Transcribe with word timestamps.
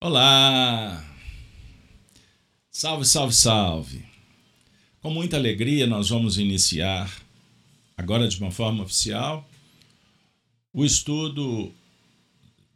Olá! 0.00 1.04
Salve, 2.70 3.04
salve, 3.04 3.34
salve! 3.34 4.06
Com 5.00 5.10
muita 5.10 5.36
alegria, 5.36 5.88
nós 5.88 6.10
vamos 6.10 6.38
iniciar, 6.38 7.12
agora 7.96 8.28
de 8.28 8.38
uma 8.38 8.52
forma 8.52 8.84
oficial, 8.84 9.44
o 10.72 10.84
estudo 10.84 11.72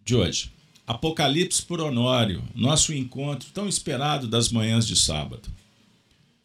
de 0.04 0.16
hoje. 0.16 0.50
Apocalipse 0.84 1.62
por 1.62 1.80
Honório, 1.80 2.42
nosso 2.56 2.92
encontro 2.92 3.50
tão 3.52 3.68
esperado 3.68 4.26
das 4.26 4.50
manhãs 4.50 4.84
de 4.84 4.96
sábado. 4.96 5.48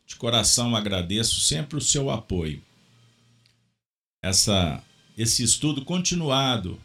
De 0.05 0.15
coração 0.15 0.75
agradeço 0.75 1.39
sempre 1.39 1.79
o 1.79 1.81
seu 1.81 2.11
apoio. 2.11 2.61
Essa, 4.21 4.83
esse 5.17 5.41
estudo 5.41 5.83
continuado 5.83 6.79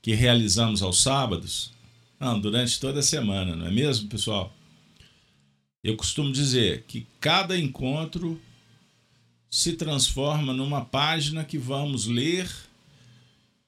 que 0.00 0.14
realizamos 0.14 0.80
aos 0.80 1.02
sábados 1.02 1.72
não, 2.20 2.38
durante 2.38 2.78
toda 2.78 3.00
a 3.00 3.02
semana, 3.02 3.56
não 3.56 3.66
é 3.66 3.70
mesmo, 3.70 4.06
pessoal? 4.06 4.54
Eu 5.82 5.96
costumo 5.96 6.30
dizer 6.30 6.82
que 6.82 7.06
cada 7.18 7.58
encontro 7.58 8.38
se 9.50 9.72
transforma 9.72 10.52
numa 10.52 10.84
página 10.84 11.42
que 11.42 11.56
vamos 11.56 12.04
ler 12.04 12.46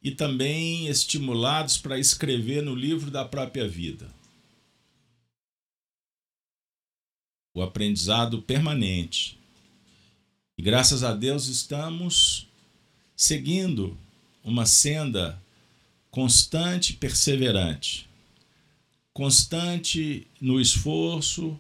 e 0.03 0.11
também 0.11 0.87
estimulados 0.87 1.79
para 1.79 1.99
escrever 1.99 2.63
no 2.63 2.75
livro 2.75 3.11
da 3.11 3.25
própria 3.25 3.67
vida. 3.67 4.13
O 7.55 7.63
aprendizado 7.63 8.43
permanente. 8.43 9.39
E 10.59 10.63
graças 10.63 11.03
a 11.03 11.15
Deus 11.15 11.47
estamos 11.47 12.47
seguindo 13.17 13.97
uma 14.45 14.67
senda 14.67 15.43
constante 16.11 16.93
e 16.93 16.97
perseverante 16.97 18.12
constante 19.13 20.27
no 20.41 20.61
esforço, 20.61 21.59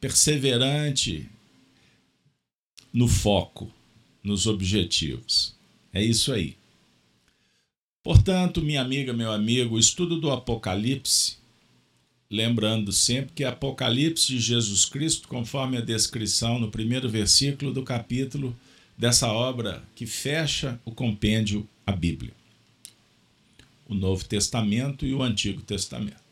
perseverante 0.00 1.28
no 2.92 3.06
foco, 3.06 3.70
nos 4.22 4.46
objetivos. 4.46 5.54
É 5.92 6.02
isso 6.02 6.32
aí. 6.32 6.56
Portanto, 8.02 8.62
minha 8.62 8.80
amiga, 8.80 9.12
meu 9.12 9.30
amigo, 9.30 9.74
o 9.74 9.78
estudo 9.78 10.18
do 10.18 10.30
Apocalipse, 10.30 11.36
lembrando 12.30 12.92
sempre 12.92 13.32
que 13.34 13.44
Apocalipse 13.44 14.26
de 14.26 14.40
Jesus 14.40 14.84
Cristo, 14.84 15.28
conforme 15.28 15.76
a 15.76 15.82
descrição 15.82 16.58
no 16.58 16.70
primeiro 16.70 17.08
versículo 17.08 17.72
do 17.72 17.82
capítulo 17.82 18.56
dessa 18.96 19.30
obra 19.30 19.82
que 19.94 20.06
fecha 20.06 20.80
o 20.84 20.92
compêndio, 20.92 21.68
a 21.86 21.92
Bíblia. 21.92 22.32
O 23.86 23.94
Novo 23.94 24.24
Testamento 24.24 25.06
e 25.06 25.14
o 25.14 25.22
Antigo 25.22 25.62
Testamento. 25.62 26.27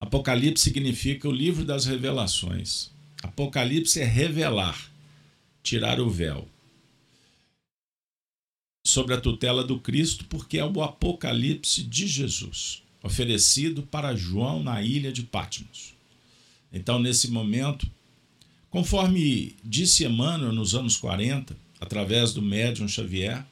Apocalipse 0.00 0.64
significa 0.64 1.28
o 1.28 1.32
livro 1.32 1.62
das 1.62 1.84
revelações. 1.84 2.90
Apocalipse 3.22 4.00
é 4.00 4.04
revelar, 4.04 4.90
tirar 5.62 6.00
o 6.00 6.08
véu. 6.08 6.48
Sobre 8.86 9.14
a 9.14 9.20
tutela 9.20 9.62
do 9.62 9.78
Cristo, 9.78 10.24
porque 10.24 10.56
é 10.56 10.64
o 10.64 10.82
Apocalipse 10.82 11.82
de 11.82 12.06
Jesus, 12.06 12.82
oferecido 13.02 13.82
para 13.82 14.16
João 14.16 14.62
na 14.62 14.82
ilha 14.82 15.12
de 15.12 15.22
Patmos. 15.22 15.92
Então, 16.72 16.98
nesse 16.98 17.30
momento, 17.30 17.88
conforme 18.70 19.54
disse 19.62 20.06
Emmanuel 20.06 20.52
nos 20.52 20.74
anos 20.74 20.96
40, 20.96 21.54
através 21.78 22.32
do 22.32 22.40
médium 22.40 22.88
Xavier, 22.88 23.44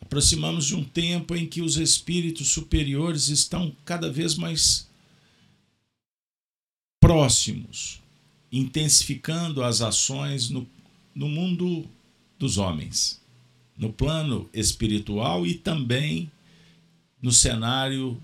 aproximamos 0.00 0.66
de 0.66 0.76
um 0.76 0.84
tempo 0.84 1.34
em 1.34 1.46
que 1.46 1.60
os 1.60 1.76
espíritos 1.76 2.48
superiores 2.48 3.28
estão 3.28 3.74
cada 3.84 4.08
vez 4.08 4.36
mais 4.36 4.88
próximos, 7.00 8.00
intensificando 8.52 9.64
as 9.64 9.80
ações 9.80 10.50
no, 10.50 10.68
no 11.14 11.28
mundo 11.28 11.88
dos 12.38 12.58
homens, 12.58 13.20
no 13.76 13.92
plano 13.92 14.48
espiritual 14.52 15.46
e 15.46 15.54
também 15.54 16.30
no 17.20 17.32
cenário 17.32 18.20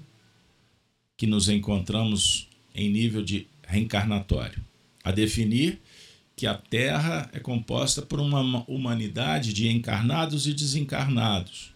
que 1.17 1.27
nos 1.27 1.49
encontramos 1.49 2.49
em 2.75 2.91
nível 2.91 3.25
de 3.25 3.47
reencarnatório. 3.63 4.63
A 5.03 5.11
definir 5.11 5.81
que 6.37 6.47
a 6.47 6.55
Terra 6.55 7.31
é 7.33 7.41
composta 7.41 8.03
por 8.03 8.21
uma 8.21 8.63
humanidade 8.69 9.55
de 9.55 9.69
encarnados 9.69 10.47
e 10.47 10.53
desencarnados. 10.53 11.75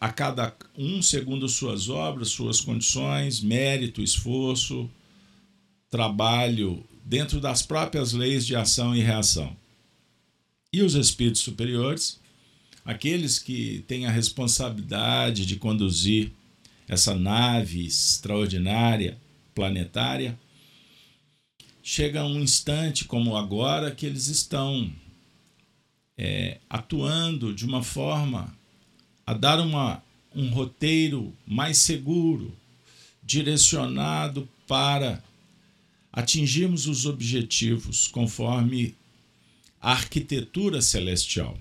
A 0.00 0.12
cada 0.12 0.54
um 0.76 1.00
segundo 1.00 1.48
suas 1.48 1.88
obras, 1.88 2.28
suas 2.28 2.60
condições, 2.60 3.40
mérito, 3.40 4.02
esforço, 4.02 4.90
trabalho 5.90 6.84
dentro 7.04 7.40
das 7.40 7.62
próprias 7.62 8.12
leis 8.12 8.46
de 8.46 8.54
ação 8.54 8.94
e 8.94 9.00
reação. 9.00 9.56
E 10.72 10.82
os 10.82 10.94
espíritos 10.94 11.40
superiores, 11.40 12.20
aqueles 12.84 13.38
que 13.40 13.84
têm 13.88 14.06
a 14.06 14.10
responsabilidade 14.10 15.44
de 15.44 15.56
conduzir 15.56 16.30
essa 16.86 17.14
nave 17.14 17.86
extraordinária, 17.86 19.18
planetária, 19.54 20.38
chega 21.82 22.24
um 22.24 22.40
instante 22.40 23.04
como 23.04 23.36
agora 23.36 23.90
que 23.90 24.06
eles 24.06 24.28
estão 24.28 24.92
é, 26.16 26.58
atuando 26.68 27.52
de 27.52 27.64
uma 27.64 27.82
forma 27.82 28.54
a 29.26 29.34
dar 29.34 29.58
uma, 29.58 30.02
um 30.34 30.50
roteiro 30.50 31.34
mais 31.46 31.78
seguro, 31.78 32.56
direcionado 33.22 34.48
para 34.68 35.22
atingirmos 36.12 36.86
os 36.86 37.06
objetivos 37.06 38.08
conforme 38.08 38.94
a 39.80 39.92
arquitetura 39.92 40.82
celestial. 40.82 41.58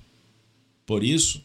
Por 0.86 1.04
isso, 1.04 1.44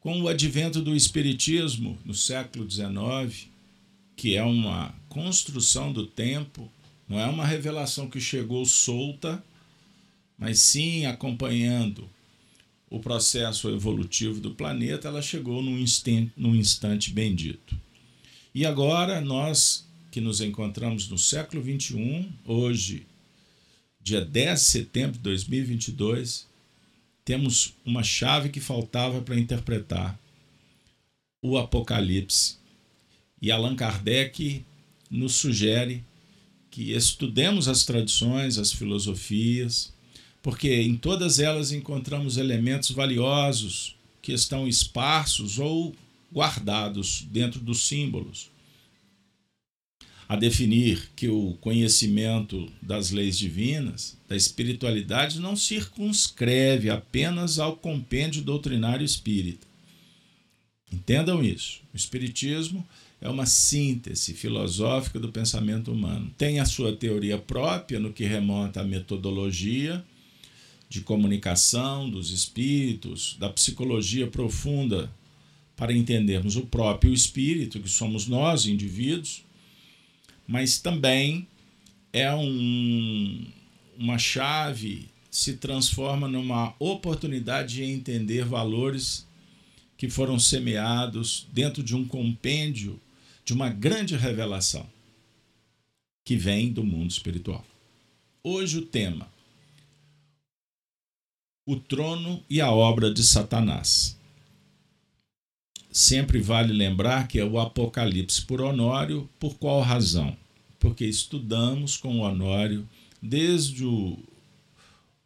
com 0.00 0.20
o 0.20 0.28
advento 0.28 0.80
do 0.82 0.94
Espiritismo 0.94 1.98
no 2.04 2.14
século 2.14 2.68
XIX, 2.68 3.48
que 4.16 4.36
é 4.36 4.42
uma 4.42 4.94
construção 5.08 5.92
do 5.92 6.06
tempo, 6.06 6.70
não 7.08 7.18
é 7.18 7.26
uma 7.26 7.46
revelação 7.46 8.08
que 8.08 8.20
chegou 8.20 8.64
solta, 8.66 9.42
mas 10.36 10.58
sim 10.58 11.06
acompanhando 11.06 12.08
o 12.90 13.00
processo 13.00 13.68
evolutivo 13.68 14.40
do 14.40 14.54
planeta, 14.54 15.08
ela 15.08 15.22
chegou 15.22 15.62
num 15.62 15.78
instante, 15.78 16.32
num 16.36 16.54
instante 16.54 17.10
bendito. 17.10 17.78
E 18.54 18.64
agora 18.64 19.20
nós 19.20 19.87
que 20.10 20.20
nos 20.20 20.40
encontramos 20.40 21.08
no 21.08 21.18
século 21.18 21.62
21, 21.62 22.30
hoje, 22.44 23.06
dia 24.02 24.24
10 24.24 24.58
de 24.58 24.66
setembro 24.66 25.12
de 25.12 25.18
2022, 25.20 26.46
temos 27.24 27.74
uma 27.84 28.02
chave 28.02 28.48
que 28.48 28.60
faltava 28.60 29.20
para 29.20 29.38
interpretar 29.38 30.18
o 31.42 31.58
Apocalipse. 31.58 32.56
E 33.40 33.50
Allan 33.50 33.76
Kardec 33.76 34.64
nos 35.10 35.34
sugere 35.34 36.02
que 36.70 36.92
estudemos 36.92 37.68
as 37.68 37.84
tradições, 37.84 38.58
as 38.58 38.72
filosofias, 38.72 39.92
porque 40.42 40.80
em 40.80 40.96
todas 40.96 41.38
elas 41.38 41.70
encontramos 41.70 42.36
elementos 42.36 42.90
valiosos 42.90 43.94
que 44.22 44.32
estão 44.32 44.66
esparsos 44.66 45.58
ou 45.58 45.94
guardados 46.32 47.26
dentro 47.30 47.60
dos 47.60 47.82
símbolos 47.86 48.50
a 50.28 50.36
definir 50.36 51.10
que 51.16 51.28
o 51.28 51.56
conhecimento 51.58 52.70
das 52.82 53.10
leis 53.10 53.38
divinas, 53.38 54.18
da 54.28 54.36
espiritualidade, 54.36 55.40
não 55.40 55.56
circunscreve 55.56 56.90
apenas 56.90 57.58
ao 57.58 57.76
compêndio 57.76 58.42
doutrinário 58.42 59.04
espírita. 59.04 59.66
Entendam 60.92 61.42
isso. 61.42 61.80
O 61.94 61.96
Espiritismo 61.96 62.86
é 63.20 63.28
uma 63.28 63.46
síntese 63.46 64.34
filosófica 64.34 65.18
do 65.18 65.32
pensamento 65.32 65.90
humano. 65.90 66.30
Tem 66.36 66.60
a 66.60 66.66
sua 66.66 66.94
teoria 66.94 67.38
própria 67.38 67.98
no 67.98 68.12
que 68.12 68.24
remonta 68.24 68.82
à 68.82 68.84
metodologia 68.84 70.04
de 70.90 71.00
comunicação 71.00 72.08
dos 72.08 72.30
espíritos, 72.30 73.36
da 73.38 73.48
psicologia 73.48 74.26
profunda 74.26 75.10
para 75.74 75.92
entendermos 75.92 76.56
o 76.56 76.62
próprio 76.62 77.12
espírito, 77.12 77.80
que 77.80 77.88
somos 77.88 78.26
nós, 78.26 78.66
indivíduos, 78.66 79.44
mas 80.48 80.78
também 80.78 81.46
é 82.10 82.34
um, 82.34 83.46
uma 83.98 84.18
chave, 84.18 85.10
se 85.30 85.58
transforma 85.58 86.26
numa 86.26 86.74
oportunidade 86.78 87.74
de 87.74 87.84
entender 87.84 88.46
valores 88.46 89.28
que 89.98 90.08
foram 90.08 90.38
semeados 90.38 91.46
dentro 91.52 91.82
de 91.82 91.94
um 91.94 92.08
compêndio 92.08 92.98
de 93.44 93.52
uma 93.52 93.68
grande 93.68 94.16
revelação 94.16 94.86
que 96.24 96.34
vem 96.34 96.72
do 96.72 96.82
mundo 96.82 97.10
espiritual. 97.10 97.64
Hoje 98.42 98.78
o 98.78 98.86
tema: 98.86 99.30
o 101.66 101.76
trono 101.76 102.42
e 102.48 102.60
a 102.62 102.72
obra 102.72 103.12
de 103.12 103.22
Satanás. 103.22 104.17
Sempre 105.98 106.38
vale 106.40 106.72
lembrar 106.72 107.26
que 107.26 107.40
é 107.40 107.44
o 107.44 107.58
Apocalipse 107.58 108.42
por 108.42 108.60
Honório, 108.60 109.28
por 109.36 109.54
qual 109.56 109.80
razão? 109.80 110.36
Porque 110.78 111.04
estudamos 111.04 111.96
com 111.96 112.20
Honório 112.20 112.88
desde 113.20 113.84
o, 113.84 114.16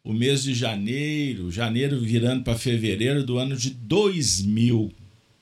o 0.03 0.11
mês 0.11 0.41
de 0.41 0.55
janeiro, 0.55 1.51
janeiro 1.51 1.99
virando 1.99 2.43
para 2.43 2.57
fevereiro 2.57 3.23
do 3.23 3.37
ano 3.37 3.55
de 3.55 3.69
2000, 3.69 4.91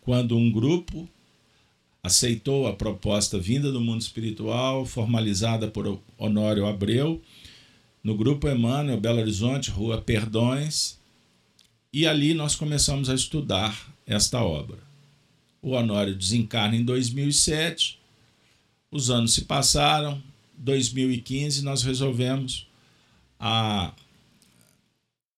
quando 0.01 0.35
um 0.35 0.51
grupo 0.51 1.07
aceitou 2.03 2.67
a 2.67 2.73
proposta 2.73 3.39
vinda 3.39 3.71
do 3.71 3.79
mundo 3.79 4.01
espiritual, 4.01 4.85
formalizada 4.85 5.69
por 5.69 5.97
Honório 6.17 6.65
Abreu, 6.65 7.21
no 8.03 8.17
grupo 8.17 8.49
Emmanuel, 8.49 8.99
Belo 8.99 9.21
Horizonte, 9.21 9.71
Rua 9.71 10.01
Perdões, 10.01 10.99
e 11.93 12.05
ali 12.05 12.33
nós 12.33 12.53
começamos 12.53 13.09
a 13.09 13.15
estudar 13.15 13.95
esta 14.05 14.43
obra. 14.43 14.90
O 15.61 15.71
Honório 15.71 16.15
desencarna 16.15 16.75
em 16.75 16.83
2007, 16.83 17.99
os 18.89 19.09
anos 19.09 19.33
se 19.33 19.45
passaram, 19.45 20.21
2015 20.57 21.63
nós 21.63 21.83
resolvemos 21.83 22.67
a 23.39 23.93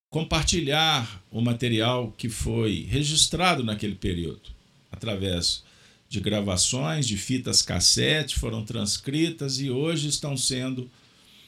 compartilhar 0.09 1.23
o 1.31 1.41
material 1.41 2.13
que 2.17 2.29
foi 2.29 2.85
registrado 2.89 3.63
naquele 3.63 3.95
período, 3.95 4.51
através 4.91 5.63
de 6.07 6.19
gravações, 6.19 7.07
de 7.07 7.17
fitas 7.17 7.61
cassete, 7.61 8.37
foram 8.37 8.63
transcritas 8.63 9.59
e 9.59 9.71
hoje 9.71 10.07
estão 10.07 10.37
sendo 10.37 10.87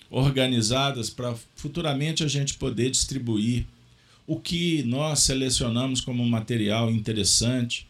organizadas 0.09 1.09
para 1.09 1.35
futuramente 1.55 2.23
a 2.23 2.27
gente 2.27 2.55
poder 2.55 2.89
distribuir 2.89 3.65
o 4.25 4.39
que 4.39 4.81
nós 4.83 5.19
selecionamos 5.19 6.01
como 6.01 6.25
material 6.25 6.89
interessante, 6.89 7.87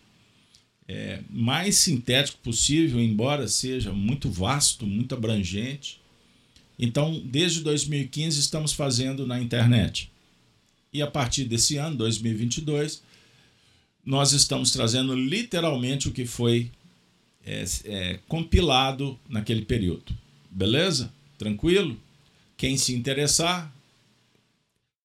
é, 0.87 1.21
mais 1.29 1.77
sintético 1.77 2.37
possível, 2.39 2.99
embora 2.99 3.47
seja 3.47 3.91
muito 3.91 4.29
vasto, 4.29 4.85
muito 4.85 5.15
abrangente. 5.15 5.99
Então, 6.77 7.21
desde 7.25 7.61
2015 7.61 8.39
estamos 8.39 8.73
fazendo 8.73 9.25
na 9.25 9.39
internet. 9.39 10.11
E 10.93 11.01
a 11.01 11.07
partir 11.07 11.45
desse 11.45 11.77
ano, 11.77 11.95
2022, 11.97 13.01
nós 14.05 14.31
estamos 14.33 14.71
trazendo 14.71 15.15
literalmente 15.15 16.07
o 16.07 16.11
que 16.11 16.25
foi 16.25 16.71
é, 17.45 17.65
é, 17.85 18.19
compilado 18.27 19.19
naquele 19.27 19.63
período. 19.63 20.15
Beleza? 20.49 21.11
Tranquilo? 21.37 21.99
Quem 22.55 22.77
se 22.77 22.93
interessar, 22.93 23.73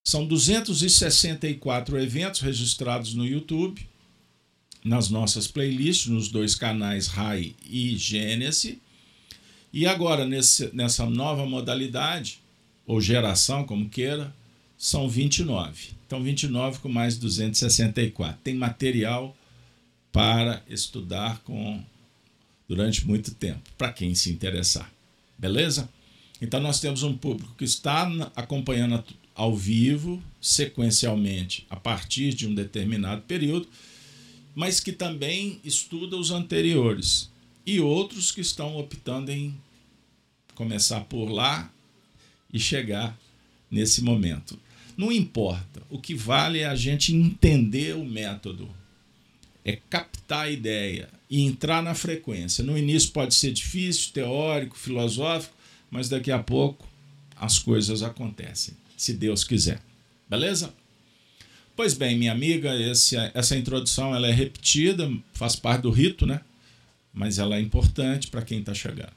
são 0.05 0.27
264 0.27 1.99
eventos 1.99 2.41
registrados 2.41 3.15
no 3.15 3.27
YouTube, 3.27 3.87
nas 4.85 5.11
nossas 5.11 5.47
playlists, 5.47 6.07
nos 6.07 6.29
dois 6.29 6.55
canais 6.55 7.07
RAI 7.07 7.55
e 7.69 7.97
Gênesis. 7.97 8.77
E 9.73 9.87
agora, 9.87 10.27
nesse, 10.27 10.75
nessa 10.75 11.07
nova 11.07 11.47
modalidade, 11.47 12.41
ou 12.87 13.01
geração, 13.01 13.65
como 13.65 13.89
queira, 13.89 14.35
são 14.77 15.09
29. 15.09 15.91
Então, 16.07 16.23
29 16.23 16.81
com 16.81 16.89
mais 16.89 17.17
264. 17.19 18.41
Tem 18.43 18.55
material 18.55 19.37
para 20.11 20.63
estudar 20.69 21.41
com 21.45 21.81
durante 22.67 23.07
muito 23.07 23.35
tempo, 23.35 23.63
para 23.77 23.93
quem 23.93 24.15
se 24.15 24.31
interessar. 24.31 24.91
Beleza? 25.37 25.89
Então, 26.41 26.61
nós 26.61 26.81
temos 26.81 27.03
um 27.03 27.17
público 27.17 27.55
que 27.57 27.65
está 27.65 28.09
acompanhando 28.35 29.05
ao 29.35 29.55
vivo, 29.57 30.23
sequencialmente, 30.41 31.67
a 31.69 31.77
partir 31.77 32.35
de 32.35 32.47
um 32.47 32.55
determinado 32.55 33.23
período, 33.23 33.69
mas 34.55 34.81
que 34.81 34.93
também 34.93 35.61
estuda 35.65 36.17
os 36.17 36.31
anteriores. 36.31 37.31
E 37.65 37.81
outros 37.81 38.33
que 38.33 38.41
estão 38.41 38.77
optando 38.77 39.31
em 39.31 39.55
começar 40.55 41.01
por 41.03 41.27
lá 41.27 41.71
e 42.53 42.59
chegar 42.59 43.19
nesse 43.71 44.03
momento. 44.03 44.59
Não 44.97 45.11
importa, 45.11 45.83
o 45.89 45.99
que 45.99 46.15
vale 46.15 46.59
é 46.59 46.67
a 46.67 46.75
gente 46.75 47.15
entender 47.15 47.95
o 47.95 48.05
método, 48.05 48.69
é 49.65 49.77
captar 49.89 50.47
a 50.47 50.51
ideia 50.51 51.09
e 51.29 51.43
entrar 51.43 51.83
na 51.83 51.95
frequência. 51.95 52.65
No 52.65 52.77
início 52.77 53.13
pode 53.13 53.35
ser 53.35 53.53
difícil, 53.53 54.13
teórico, 54.13 54.77
filosófico, 54.77 55.55
mas 55.91 56.09
daqui 56.09 56.31
a 56.31 56.39
pouco 56.39 56.87
as 57.37 57.59
coisas 57.59 58.03
acontecem 58.03 58.75
se 58.97 59.15
Deus 59.15 59.45
quiser. 59.45 59.81
Beleza? 60.29 60.75
Pois 61.81 61.95
bem, 61.95 62.15
minha 62.15 62.33
amiga, 62.33 62.77
esse, 62.79 63.17
essa 63.33 63.57
introdução 63.57 64.15
ela 64.15 64.29
é 64.29 64.31
repetida, 64.31 65.11
faz 65.33 65.57
parte 65.57 65.81
do 65.81 65.91
rito, 65.91 66.27
né? 66.27 66.43
Mas 67.11 67.39
ela 67.39 67.57
é 67.57 67.61
importante 67.63 68.29
para 68.29 68.43
quem 68.43 68.59
está 68.61 68.75
chegando. 68.75 69.15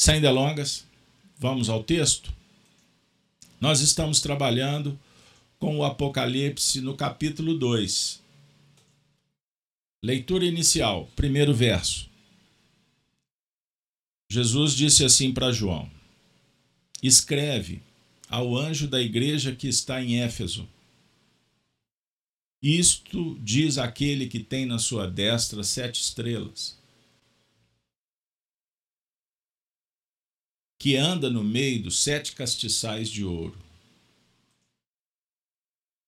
Sem 0.00 0.20
delongas, 0.20 0.86
vamos 1.36 1.68
ao 1.68 1.82
texto. 1.82 2.32
Nós 3.60 3.80
estamos 3.80 4.20
trabalhando 4.20 4.96
com 5.58 5.76
o 5.76 5.84
Apocalipse 5.84 6.80
no 6.80 6.96
capítulo 6.96 7.58
2. 7.58 8.22
Leitura 10.04 10.44
inicial, 10.44 11.10
primeiro 11.16 11.52
verso. 11.52 12.08
Jesus 14.30 14.72
disse 14.72 15.04
assim 15.04 15.32
para 15.32 15.50
João: 15.50 15.90
Escreve 17.02 17.82
ao 18.28 18.56
anjo 18.56 18.86
da 18.86 19.02
igreja 19.02 19.52
que 19.52 19.66
está 19.66 20.00
em 20.00 20.20
Éfeso. 20.20 20.72
Isto 22.66 23.38
diz 23.40 23.76
aquele 23.76 24.26
que 24.26 24.42
tem 24.42 24.64
na 24.64 24.78
sua 24.78 25.06
destra 25.06 25.62
sete 25.62 26.00
estrelas, 26.00 26.74
que 30.80 30.96
anda 30.96 31.28
no 31.28 31.44
meio 31.44 31.82
dos 31.82 31.98
sete 31.98 32.32
castiçais 32.32 33.10
de 33.10 33.22
ouro. 33.22 33.58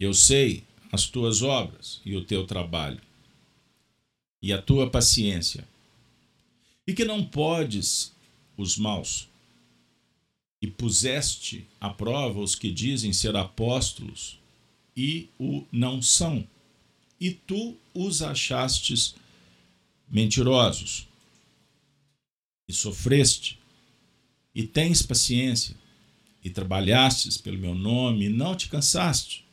Eu 0.01 0.15
sei 0.15 0.65
as 0.91 1.07
tuas 1.07 1.43
obras 1.43 2.01
e 2.07 2.17
o 2.17 2.25
teu 2.25 2.47
trabalho, 2.47 3.03
e 4.41 4.51
a 4.51 4.63
tua 4.63 4.89
paciência, 4.91 5.69
e 6.87 6.95
que 6.95 7.05
não 7.05 7.23
podes 7.23 8.15
os 8.57 8.79
maus 8.79 9.29
e 10.63 10.67
puseste 10.67 11.67
à 11.79 11.91
prova 11.91 12.41
os 12.41 12.55
que 12.55 12.73
dizem 12.73 13.13
ser 13.13 13.37
apóstolos 13.37 14.39
e 14.97 15.29
o 15.39 15.67
não 15.71 16.01
são, 16.01 16.47
e 17.21 17.31
tu 17.31 17.77
os 17.93 18.23
achastes 18.23 19.15
mentirosos, 20.09 21.07
e 22.69 22.73
sofreste, 22.73 23.59
e 24.55 24.67
tens 24.67 25.03
paciência, 25.03 25.77
e 26.43 26.49
trabalhastes 26.49 27.37
pelo 27.37 27.59
meu 27.59 27.75
nome, 27.75 28.27
e 28.27 28.29
não 28.29 28.57
te 28.57 28.69
cansaste. 28.69 29.45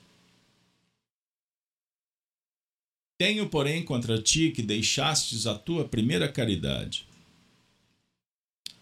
Tenho, 3.17 3.49
porém, 3.49 3.83
contra 3.83 4.21
ti 4.21 4.51
que 4.51 4.61
deixastes 4.61 5.47
a 5.47 5.57
tua 5.57 5.87
primeira 5.87 6.31
caridade. 6.31 7.07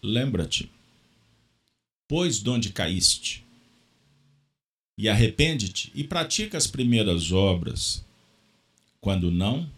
Lembra-te 0.02 0.70
pois 2.12 2.42
de 2.42 2.50
onde 2.50 2.70
caíste. 2.70 3.42
E 5.02 5.08
arrepende-te 5.08 5.90
e 5.96 6.04
pratica 6.04 6.56
as 6.56 6.68
primeiras 6.68 7.32
obras. 7.32 8.04
Quando 9.00 9.32
não, 9.32 9.68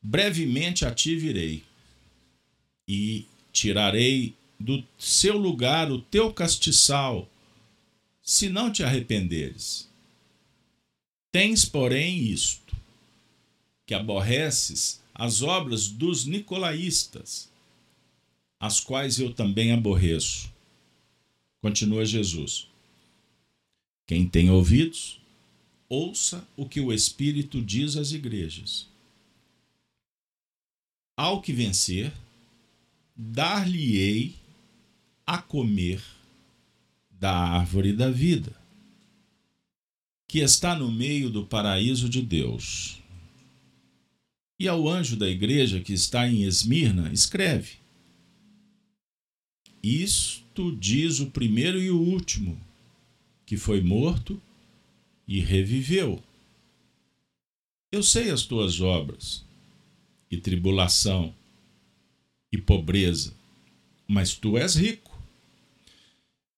brevemente 0.00 0.86
a 0.86 0.94
ti 0.94 1.14
virei 1.14 1.62
e 2.88 3.26
tirarei 3.52 4.34
do 4.58 4.82
seu 4.98 5.36
lugar 5.36 5.92
o 5.92 6.00
teu 6.00 6.32
castiçal, 6.32 7.28
se 8.22 8.48
não 8.48 8.72
te 8.72 8.82
arrependeres. 8.82 9.90
Tens, 11.30 11.66
porém, 11.66 12.22
isto, 12.22 12.74
que 13.84 13.92
aborreces 13.92 15.02
as 15.14 15.42
obras 15.42 15.86
dos 15.88 16.24
nicolaístas, 16.24 17.50
as 18.58 18.80
quais 18.80 19.18
eu 19.18 19.34
também 19.34 19.70
aborreço. 19.70 20.50
Continua 21.60 22.06
Jesus. 22.06 22.72
Quem 24.06 24.28
tem 24.28 24.50
ouvidos, 24.50 25.20
ouça 25.88 26.46
o 26.56 26.68
que 26.68 26.80
o 26.80 26.92
Espírito 26.92 27.62
diz 27.62 27.96
às 27.96 28.12
igrejas. 28.12 28.88
Ao 31.16 31.40
que 31.40 31.52
vencer, 31.52 32.12
dar-lhe-ei 33.16 34.34
a 35.26 35.40
comer 35.40 36.02
da 37.10 37.32
árvore 37.32 37.92
da 37.92 38.10
vida, 38.10 38.52
que 40.28 40.40
está 40.40 40.76
no 40.76 40.90
meio 40.90 41.30
do 41.30 41.46
paraíso 41.46 42.08
de 42.08 42.20
Deus. 42.20 42.98
E 44.58 44.68
ao 44.68 44.88
anjo 44.88 45.16
da 45.16 45.28
igreja 45.28 45.80
que 45.80 45.92
está 45.92 46.28
em 46.28 46.42
Esmirna, 46.42 47.12
escreve: 47.12 47.78
isto 49.82 50.74
diz 50.74 51.20
o 51.20 51.30
primeiro 51.30 51.78
e 51.78 51.90
o 51.90 52.00
último, 52.00 52.58
que 53.54 53.56
foi 53.56 53.80
morto 53.80 54.42
e 55.28 55.38
reviveu. 55.38 56.20
Eu 57.92 58.02
sei 58.02 58.30
as 58.30 58.42
tuas 58.42 58.80
obras, 58.80 59.44
e 60.28 60.36
tribulação 60.36 61.32
e 62.52 62.58
pobreza, 62.58 63.32
mas 64.08 64.34
tu 64.34 64.58
és 64.58 64.74
rico. 64.74 65.16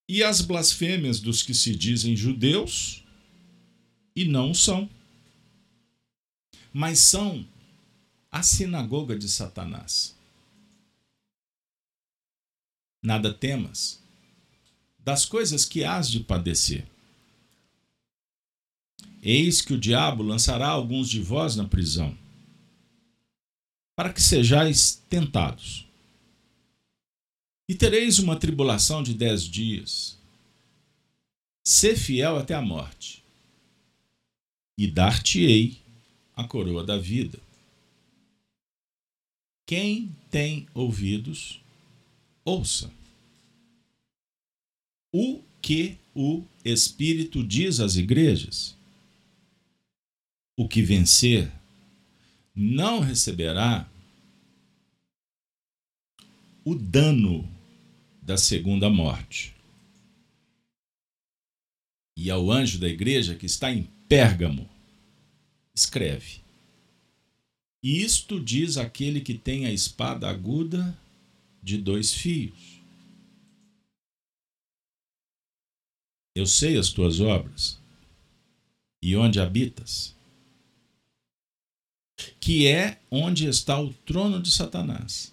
E 0.08 0.22
as 0.22 0.40
blasfêmias 0.40 1.20
dos 1.20 1.42
que 1.42 1.52
se 1.52 1.76
dizem 1.76 2.16
judeus 2.16 3.04
e 4.14 4.24
não 4.24 4.54
são, 4.54 4.88
mas 6.72 6.98
são 7.00 7.46
a 8.32 8.42
sinagoga 8.42 9.18
de 9.18 9.28
Satanás. 9.28 10.16
Nada 13.02 13.34
temas 13.34 14.05
das 15.06 15.24
coisas 15.24 15.64
que 15.64 15.84
hás 15.84 16.10
de 16.10 16.18
padecer. 16.18 16.84
Eis 19.22 19.62
que 19.62 19.72
o 19.72 19.78
diabo 19.78 20.20
lançará 20.20 20.66
alguns 20.66 21.08
de 21.08 21.22
vós 21.22 21.54
na 21.54 21.64
prisão, 21.64 22.18
para 23.96 24.12
que 24.12 24.20
sejais 24.20 25.00
tentados. 25.08 25.86
E 27.68 27.74
tereis 27.76 28.18
uma 28.18 28.36
tribulação 28.36 29.00
de 29.00 29.14
dez 29.14 29.44
dias. 29.44 30.18
Sê 31.64 31.94
fiel 31.94 32.36
até 32.36 32.54
a 32.54 32.60
morte, 32.60 33.22
e 34.76 34.88
dar-te-ei 34.88 35.80
a 36.34 36.42
coroa 36.42 36.82
da 36.82 36.98
vida. 36.98 37.38
Quem 39.68 40.14
tem 40.32 40.66
ouvidos, 40.74 41.60
ouça. 42.44 42.95
O 45.18 45.42
que 45.62 45.96
o 46.14 46.44
Espírito 46.62 47.42
diz 47.42 47.80
às 47.80 47.96
igrejas? 47.96 48.76
O 50.54 50.68
que 50.68 50.82
vencer 50.82 51.50
não 52.54 53.00
receberá 53.00 53.88
o 56.62 56.74
dano 56.74 57.48
da 58.20 58.36
segunda 58.36 58.90
morte. 58.90 59.54
E 62.14 62.30
ao 62.30 62.52
anjo 62.52 62.78
da 62.78 62.86
igreja 62.86 63.34
que 63.34 63.46
está 63.46 63.72
em 63.72 63.88
Pérgamo, 64.06 64.68
escreve: 65.74 66.42
Isto 67.82 68.38
diz 68.38 68.76
aquele 68.76 69.22
que 69.22 69.32
tem 69.32 69.64
a 69.64 69.72
espada 69.72 70.28
aguda 70.28 70.94
de 71.62 71.78
dois 71.78 72.12
fios. 72.12 72.75
Eu 76.36 76.46
sei 76.46 76.76
as 76.76 76.90
tuas 76.90 77.18
obras 77.18 77.78
e 79.02 79.16
onde 79.16 79.40
habitas 79.40 80.14
que 82.38 82.66
é 82.66 83.00
onde 83.10 83.46
está 83.46 83.80
o 83.80 83.90
trono 84.04 84.42
de 84.42 84.50
Satanás. 84.50 85.32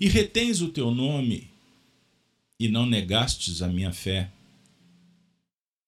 E 0.00 0.08
retens 0.08 0.62
o 0.62 0.70
teu 0.70 0.90
nome 0.90 1.50
e 2.58 2.66
não 2.66 2.86
negastes 2.86 3.60
a 3.60 3.68
minha 3.68 3.92
fé, 3.92 4.32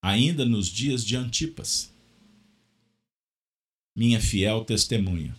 ainda 0.02 0.44
nos 0.44 0.68
dias 0.68 1.02
de 1.02 1.16
Antipas, 1.16 1.90
minha 3.96 4.20
fiel 4.20 4.62
testemunha, 4.62 5.34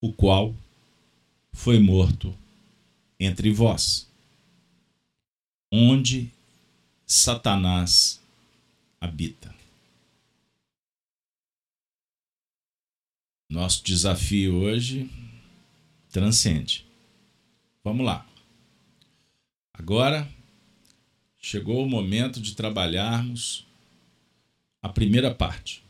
o 0.00 0.12
qual 0.12 0.52
foi 1.52 1.78
morto 1.78 2.36
entre 3.20 3.52
vós, 3.52 4.08
onde 5.70 6.32
Satanás 7.14 8.22
habita. 8.98 9.54
Nosso 13.50 13.84
desafio 13.84 14.54
hoje 14.54 15.10
transcende. 16.10 16.86
Vamos 17.84 18.06
lá. 18.06 18.26
Agora 19.74 20.26
chegou 21.38 21.84
o 21.84 21.88
momento 21.88 22.40
de 22.40 22.54
trabalharmos 22.54 23.66
a 24.80 24.88
primeira 24.88 25.34
parte. 25.34 25.84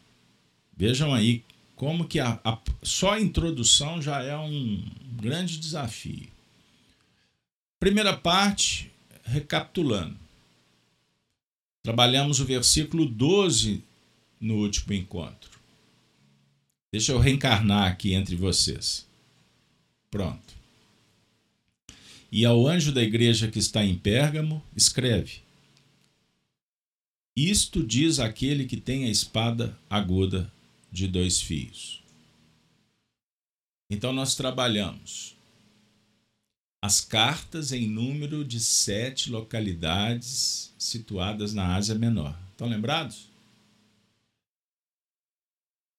Vejam 0.76 1.14
aí 1.14 1.44
como 1.76 2.08
que 2.08 2.18
a, 2.18 2.40
a, 2.42 2.58
só 2.82 3.12
a 3.12 3.20
introdução 3.20 4.02
já 4.02 4.20
é 4.24 4.36
um 4.36 4.84
grande 5.12 5.58
desafio. 5.58 6.28
Primeira 7.78 8.16
parte, 8.16 8.90
recapitulando. 9.22 10.21
Trabalhamos 11.82 12.38
o 12.38 12.44
versículo 12.44 13.04
12 13.06 13.82
no 14.40 14.56
último 14.58 14.92
encontro. 14.92 15.50
Deixa 16.92 17.12
eu 17.12 17.18
reencarnar 17.18 17.90
aqui 17.90 18.12
entre 18.12 18.36
vocês. 18.36 19.06
Pronto. 20.10 20.54
E 22.30 22.44
ao 22.44 22.66
anjo 22.66 22.92
da 22.92 23.02
igreja 23.02 23.50
que 23.50 23.58
está 23.58 23.84
em 23.84 23.96
Pérgamo, 23.96 24.62
escreve: 24.76 25.40
Isto 27.36 27.82
diz 27.82 28.20
aquele 28.20 28.66
que 28.66 28.76
tem 28.76 29.04
a 29.04 29.10
espada 29.10 29.76
aguda 29.90 30.52
de 30.90 31.08
dois 31.08 31.40
fios. 31.40 32.00
Então 33.90 34.12
nós 34.12 34.34
trabalhamos 34.34 35.34
as 36.82 37.00
cartas 37.00 37.70
em 37.70 37.86
número 37.86 38.44
de 38.44 38.58
sete 38.58 39.30
localidades 39.30 40.74
situadas 40.76 41.54
na 41.54 41.76
Ásia 41.76 41.94
Menor. 41.94 42.36
Estão 42.50 42.66
lembrados? 42.66 43.30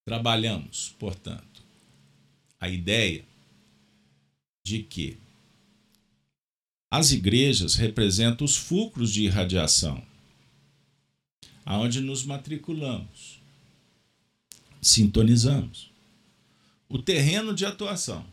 Trabalhamos, 0.05 0.93
portanto, 0.99 1.63
a 2.59 2.67
ideia 2.67 3.23
de 4.65 4.83
que 4.83 5.17
as 6.91 7.11
igrejas 7.11 7.75
representam 7.75 8.43
os 8.43 8.57
fulcros 8.57 9.13
de 9.13 9.23
irradiação, 9.23 10.05
aonde 11.65 12.01
nos 12.01 12.25
matriculamos, 12.25 13.39
sintonizamos, 14.81 15.89
o 16.89 17.01
terreno 17.01 17.55
de 17.55 17.65
atuação. 17.65 18.32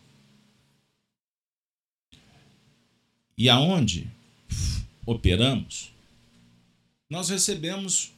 E 3.40 3.48
aonde 3.48 4.06
operamos, 5.06 5.90
nós 7.08 7.30
recebemos, 7.30 8.12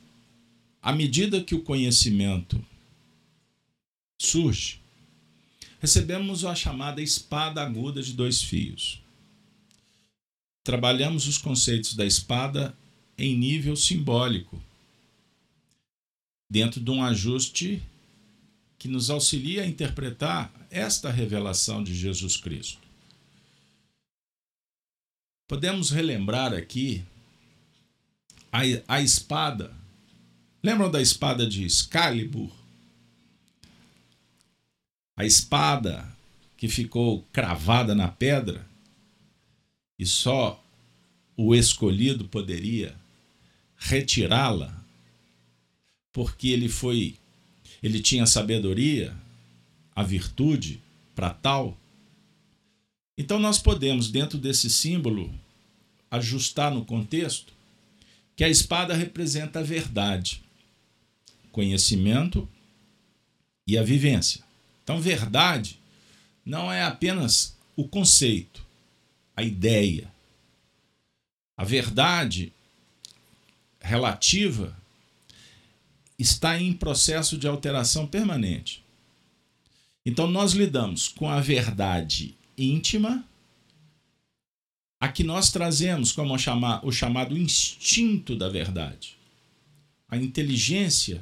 à 0.83 0.93
medida 0.93 1.45
que 1.45 1.55
o 1.55 1.62
conhecimento 1.62 2.61
surge, 4.21 4.81
recebemos 5.79 6.45
a 6.45 6.57
chamada 6.57 7.00
espada 7.00 7.62
aguda 7.62 8.02
de 8.02 8.14
dois 8.14 8.43
fios. 8.43 9.00
Trabalhamos 10.64 11.29
os 11.29 11.38
conceitos 11.38 11.95
da 11.95 12.05
espada 12.05 12.76
em 13.17 13.38
nível 13.38 13.76
simbólico, 13.76 14.61
dentro 16.50 16.81
de 16.81 16.91
um 16.91 17.00
ajuste 17.00 17.81
que 18.76 18.88
nos 18.88 19.09
auxilia 19.09 19.62
a 19.62 19.69
interpretar 19.69 20.52
esta 20.69 21.12
revelação 21.12 21.81
de 21.81 21.95
Jesus 21.95 22.37
Cristo. 22.37 22.82
Podemos 25.52 25.90
relembrar 25.90 26.54
aqui 26.54 27.04
a, 28.50 28.62
a 28.88 29.02
espada. 29.02 29.71
Lembram 30.62 30.90
da 30.90 30.99
espada 30.99 31.47
de 31.47 31.62
Excalibur? 31.62 32.50
a 35.14 35.26
espada 35.26 36.11
que 36.56 36.68
ficou 36.68 37.23
cravada 37.35 37.94
na 37.94 38.09
pedra 38.09 38.66
e 39.99 40.06
só 40.06 40.59
o 41.37 41.54
escolhido 41.54 42.26
poderia 42.28 42.99
retirá-la, 43.76 44.82
porque 46.14 46.49
ele 46.49 46.71
foi 46.71 47.18
ele 47.82 48.00
tinha 48.00 48.25
sabedoria, 48.25 49.14
a 49.94 50.02
virtude 50.02 50.80
para 51.14 51.28
tal. 51.28 51.76
Então 53.18 53.38
nós 53.38 53.59
podemos 53.59 54.11
dentro 54.11 54.38
desse 54.38 54.71
símbolo 54.71 55.42
ajustar 56.12 56.71
no 56.71 56.85
contexto 56.85 57.54
que 58.37 58.45
a 58.45 58.49
espada 58.49 58.95
representa 58.95 59.61
a 59.61 59.62
verdade, 59.62 60.42
conhecimento 61.50 62.47
e 63.66 63.78
a 63.78 63.83
vivência. 63.83 64.45
Então, 64.85 65.00
verdade 65.00 65.78
não 66.45 66.71
é 66.71 66.83
apenas 66.83 67.57
o 67.75 67.88
conceito, 67.88 68.62
a 69.35 69.42
ideia. 69.42 70.12
A 71.57 71.64
verdade 71.64 72.52
relativa 73.81 74.76
está 76.19 76.61
em 76.61 76.75
processo 76.75 77.38
de 77.38 77.49
alteração 77.49 78.07
permanente. 78.07 78.85
Então, 80.04 80.26
nós 80.26 80.52
lidamos 80.52 81.09
com 81.09 81.31
a 81.31 81.40
verdade 81.40 82.37
íntima, 82.59 83.25
a 85.02 85.09
que 85.09 85.25
nós 85.25 85.50
trazemos 85.50 86.12
como 86.12 86.32
o 86.32 86.92
chamado 86.92 87.37
instinto 87.37 88.37
da 88.37 88.49
verdade, 88.49 89.16
a 90.09 90.16
inteligência 90.16 91.21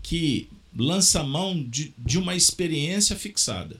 que 0.00 0.48
lança 0.72 1.24
mão 1.24 1.60
de, 1.64 1.92
de 1.98 2.16
uma 2.16 2.36
experiência 2.36 3.16
fixada. 3.16 3.76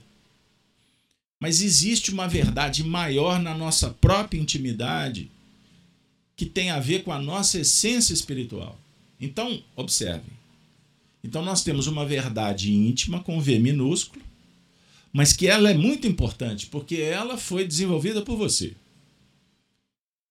Mas 1.39 1.61
existe 1.61 2.11
uma 2.11 2.27
verdade 2.27 2.83
maior 2.83 3.41
na 3.41 3.55
nossa 3.55 3.91
própria 3.91 4.37
intimidade 4.37 5.31
que 6.35 6.45
tem 6.45 6.69
a 6.69 6.81
ver 6.81 7.05
com 7.05 7.13
a 7.13 7.21
nossa 7.21 7.59
essência 7.59 8.11
espiritual. 8.11 8.77
Então, 9.21 9.63
observe. 9.73 10.33
Então, 11.23 11.41
nós 11.41 11.63
temos 11.63 11.87
uma 11.87 12.05
verdade 12.05 12.73
íntima 12.73 13.21
com 13.21 13.39
V 13.39 13.57
minúsculo, 13.57 14.21
mas 15.13 15.31
que 15.31 15.47
ela 15.47 15.71
é 15.71 15.73
muito 15.73 16.05
importante 16.05 16.65
porque 16.65 16.97
ela 16.97 17.37
foi 17.37 17.65
desenvolvida 17.65 18.21
por 18.21 18.35
você. 18.35 18.75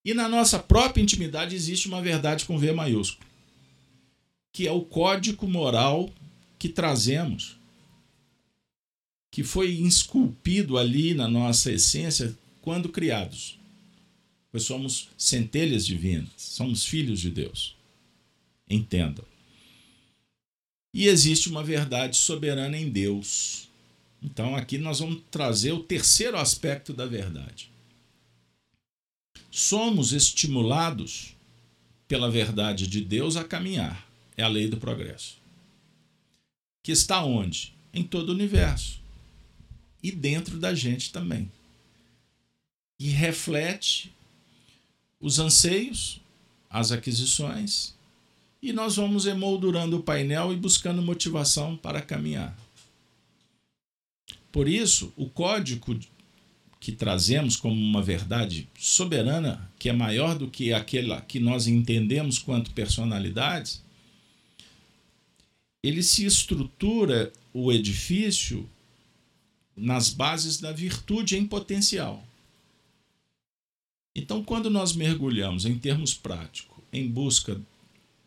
E 0.04 0.14
na 0.14 0.28
nossa 0.28 0.58
própria 0.58 1.02
intimidade 1.02 1.54
existe 1.54 1.88
uma 1.88 2.02
verdade 2.02 2.44
com 2.44 2.58
V 2.58 2.72
maiúsculo, 2.72 3.26
que 4.52 4.66
é 4.66 4.72
o 4.72 4.82
código 4.82 5.46
moral 5.48 6.10
que 6.58 6.68
trazemos 6.68 7.56
que 9.32 9.42
foi 9.42 9.70
esculpido 9.70 10.76
ali 10.76 11.14
na 11.14 11.26
nossa 11.26 11.72
essência 11.72 12.36
quando 12.60 12.90
criados. 12.90 13.58
Pois 14.52 14.64
somos 14.64 15.08
centelhas 15.16 15.86
divinas, 15.86 16.28
somos 16.36 16.84
filhos 16.84 17.18
de 17.18 17.30
Deus. 17.30 17.74
Entendam. 18.68 19.24
E 20.94 21.06
existe 21.06 21.48
uma 21.48 21.64
verdade 21.64 22.18
soberana 22.18 22.76
em 22.76 22.90
Deus. 22.90 23.70
Então 24.22 24.54
aqui 24.54 24.76
nós 24.76 25.00
vamos 25.00 25.22
trazer 25.30 25.72
o 25.72 25.82
terceiro 25.82 26.36
aspecto 26.36 26.92
da 26.92 27.06
verdade. 27.06 27.71
Somos 29.54 30.14
estimulados 30.14 31.36
pela 32.08 32.30
verdade 32.30 32.86
de 32.86 33.02
Deus 33.02 33.36
a 33.36 33.44
caminhar. 33.44 34.08
É 34.34 34.42
a 34.42 34.48
lei 34.48 34.66
do 34.66 34.78
progresso. 34.78 35.36
Que 36.82 36.90
está 36.90 37.22
onde? 37.22 37.74
Em 37.92 38.02
todo 38.02 38.30
o 38.30 38.32
universo 38.32 38.98
e 40.02 40.10
dentro 40.10 40.58
da 40.58 40.74
gente 40.74 41.12
também. 41.12 41.52
E 42.98 43.10
reflete 43.10 44.10
os 45.20 45.38
anseios, 45.38 46.18
as 46.70 46.90
aquisições, 46.90 47.94
e 48.62 48.72
nós 48.72 48.96
vamos 48.96 49.26
emoldurando 49.26 49.98
o 49.98 50.02
painel 50.02 50.50
e 50.50 50.56
buscando 50.56 51.02
motivação 51.02 51.76
para 51.76 52.00
caminhar. 52.00 52.56
Por 54.50 54.66
isso, 54.66 55.12
o 55.14 55.28
código 55.28 55.98
que 56.82 56.90
trazemos 56.90 57.54
como 57.56 57.80
uma 57.80 58.02
verdade 58.02 58.68
soberana, 58.76 59.70
que 59.78 59.88
é 59.88 59.92
maior 59.92 60.36
do 60.36 60.50
que 60.50 60.72
aquela 60.72 61.20
que 61.20 61.38
nós 61.38 61.68
entendemos 61.68 62.40
quanto 62.40 62.72
personalidades, 62.72 63.80
ele 65.80 66.02
se 66.02 66.26
estrutura 66.26 67.32
o 67.54 67.72
edifício 67.72 68.68
nas 69.76 70.10
bases 70.10 70.58
da 70.58 70.72
virtude 70.72 71.36
em 71.36 71.46
potencial. 71.46 72.26
Então, 74.12 74.42
quando 74.42 74.68
nós 74.68 74.92
mergulhamos 74.92 75.64
em 75.64 75.78
termos 75.78 76.14
práticos, 76.14 76.78
em 76.92 77.06
busca 77.06 77.60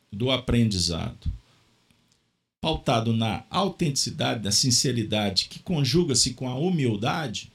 do 0.09 0.31
aprendizado, 0.31 1.29
pautado 2.61 3.11
na 3.11 3.43
autenticidade, 3.49 4.45
na 4.45 4.51
sinceridade, 4.51 5.49
que 5.49 5.59
conjuga-se 5.59 6.33
com 6.33 6.47
a 6.47 6.55
humildade, 6.55 7.51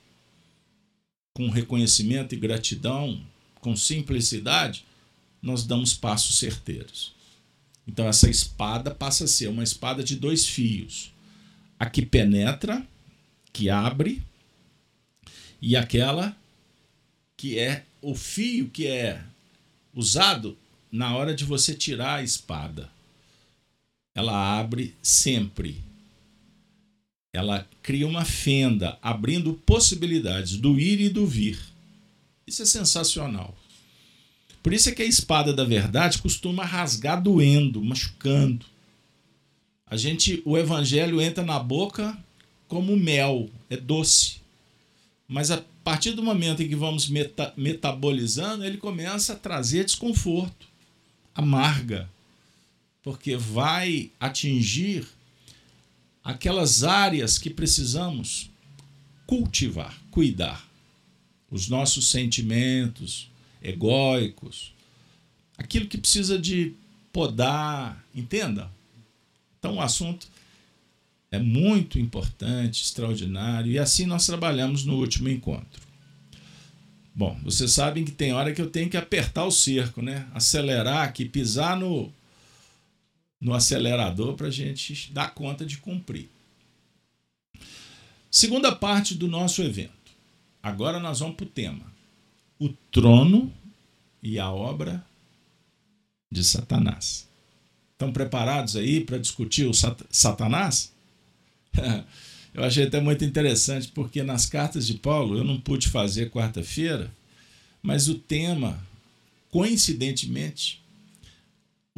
com 1.41 1.49
reconhecimento 1.49 2.35
e 2.35 2.39
gratidão, 2.39 3.19
com 3.63 3.75
simplicidade, 3.75 4.85
nós 5.41 5.65
damos 5.65 5.95
passos 5.95 6.39
certeiros. 6.39 7.15
Então, 7.89 8.07
essa 8.07 8.29
espada 8.29 8.95
passa 8.95 9.25
a 9.25 9.27
ser 9.27 9.49
uma 9.49 9.63
espada 9.63 10.05
de 10.05 10.17
dois 10.17 10.47
fios: 10.47 11.11
a 11.79 11.89
que 11.89 12.05
penetra 12.05 12.87
que 13.55 13.71
abre 13.71 14.23
e 15.63 15.79
aquela 15.79 16.37
que 17.39 17.59
é 17.59 17.87
o 18.03 18.15
fio 18.15 18.69
que 18.69 18.87
é 18.87 19.23
usado 19.95 20.59
na 20.93 21.17
hora 21.17 21.35
de 21.35 21.47
você 21.47 21.73
tirar 21.73 22.17
a 22.17 22.23
espada. 22.23 22.91
Ela 24.15 24.59
abre 24.59 24.95
sempre. 25.03 25.83
Ela 27.33 27.69
cria 27.83 28.07
uma 28.07 28.25
fenda, 28.25 28.99
abrindo 29.01 29.55
possibilidades 29.55 30.57
do 30.57 30.79
ir 30.79 31.01
e 31.01 31.09
do 31.09 31.27
vir. 31.27 31.59
Isso 32.47 32.63
é 32.63 32.67
sensacional. 32.67 33.57
Por 34.63 34.73
isso 34.73 34.89
é 34.89 34.93
que 34.93 35.03
a 35.03 35.07
espada 35.07 35.53
da 35.53 35.65
verdade 35.65 36.19
costuma 36.19 36.65
rasgar 36.65 37.23
doendo, 37.23 37.83
machucando. 37.83 38.67
A 39.87 39.97
gente, 39.97 40.43
o 40.45 40.59
evangelho 40.59 41.21
entra 41.21 41.45
na 41.45 41.59
boca 41.59 42.17
como 42.69 42.97
mel, 42.97 43.49
é 43.69 43.77
doce. 43.77 44.41
Mas 45.27 45.51
a 45.51 45.63
partir 45.83 46.13
do 46.13 46.23
momento 46.23 46.63
em 46.63 46.69
que 46.69 46.77
vamos 46.77 47.09
meta 47.09 47.53
metabolizando, 47.57 48.65
ele 48.65 48.77
começa 48.77 49.33
a 49.33 49.37
trazer 49.37 49.85
desconforto, 49.85 50.67
amarga, 51.35 52.09
porque 53.03 53.37
vai 53.37 54.11
atingir 54.21 55.07
aquelas 56.23 56.85
áreas 56.85 57.39
que 57.39 57.51
precisamos 57.51 58.51
cultivar, 59.27 59.97
cuidar. 60.11 60.69
Os 61.51 61.69
nossos 61.69 62.09
sentimentos 62.09 63.29
egóicos, 63.61 64.73
aquilo 65.59 65.87
que 65.87 65.99
precisa 65.99 66.39
de 66.39 66.75
podar, 67.13 68.05
entenda? 68.15 68.71
Então 69.59 69.77
o 69.77 69.81
assunto 69.81 70.29
é 71.31 71.39
muito 71.39 71.99
importante, 71.99 72.83
extraordinário, 72.83 73.71
e 73.71 73.79
assim 73.79 74.07
nós 74.07 74.27
trabalhamos 74.27 74.85
no 74.85 74.95
último 74.95 75.29
encontro. 75.29 75.83
Bom, 77.15 77.39
vocês 77.43 77.73
sabem 77.73 78.05
que 78.05 78.13
tem 78.13 78.33
hora 78.33 78.53
que 78.53 78.63
eu 78.63 78.71
tenho 78.71 78.89
que 78.89 78.97
apertar 78.97 79.45
o 79.45 79.51
cerco, 79.51 80.01
né? 80.01 80.27
Acelerar 80.33 81.07
aqui, 81.07 81.25
pisar 81.25 81.77
no, 81.77 82.13
no 83.41 83.55
acelerador 83.55 84.35
para 84.35 84.49
a 84.49 84.51
gente 84.51 85.11
dar 85.13 85.35
conta 85.35 85.65
de 85.65 85.79
cumprir. 85.79 86.29
Segunda 88.31 88.75
parte 88.75 89.15
do 89.15 89.27
nosso 89.27 89.63
evento. 89.63 90.13
Agora 90.63 91.01
nós 91.01 91.21
vamos 91.21 91.37
para 91.37 91.47
o 91.47 91.49
tema: 91.49 91.85
o 92.59 92.69
trono 92.69 93.53
e 94.23 94.39
a 94.39 94.51
obra 94.51 95.05
de 96.31 96.45
Satanás. 96.45 97.29
Estão 97.93 98.13
preparados 98.13 98.77
aí 98.77 99.01
para 99.01 99.19
discutir 99.19 99.67
o 99.67 99.75
sat 99.75 100.01
Satanás? 100.11 100.93
eu 102.55 102.65
achei 102.65 102.85
até 102.85 103.01
muito 103.01 103.25
interessante, 103.25 103.89
porque 103.89 104.23
nas 104.23 104.47
cartas 104.47 104.87
de 104.87 104.95
Paulo 104.95 105.37
eu 105.37 105.45
não 105.45 105.61
pude 105.61 105.89
fazer 105.89 106.31
quarta-feira, 106.31 107.11
mas 107.83 108.09
o 108.09 108.15
tema, 108.15 108.79
coincidentemente, 109.51 110.83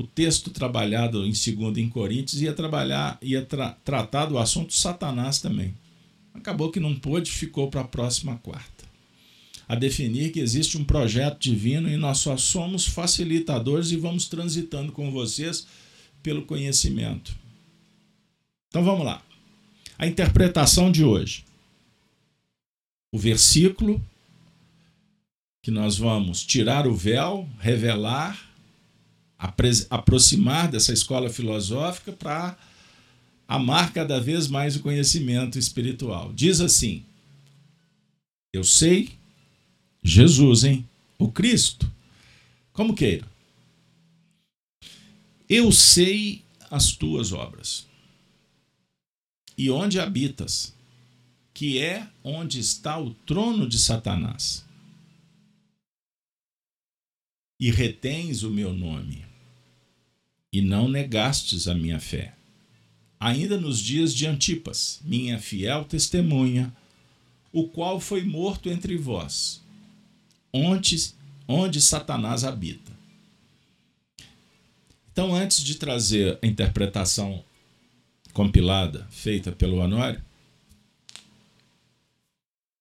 o 0.03 0.07
texto 0.07 0.51
trabalhado 0.51 1.25
em 1.25 1.31
2 1.31 1.79
em 1.79 1.89
Coríntios 1.89 2.43
ia 2.43 2.53
trabalhar, 2.53 3.19
ia 3.23 3.45
tra 3.45 3.71
tratar 3.85 4.27
do 4.27 4.39
assunto 4.39 4.75
Satanás 4.75 5.39
também. 5.39 5.75
Acabou 6.35 6.71
que 6.71 6.81
não 6.81 6.95
pôde, 6.95 7.31
ficou 7.31 7.69
para 7.69 7.83
a 7.83 7.89
próxima 7.89 8.37
quarta. 8.39 8.85
A 9.69 9.75
definir 9.75 10.33
que 10.33 10.41
existe 10.41 10.77
um 10.77 10.85
projeto 10.85 11.39
divino 11.39 11.89
e 11.89 11.97
nós 11.97 12.19
só 12.19 12.37
somos 12.37 12.87
facilitadores 12.87 13.91
e 13.91 13.97
vamos 13.97 14.29
transitando 14.29 14.93
com 14.93 15.11
vocês 15.11 15.67
pelo 16.23 16.43
conhecimento. 16.43 17.35
Então 18.69 18.83
vamos 18.83 19.05
lá 19.05 19.23
a 19.99 20.07
interpretação 20.07 20.91
de 20.91 21.05
hoje. 21.05 21.45
O 23.15 23.19
versículo 23.19 24.05
que 25.63 25.71
nós 25.71 25.97
vamos 25.97 26.45
tirar 26.45 26.89
o 26.89 26.95
véu, 26.95 27.49
revelar, 27.61 28.52
aproximar 29.91 30.71
dessa 30.71 30.93
escola 30.93 31.29
filosófica 31.29 32.13
para 32.13 32.57
amar 33.49 33.93
cada 33.93 34.21
vez 34.21 34.49
mais 34.49 34.77
o 34.77 34.81
conhecimento 34.81 35.59
espiritual. 35.59 36.33
Diz 36.33 36.61
assim: 36.61 37.05
Eu 38.53 38.65
sei 38.65 39.11
Jesus, 40.03 40.65
hein? 40.65 40.89
O 41.19 41.31
Cristo. 41.31 41.91
Como 42.73 42.95
queira. 42.95 43.27
Eu 45.49 45.71
sei 45.71 46.43
as 46.71 46.93
tuas 46.93 47.33
obras 47.33 47.87
e 49.57 49.71
onde 49.71 50.01
habitas, 50.01 50.75
que 51.53 51.79
é 51.79 52.09
onde 52.25 52.59
está 52.59 52.99
o 52.99 53.13
trono 53.15 53.69
de 53.69 53.79
Satanás. 53.79 54.65
E 57.61 57.71
retens 57.71 58.43
o 58.43 58.51
meu 58.51 58.73
nome, 58.73 59.25
e 60.53 60.61
não 60.61 60.89
negastes 60.89 61.67
a 61.67 61.75
minha 61.75 61.99
fé. 61.99 62.35
Ainda 63.19 63.57
nos 63.57 63.79
dias 63.79 64.13
de 64.13 64.27
Antipas, 64.27 65.01
minha 65.05 65.39
fiel 65.39 65.85
testemunha, 65.85 66.75
o 67.53 67.69
qual 67.69 68.01
foi 68.01 68.23
morto 68.23 68.69
entre 68.69 68.97
vós, 68.97 69.63
onde, 70.53 71.13
onde 71.47 71.81
Satanás 71.81 72.45
habita. 72.45 72.93
Então, 75.13 75.35
antes 75.35 75.63
de 75.63 75.77
trazer 75.77 76.39
a 76.43 76.47
interpretação 76.47 77.45
compilada, 78.33 79.07
feita 79.11 79.53
pelo 79.53 79.77
Honório, 79.77 80.23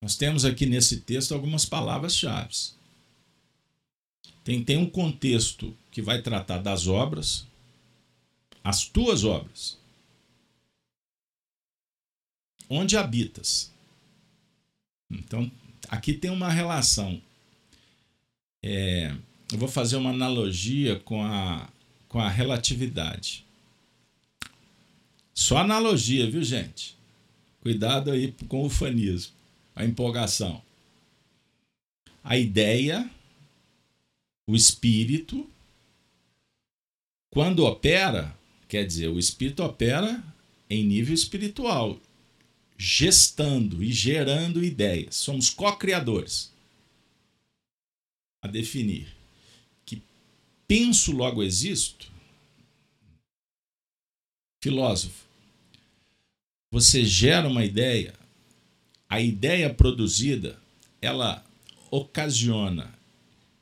nós 0.01 0.15
temos 0.15 0.45
aqui 0.45 0.65
nesse 0.65 1.01
texto 1.01 1.33
algumas 1.33 1.65
palavras-chave. 1.65 2.55
Tem, 4.43 4.63
tem 4.63 4.77
um 4.77 4.89
contexto 4.89 5.77
que 5.91 6.01
vai 6.01 6.21
tratar 6.21 6.57
das 6.57 6.87
obras, 6.87 7.45
as 8.63 8.85
tuas 8.85 9.23
obras. 9.23 9.77
Onde 12.69 12.95
habitas? 12.95 13.71
Então, 15.09 15.51
aqui 15.89 16.13
tem 16.13 16.31
uma 16.31 16.49
relação. 16.49 17.21
É, 18.63 19.15
eu 19.51 19.57
vou 19.57 19.67
fazer 19.67 19.97
uma 19.97 20.11
analogia 20.11 20.99
com 20.99 21.23
a, 21.23 21.67
com 22.07 22.19
a 22.19 22.29
relatividade. 22.29 23.45
Só 25.33 25.57
analogia, 25.57 26.29
viu, 26.29 26.43
gente? 26.43 26.95
Cuidado 27.61 28.11
aí 28.11 28.33
com 28.47 28.63
o 28.65 28.69
fanismo, 28.69 29.33
a 29.75 29.83
empolgação. 29.83 30.61
A 32.23 32.37
ideia, 32.37 33.09
o 34.47 34.55
espírito, 34.55 35.49
quando 37.31 37.65
opera, 37.65 38.35
quer 38.71 38.87
dizer, 38.87 39.09
o 39.09 39.19
espírito 39.19 39.61
opera 39.63 40.23
em 40.69 40.81
nível 40.81 41.13
espiritual, 41.13 41.99
gestando 42.77 43.83
e 43.83 43.91
gerando 43.91 44.63
ideias. 44.63 45.17
Somos 45.17 45.49
co-criadores. 45.49 46.49
A 48.41 48.47
definir 48.47 49.13
que 49.85 50.01
penso, 50.65 51.11
logo 51.11 51.43
existo. 51.43 52.09
Filósofo, 54.63 55.25
você 56.71 57.03
gera 57.03 57.49
uma 57.49 57.65
ideia, 57.65 58.13
a 59.09 59.19
ideia 59.19 59.73
produzida, 59.73 60.57
ela 61.01 61.45
ocasiona, 61.89 62.89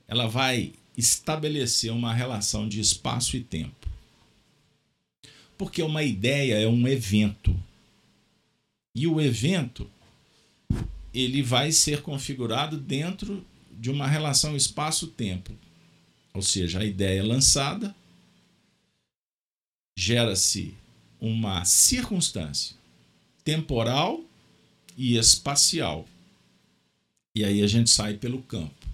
ela 0.08 0.28
vai 0.28 0.72
estabelecer 0.96 1.92
uma 1.92 2.14
relação 2.14 2.70
de 2.70 2.80
espaço 2.80 3.36
e 3.36 3.44
tempo. 3.44 3.79
Porque 5.60 5.84
uma 5.84 6.04
ideia 6.04 6.54
é 6.54 6.66
um 6.70 6.88
evento. 6.88 7.54
E 8.96 9.06
o 9.06 9.20
evento 9.20 9.92
ele 11.14 11.44
vai 11.44 11.74
ser 11.74 12.02
configurado 12.02 12.78
dentro 12.78 13.46
de 13.70 13.92
uma 13.92 14.08
relação 14.08 14.56
espaço-tempo. 14.56 15.52
Ou 16.34 16.42
seja, 16.42 16.80
a 16.80 16.86
ideia 16.86 17.20
é 17.20 17.24
lançada, 17.24 17.94
gera-se 19.98 20.74
uma 21.20 21.66
circunstância 21.66 22.78
temporal 23.44 24.24
e 24.96 25.18
espacial. 25.18 26.08
E 27.36 27.44
aí 27.44 27.62
a 27.62 27.68
gente 27.68 27.90
sai 27.90 28.14
pelo 28.14 28.42
campo. 28.44 28.88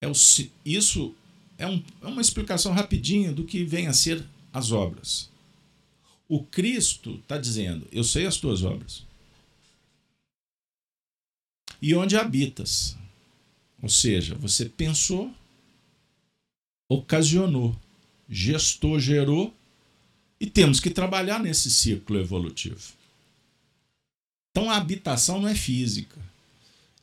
É 0.00 0.08
o, 0.08 0.12
isso 0.64 1.14
é, 1.58 1.66
um, 1.66 1.84
é 2.00 2.06
uma 2.06 2.22
explicação 2.22 2.72
rapidinha 2.72 3.30
do 3.30 3.44
que 3.44 3.62
vem 3.62 3.88
a 3.88 3.92
ser 3.92 4.24
as 4.56 4.72
obras. 4.72 5.30
O 6.26 6.42
Cristo 6.42 7.16
está 7.16 7.36
dizendo: 7.36 7.86
Eu 7.92 8.02
sei 8.02 8.26
as 8.26 8.38
tuas 8.38 8.62
obras. 8.62 9.04
E 11.80 11.94
onde 11.94 12.16
habitas? 12.16 12.96
Ou 13.82 13.88
seja, 13.88 14.34
você 14.34 14.64
pensou, 14.64 15.32
ocasionou, 16.88 17.76
gestou, 18.28 18.98
gerou, 18.98 19.54
e 20.40 20.46
temos 20.46 20.80
que 20.80 20.90
trabalhar 20.90 21.38
nesse 21.38 21.70
ciclo 21.70 22.18
evolutivo. 22.18 22.94
Então 24.50 24.70
a 24.70 24.76
habitação 24.76 25.42
não 25.42 25.48
é 25.48 25.54
física. 25.54 26.18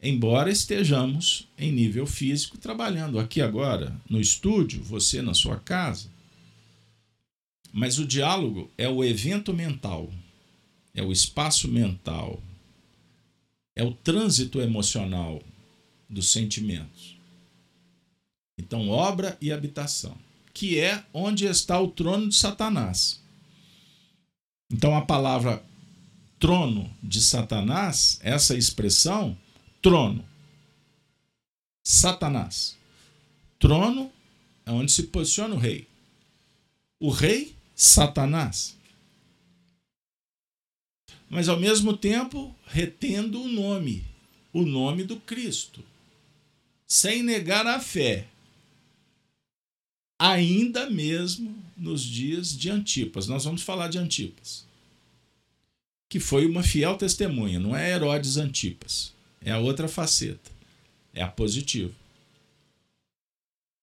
Embora 0.02 0.52
estejamos 0.52 1.48
em 1.58 1.72
nível 1.72 2.08
físico 2.08 2.58
trabalhando 2.58 3.20
aqui 3.20 3.42
agora, 3.42 3.96
no 4.10 4.20
estúdio, 4.20 4.84
você 4.84 5.22
na 5.22 5.36
sua 5.36 5.58
casa, 5.58 6.13
mas 7.74 7.98
o 7.98 8.06
diálogo 8.06 8.70
é 8.78 8.88
o 8.88 9.04
evento 9.04 9.52
mental, 9.52 10.14
é 10.94 11.02
o 11.02 11.12
espaço 11.12 11.68
mental, 11.68 12.40
é 13.76 13.84
o 13.84 13.96
trânsito 13.96 14.62
emocional 14.62 15.42
dos 16.08 16.32
sentimentos. 16.32 17.18
Então, 18.60 18.90
obra 18.90 19.36
e 19.42 19.52
habitação, 19.52 20.16
que 20.54 20.80
é 20.80 21.04
onde 21.12 21.46
está 21.46 21.80
o 21.82 21.88
trono 21.90 22.30
de 22.30 22.36
Satanás. 22.36 23.20
Então, 24.72 24.96
a 24.96 25.02
palavra 25.02 25.66
trono 26.38 26.96
de 27.02 27.24
Satanás, 27.24 28.20
essa 28.22 28.56
expressão, 28.56 29.36
trono, 29.82 30.24
Satanás. 31.84 32.78
Trono 33.58 34.12
é 34.64 34.72
onde 34.72 34.92
se 34.92 35.04
posiciona 35.04 35.56
o 35.56 35.58
rei. 35.58 35.88
O 37.00 37.10
rei 37.10 37.56
Satanás. 37.76 38.78
Mas 41.30 41.50
ao 41.50 41.60
mesmo 41.60 41.98
tempo 41.98 42.56
retendo 42.66 43.42
o 43.42 43.48
nome, 43.48 44.06
o 44.52 44.64
nome 44.64 45.04
do 45.04 45.20
Cristo, 45.20 45.84
sem 46.88 47.24
negar 47.24 47.66
a 47.66 47.80
fé. 47.80 48.28
Ainda 50.20 50.90
mesmo 50.90 51.58
nos 51.76 52.04
dias 52.04 52.56
de 52.56 52.70
Antipas. 52.70 53.28
Nós 53.28 53.44
vamos 53.44 53.64
falar 53.64 53.88
de 53.88 53.98
Antipas. 53.98 54.66
Que 56.08 56.20
foi 56.20 56.46
uma 56.46 56.62
fiel 56.62 56.96
testemunha, 56.96 57.60
não 57.60 57.76
é 57.76 57.92
Herodes 57.92 58.38
Antipas. 58.38 59.12
É 59.42 59.52
a 59.52 59.60
outra 59.60 59.88
faceta. 59.88 60.52
É 61.14 61.24
a 61.24 61.28
positiva. 61.28 61.92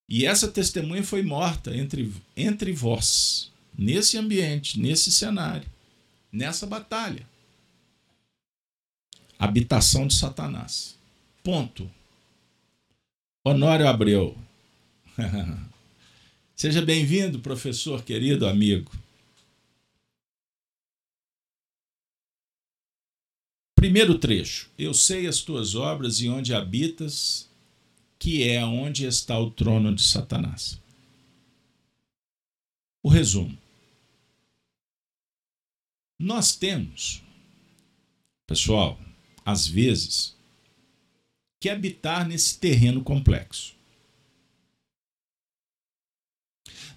E 0.09 0.25
essa 0.25 0.49
testemunha 0.49 1.03
foi 1.03 1.23
morta 1.23 1.77
entre, 1.77 2.13
entre 2.37 2.73
vós 2.73 3.51
nesse 3.81 4.19
ambiente, 4.19 4.79
nesse 4.79 5.11
cenário, 5.11 5.67
nessa 6.31 6.67
batalha. 6.67 7.27
Habitação 9.39 10.07
de 10.07 10.15
Satanás. 10.15 10.99
Ponto. 11.43 11.91
Honório 13.43 13.89
Abreu. 13.89 14.37
Seja 16.55 16.83
bem-vindo, 16.83 17.41
professor 17.41 18.05
querido 18.05 18.47
amigo. 18.47 18.93
Primeiro 23.75 24.19
trecho. 24.19 24.71
Eu 24.79 24.93
sei 24.93 25.27
as 25.27 25.41
tuas 25.41 25.75
obras 25.75 26.21
e 26.21 26.29
onde 26.29 26.53
habitas, 26.53 27.49
que 28.19 28.47
é 28.47 28.63
onde 28.63 29.07
está 29.07 29.39
o 29.39 29.51
trono 29.51 29.95
de 29.95 30.03
Satanás. 30.03 30.79
O 33.03 33.09
resumo. 33.09 33.60
Nós 36.23 36.55
temos, 36.55 37.23
pessoal, 38.47 39.01
às 39.43 39.67
vezes, 39.67 40.37
que 41.59 41.71
habitar 41.71 42.29
nesse 42.29 42.59
terreno 42.59 43.03
complexo. 43.03 43.75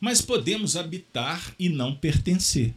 Mas 0.01 0.21
podemos 0.21 0.75
habitar 0.75 1.55
e 1.57 1.69
não 1.69 1.95
pertencer. 1.95 2.75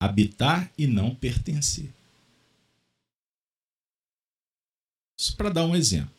Habitar 0.00 0.72
e 0.78 0.86
não 0.86 1.14
pertencer. 1.14 1.92
Para 5.36 5.50
dar 5.50 5.66
um 5.66 5.76
exemplo. 5.76 6.14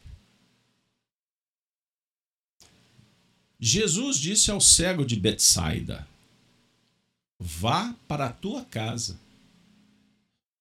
Jesus 3.60 4.18
disse 4.20 4.52
ao 4.52 4.62
cego 4.62 5.04
de 5.04 5.16
Betsaida: 5.16 6.11
vá 7.42 7.94
para 8.08 8.28
a 8.28 8.34
tua 8.34 8.64
casa. 8.64 9.20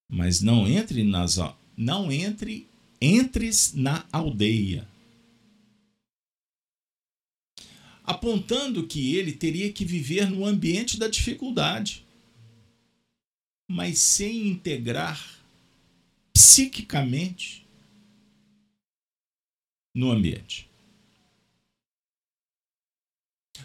Mas 0.09 0.41
não 0.41 0.67
entre 0.67 1.03
nas 1.03 1.37
não 1.77 2.11
entre 2.11 2.67
entres 2.99 3.73
na 3.73 4.05
aldeia. 4.11 4.87
Apontando 8.03 8.87
que 8.87 9.15
ele 9.15 9.31
teria 9.31 9.71
que 9.71 9.85
viver 9.85 10.29
no 10.29 10.43
ambiente 10.43 10.97
da 10.97 11.07
dificuldade, 11.07 12.03
mas 13.69 13.99
sem 13.99 14.47
integrar 14.47 15.39
psiquicamente 16.33 17.65
no 19.95 20.11
ambiente. 20.11 20.67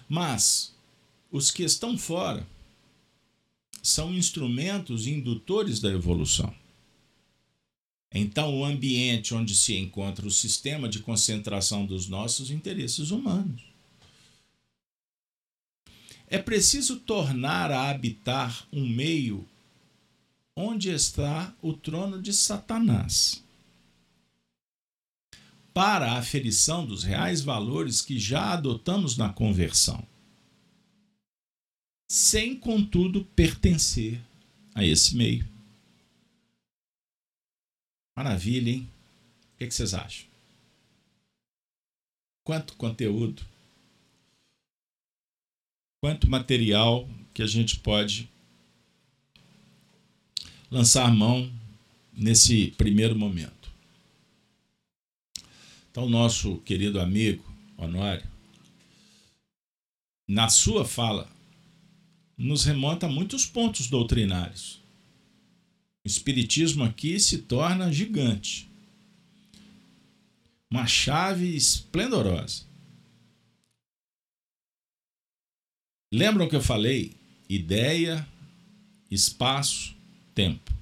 Mas 0.09 0.74
os 1.31 1.50
que 1.50 1.64
estão 1.64 1.98
fora 1.98 2.46
são 3.87 4.12
instrumentos 4.14 5.07
indutores 5.07 5.81
da 5.81 5.90
evolução. 5.90 6.53
Então, 8.12 8.59
o 8.59 8.64
ambiente 8.64 9.35
onde 9.35 9.55
se 9.55 9.77
encontra 9.77 10.27
o 10.27 10.31
sistema 10.31 10.88
de 10.88 11.01
concentração 11.01 11.85
dos 11.85 12.09
nossos 12.09 12.51
interesses 12.51 13.11
humanos. 13.11 13.62
é 16.29 16.38
preciso 16.38 16.96
tornar 16.96 17.70
a 17.70 17.88
habitar 17.88 18.66
um 18.72 18.85
meio 18.85 19.46
onde 20.57 20.90
está 20.90 21.55
o 21.62 21.72
trono 21.72 22.20
de 22.20 22.33
Satanás. 22.33 23.44
Para 25.72 26.12
a 26.12 26.18
aferição 26.18 26.85
dos 26.85 27.05
reais 27.05 27.42
valores 27.42 28.01
que 28.01 28.18
já 28.18 28.55
adotamos 28.55 29.16
na 29.16 29.29
conversão, 29.29 30.03
sem, 32.08 32.58
contudo, 32.58 33.24
pertencer 33.24 34.20
a 34.74 34.84
esse 34.84 35.16
meio. 35.16 35.46
Maravilha, 38.16 38.70
hein? 38.70 38.90
O 39.54 39.58
que, 39.58 39.70
vocês 39.70 39.94
acham? 39.94 40.26
Quanto 42.44 42.76
conteúdo, 42.76 43.44
quanto 46.02 46.30
material 46.30 47.08
que 47.34 47.42
a 47.42 47.46
gente 47.46 47.80
pode 47.80 48.30
lançar 50.70 51.12
mão 51.12 51.50
nesse 52.12 52.70
primeiro 52.72 53.16
momento. 53.18 53.70
Então, 55.90 56.08
nosso 56.08 56.58
querido 56.58 57.00
amigo 57.00 57.44
Honório, 57.76 58.26
na 60.28 60.48
sua 60.48 60.84
fala, 60.84 61.30
nos 62.37 62.64
remonta 62.64 63.07
a 63.07 63.09
muitos 63.09 63.46
pontos 63.46 63.88
doutrinários. 63.88 64.83
O 66.05 66.09
Espiritismo 66.09 66.85
aqui 66.85 67.18
se 67.18 67.38
torna 67.38 67.92
gigante. 67.92 68.68
Uma 70.70 70.87
chave 70.87 71.57
esplendorosa. 71.57 72.64
Lembram 76.12 76.49
que 76.49 76.57
eu 76.57 76.62
falei? 76.62 77.16
Ideia, 77.49 78.27
espaço, 79.11 79.96
tempo. 80.35 80.72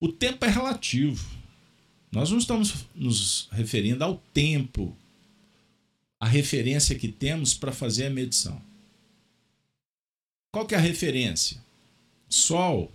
O 0.00 0.08
tempo 0.08 0.44
é 0.44 0.48
relativo. 0.48 1.28
Nós 2.10 2.30
não 2.30 2.38
estamos 2.38 2.86
nos 2.94 3.48
referindo 3.50 4.02
ao 4.02 4.16
tempo, 4.32 4.96
a 6.20 6.26
referência 6.26 6.98
que 6.98 7.08
temos 7.08 7.54
para 7.54 7.72
fazer 7.72 8.06
a 8.06 8.10
medição. 8.10 8.67
Qual 10.52 10.66
que 10.66 10.74
é 10.74 10.78
a 10.78 10.80
referência? 10.80 11.62
Sol, 12.28 12.90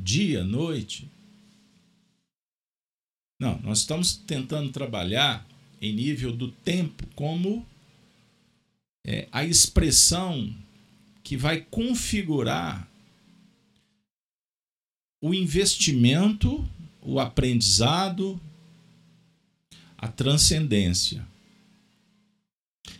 dia, 0.00 0.42
noite. 0.42 1.08
Não, 3.40 3.58
nós 3.60 3.80
estamos 3.80 4.16
tentando 4.16 4.70
trabalhar 4.72 5.46
em 5.80 5.92
nível 5.92 6.32
do 6.32 6.50
tempo 6.50 7.06
como 7.14 7.66
é, 9.04 9.28
a 9.32 9.44
expressão 9.44 10.54
que 11.24 11.36
vai 11.36 11.60
configurar 11.60 12.88
o 15.20 15.32
investimento, 15.34 16.68
o 17.00 17.20
aprendizado, 17.20 18.40
a 19.96 20.08
transcendência. 20.08 21.26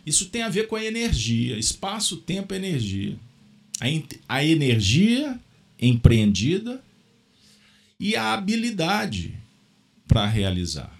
Isso 0.05 0.29
tem 0.29 0.41
a 0.43 0.49
ver 0.49 0.67
com 0.67 0.75
a 0.75 0.83
energia, 0.83 1.57
espaço, 1.57 2.17
tempo, 2.17 2.53
energia. 2.53 3.17
A, 3.79 4.35
a 4.35 4.43
energia 4.43 5.39
empreendida 5.79 6.83
e 7.99 8.15
a 8.15 8.33
habilidade 8.33 9.37
para 10.07 10.25
realizar. 10.25 10.93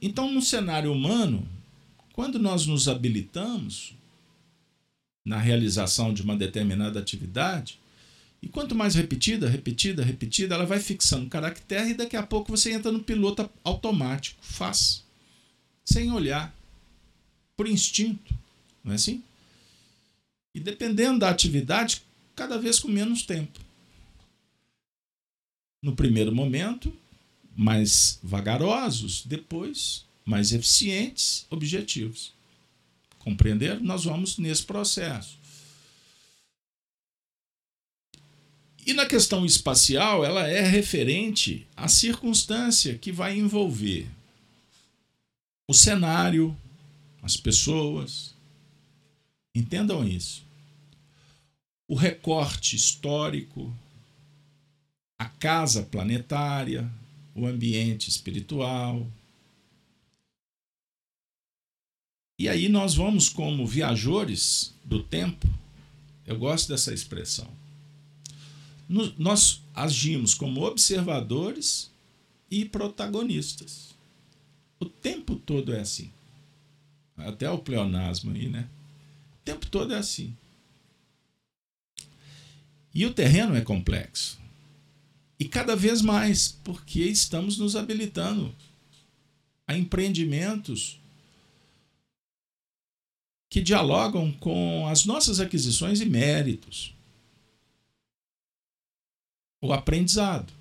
Então, 0.00 0.32
no 0.32 0.40
cenário 0.40 0.92
humano, 0.92 1.46
quando 2.12 2.38
nós 2.38 2.66
nos 2.66 2.88
habilitamos 2.88 3.94
na 5.24 5.38
realização 5.38 6.14
de 6.14 6.22
uma 6.22 6.36
determinada 6.36 6.98
atividade, 6.98 7.78
e 8.42 8.48
quanto 8.48 8.74
mais 8.74 8.94
repetida, 8.94 9.48
repetida, 9.48 10.02
repetida, 10.02 10.54
ela 10.54 10.64
vai 10.64 10.80
fixando 10.80 11.28
caractere 11.28 11.90
e 11.90 11.94
daqui 11.94 12.16
a 12.16 12.22
pouco 12.22 12.50
você 12.50 12.72
entra 12.72 12.90
no 12.90 13.02
piloto 13.02 13.48
automático, 13.62 14.38
faz, 14.40 15.04
sem 15.84 16.10
olhar, 16.10 16.54
por 17.60 17.68
instinto, 17.68 18.34
não 18.82 18.92
é 18.92 18.94
assim? 18.94 19.22
E 20.54 20.60
dependendo 20.60 21.18
da 21.18 21.28
atividade, 21.28 22.00
cada 22.34 22.58
vez 22.58 22.78
com 22.78 22.88
menos 22.88 23.22
tempo. 23.22 23.60
No 25.82 25.94
primeiro 25.94 26.34
momento, 26.34 26.90
mais 27.54 28.18
vagarosos, 28.22 29.26
depois 29.26 30.06
mais 30.24 30.52
eficientes, 30.52 31.44
objetivos. 31.50 32.32
Compreender? 33.18 33.78
Nós 33.78 34.04
vamos 34.04 34.38
nesse 34.38 34.62
processo. 34.62 35.36
E 38.86 38.94
na 38.94 39.04
questão 39.04 39.44
espacial, 39.44 40.24
ela 40.24 40.48
é 40.48 40.62
referente 40.62 41.66
à 41.76 41.88
circunstância 41.88 42.96
que 42.96 43.12
vai 43.12 43.36
envolver 43.36 44.08
o 45.68 45.74
cenário, 45.74 46.56
as 47.22 47.36
pessoas. 47.36 48.34
Entendam 49.54 50.06
isso. 50.06 50.44
O 51.88 51.94
recorte 51.94 52.76
histórico, 52.76 53.74
a 55.18 55.26
casa 55.26 55.82
planetária, 55.82 56.90
o 57.34 57.46
ambiente 57.46 58.08
espiritual. 58.08 59.06
E 62.38 62.48
aí 62.48 62.68
nós 62.68 62.94
vamos, 62.94 63.28
como 63.28 63.66
viajores 63.66 64.74
do 64.84 65.02
tempo, 65.02 65.48
eu 66.26 66.38
gosto 66.38 66.68
dessa 66.68 66.94
expressão 66.94 67.60
nós 69.16 69.62
agimos 69.72 70.34
como 70.34 70.64
observadores 70.64 71.90
e 72.50 72.64
protagonistas. 72.64 73.94
O 74.80 74.84
tempo 74.84 75.36
todo 75.36 75.72
é 75.72 75.80
assim. 75.80 76.10
Até 77.26 77.50
o 77.50 77.58
pleonasmo 77.58 78.32
aí, 78.32 78.48
né? 78.48 78.68
O 79.34 79.44
tempo 79.44 79.66
todo 79.66 79.94
é 79.94 79.98
assim. 79.98 80.36
E 82.94 83.06
o 83.06 83.14
terreno 83.14 83.54
é 83.56 83.60
complexo. 83.60 84.38
E 85.38 85.44
cada 85.46 85.74
vez 85.74 86.02
mais, 86.02 86.58
porque 86.64 87.00
estamos 87.00 87.56
nos 87.56 87.76
habilitando 87.76 88.54
a 89.66 89.76
empreendimentos 89.76 91.00
que 93.48 93.60
dialogam 93.60 94.32
com 94.32 94.86
as 94.86 95.04
nossas 95.04 95.40
aquisições 95.40 96.00
e 96.00 96.06
méritos 96.06 96.94
o 99.60 99.72
aprendizado. 99.72 100.52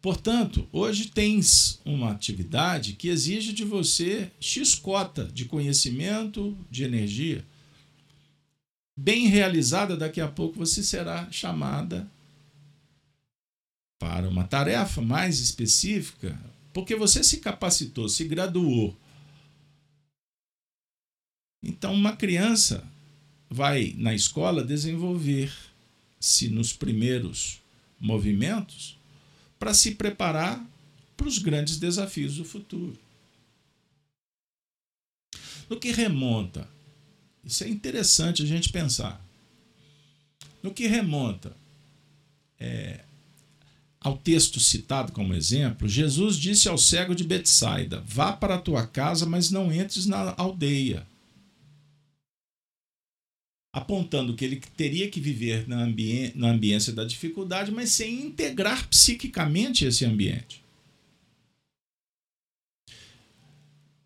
Portanto, 0.00 0.66
hoje 0.72 1.10
tens 1.10 1.78
uma 1.84 2.10
atividade 2.10 2.94
que 2.94 3.08
exige 3.08 3.52
de 3.52 3.64
você 3.64 4.30
X 4.40 4.74
cota 4.74 5.24
de 5.26 5.44
conhecimento, 5.44 6.56
de 6.70 6.84
energia. 6.84 7.44
Bem 8.98 9.26
realizada, 9.26 9.96
daqui 9.96 10.20
a 10.20 10.28
pouco 10.28 10.58
você 10.58 10.82
será 10.82 11.30
chamada 11.30 12.10
para 13.98 14.26
uma 14.26 14.44
tarefa 14.44 15.02
mais 15.02 15.38
específica, 15.38 16.38
porque 16.72 16.96
você 16.96 17.22
se 17.22 17.38
capacitou, 17.38 18.08
se 18.08 18.24
graduou. 18.24 18.96
Então, 21.62 21.92
uma 21.92 22.16
criança 22.16 22.82
vai 23.50 23.94
na 23.98 24.14
escola 24.14 24.64
desenvolver-se 24.64 26.48
nos 26.48 26.72
primeiros 26.72 27.60
movimentos 27.98 28.99
para 29.60 29.74
se 29.74 29.92
preparar 29.92 30.66
para 31.16 31.28
os 31.28 31.36
grandes 31.36 31.76
desafios 31.76 32.36
do 32.36 32.44
futuro. 32.46 32.98
No 35.68 35.78
que 35.78 35.92
remonta, 35.92 36.66
isso 37.44 37.62
é 37.62 37.68
interessante 37.68 38.42
a 38.42 38.46
gente 38.46 38.72
pensar. 38.72 39.22
No 40.62 40.72
que 40.72 40.86
remonta 40.86 41.54
é, 42.58 43.04
ao 44.00 44.16
texto 44.16 44.58
citado 44.58 45.12
como 45.12 45.34
exemplo, 45.34 45.86
Jesus 45.86 46.36
disse 46.36 46.66
ao 46.66 46.78
cego 46.78 47.14
de 47.14 47.22
Betsaida: 47.22 48.02
Vá 48.06 48.32
para 48.32 48.54
a 48.54 48.60
tua 48.60 48.86
casa, 48.86 49.26
mas 49.26 49.50
não 49.50 49.70
entres 49.70 50.06
na 50.06 50.34
aldeia 50.38 51.06
apontando 53.72 54.34
que 54.34 54.44
ele 54.44 54.60
teria 54.76 55.08
que 55.10 55.20
viver 55.20 55.68
na, 55.68 55.82
ambi 55.84 56.32
na 56.34 56.48
ambiência 56.48 56.92
da 56.92 57.04
dificuldade, 57.04 57.70
mas 57.70 57.90
sem 57.90 58.26
integrar 58.26 58.88
psiquicamente 58.88 59.84
esse 59.84 60.04
ambiente. 60.04 60.62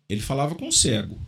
Ele 0.07 0.21
falava 0.21 0.53
com 0.55 0.67
o 0.67 0.71
cego. 0.71 1.19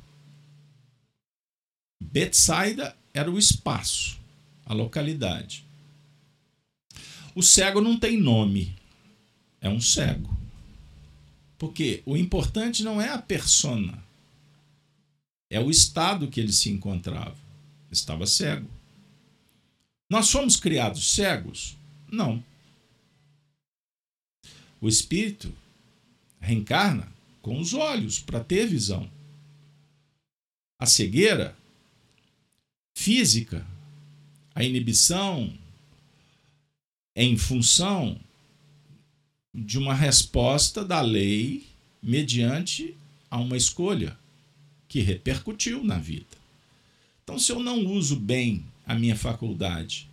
Betsaida 1.99 2.95
era 3.13 3.29
o 3.29 3.39
espaço, 3.39 4.19
a 4.65 4.73
localidade. 4.73 5.65
O 7.33 7.41
cego 7.41 7.81
não 7.81 7.99
tem 7.99 8.17
nome, 8.17 8.75
é 9.59 9.67
um 9.67 9.81
cego. 9.81 10.35
Porque 11.57 12.03
o 12.05 12.15
importante 12.15 12.83
não 12.83 13.01
é 13.01 13.09
a 13.09 13.17
persona, 13.17 14.05
É 15.49 15.61
o 15.61 15.71
estado 15.71 16.27
que 16.27 16.41
ele 16.41 16.51
se 16.51 16.69
encontrava. 16.69 17.46
Estava 17.91 18.25
cego. 18.25 18.69
Nós 20.09 20.29
fomos 20.31 20.55
criados 20.55 21.13
cegos? 21.13 21.75
Não. 22.11 22.43
O 24.79 24.87
espírito 24.87 25.53
reencarna 26.39 27.11
com 27.41 27.59
os 27.59 27.73
olhos 27.73 28.19
para 28.19 28.43
ter 28.43 28.67
visão. 28.67 29.09
A 30.79 30.85
cegueira 30.85 31.57
física, 32.95 33.65
a 34.53 34.63
inibição 34.63 35.53
é 37.15 37.23
em 37.23 37.37
função 37.37 38.19
de 39.53 39.77
uma 39.77 39.93
resposta 39.93 40.85
da 40.85 41.01
lei 41.01 41.65
mediante 42.01 42.95
a 43.29 43.37
uma 43.37 43.57
escolha 43.57 44.17
que 44.87 45.01
repercutiu 45.01 45.83
na 45.83 45.97
vida. 45.97 46.36
Então, 47.27 47.37
se 47.37 47.51
eu 47.51 47.59
não 47.59 47.85
uso 47.85 48.15
bem 48.15 48.63
a 48.85 48.95
minha 48.95 49.13
faculdade 49.13 50.09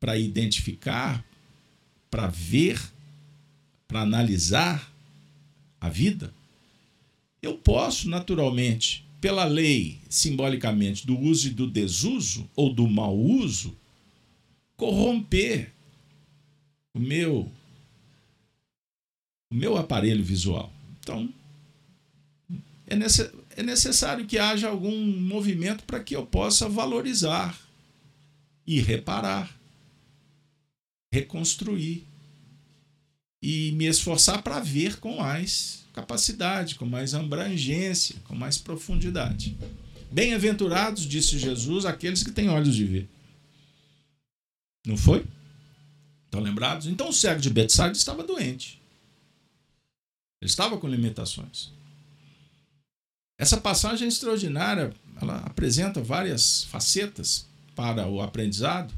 para 0.00 0.18
identificar, 0.18 1.22
para 2.10 2.28
ver, 2.28 2.80
para 3.86 4.00
analisar 4.00 4.90
a 5.78 5.90
vida, 5.90 6.32
eu 7.42 7.58
posso 7.58 8.08
naturalmente, 8.08 9.04
pela 9.20 9.44
lei, 9.44 10.00
simbolicamente, 10.08 11.06
do 11.06 11.14
uso 11.14 11.48
e 11.48 11.50
do 11.50 11.70
desuso, 11.70 12.48
ou 12.56 12.72
do 12.72 12.88
mau 12.88 13.14
uso, 13.14 13.76
corromper 14.78 15.74
o 16.94 16.98
meu 16.98 17.52
o 19.50 19.54
meu 19.54 19.76
aparelho 19.76 20.24
visual. 20.24 20.72
Então, 21.00 21.28
é, 22.86 22.96
necess, 22.96 23.30
é 23.58 23.62
necessário 23.64 24.24
que 24.24 24.38
haja 24.38 24.68
algum 24.68 25.04
movimento 25.04 25.82
para 25.82 25.98
que 25.98 26.14
eu 26.14 26.24
possa 26.24 26.68
valorizar 26.68 27.58
e 28.64 28.80
reparar, 28.80 29.52
reconstruir 31.12 32.06
e 33.42 33.72
me 33.72 33.86
esforçar 33.86 34.42
para 34.42 34.60
ver 34.60 35.00
com 35.00 35.16
mais 35.16 35.84
capacidade, 35.92 36.76
com 36.76 36.86
mais 36.86 37.14
abrangência, 37.14 38.14
com 38.22 38.34
mais 38.36 38.56
profundidade. 38.56 39.58
Bem-aventurados, 40.12 41.02
disse 41.02 41.36
Jesus, 41.36 41.84
aqueles 41.84 42.22
que 42.22 42.30
têm 42.30 42.48
olhos 42.48 42.76
de 42.76 42.84
ver. 42.84 43.08
Não 44.86 44.96
foi? 44.96 45.26
Estão 46.26 46.40
lembrados? 46.40 46.86
Então 46.86 47.08
o 47.08 47.12
cego 47.12 47.40
de 47.40 47.50
Betsaida 47.50 47.96
estava 47.96 48.22
doente. 48.22 48.80
Ele 50.40 50.48
estava 50.48 50.78
com 50.78 50.86
limitações. 50.86 51.76
Essa 53.38 53.56
passagem 53.56 54.06
é 54.06 54.08
extraordinária, 54.08 54.92
ela 55.22 55.38
apresenta 55.38 56.02
várias 56.02 56.64
facetas 56.64 57.46
para 57.74 58.08
o 58.08 58.20
aprendizado, 58.20 58.92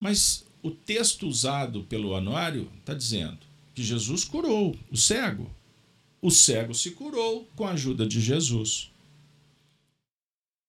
mas 0.00 0.44
o 0.60 0.72
texto 0.72 1.28
usado 1.28 1.84
pelo 1.84 2.16
anuário 2.16 2.68
está 2.80 2.92
dizendo 2.92 3.38
que 3.72 3.84
Jesus 3.84 4.24
curou 4.24 4.76
o 4.90 4.96
cego. 4.96 5.48
O 6.20 6.30
cego 6.30 6.74
se 6.74 6.90
curou 6.90 7.48
com 7.54 7.64
a 7.64 7.72
ajuda 7.72 8.04
de 8.04 8.20
Jesus. 8.20 8.90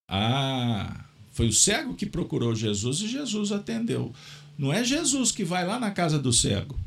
Ah, 0.08 1.06
foi 1.32 1.48
o 1.48 1.54
cego 1.54 1.96
que 1.96 2.06
procurou 2.06 2.54
Jesus 2.54 3.00
e 3.00 3.08
Jesus 3.08 3.52
atendeu. 3.52 4.14
Não 4.58 4.72
é 4.72 4.84
Jesus 4.84 5.32
que 5.32 5.44
vai 5.44 5.66
lá 5.66 5.80
na 5.80 5.90
casa 5.90 6.20
do 6.20 6.32
cego. 6.32 6.78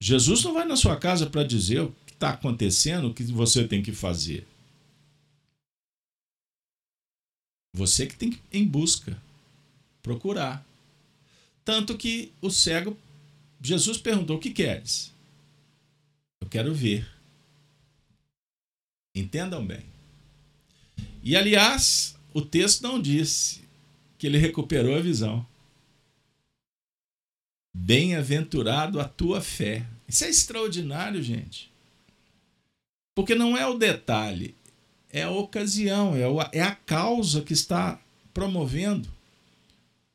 Jesus 0.00 0.44
não 0.44 0.52
vai 0.52 0.64
na 0.66 0.76
sua 0.76 0.96
casa 0.96 1.26
para 1.26 1.42
dizer 1.42 1.90
está 2.18 2.30
acontecendo, 2.30 3.08
o 3.08 3.14
que 3.14 3.22
você 3.22 3.66
tem 3.66 3.80
que 3.80 3.92
fazer. 3.92 4.44
Você 7.74 8.06
que 8.06 8.16
tem 8.16 8.30
que 8.30 8.40
ir 8.52 8.58
em 8.58 8.66
busca, 8.66 9.16
procurar. 10.02 10.66
Tanto 11.64 11.96
que 11.96 12.32
o 12.42 12.50
cego, 12.50 12.98
Jesus 13.62 13.98
perguntou: 13.98 14.36
O 14.36 14.40
que 14.40 14.50
queres? 14.50 15.14
Eu 16.40 16.48
quero 16.48 16.74
ver. 16.74 17.08
Entendam 19.14 19.64
bem. 19.64 19.84
E 21.22 21.36
aliás, 21.36 22.18
o 22.34 22.42
texto 22.42 22.82
não 22.82 23.00
disse 23.00 23.62
que 24.18 24.26
ele 24.26 24.38
recuperou 24.38 24.96
a 24.96 25.00
visão. 25.00 25.46
Bem-aventurado 27.76 29.00
a 29.00 29.08
tua 29.08 29.40
fé. 29.40 29.86
Isso 30.08 30.24
é 30.24 30.28
extraordinário, 30.28 31.22
gente. 31.22 31.70
Porque 33.18 33.34
não 33.34 33.58
é 33.58 33.66
o 33.66 33.76
detalhe, 33.76 34.54
é 35.12 35.24
a 35.24 35.30
ocasião, 35.30 36.14
é 36.52 36.62
a 36.62 36.70
causa 36.72 37.42
que 37.42 37.52
está 37.52 38.00
promovendo 38.32 39.08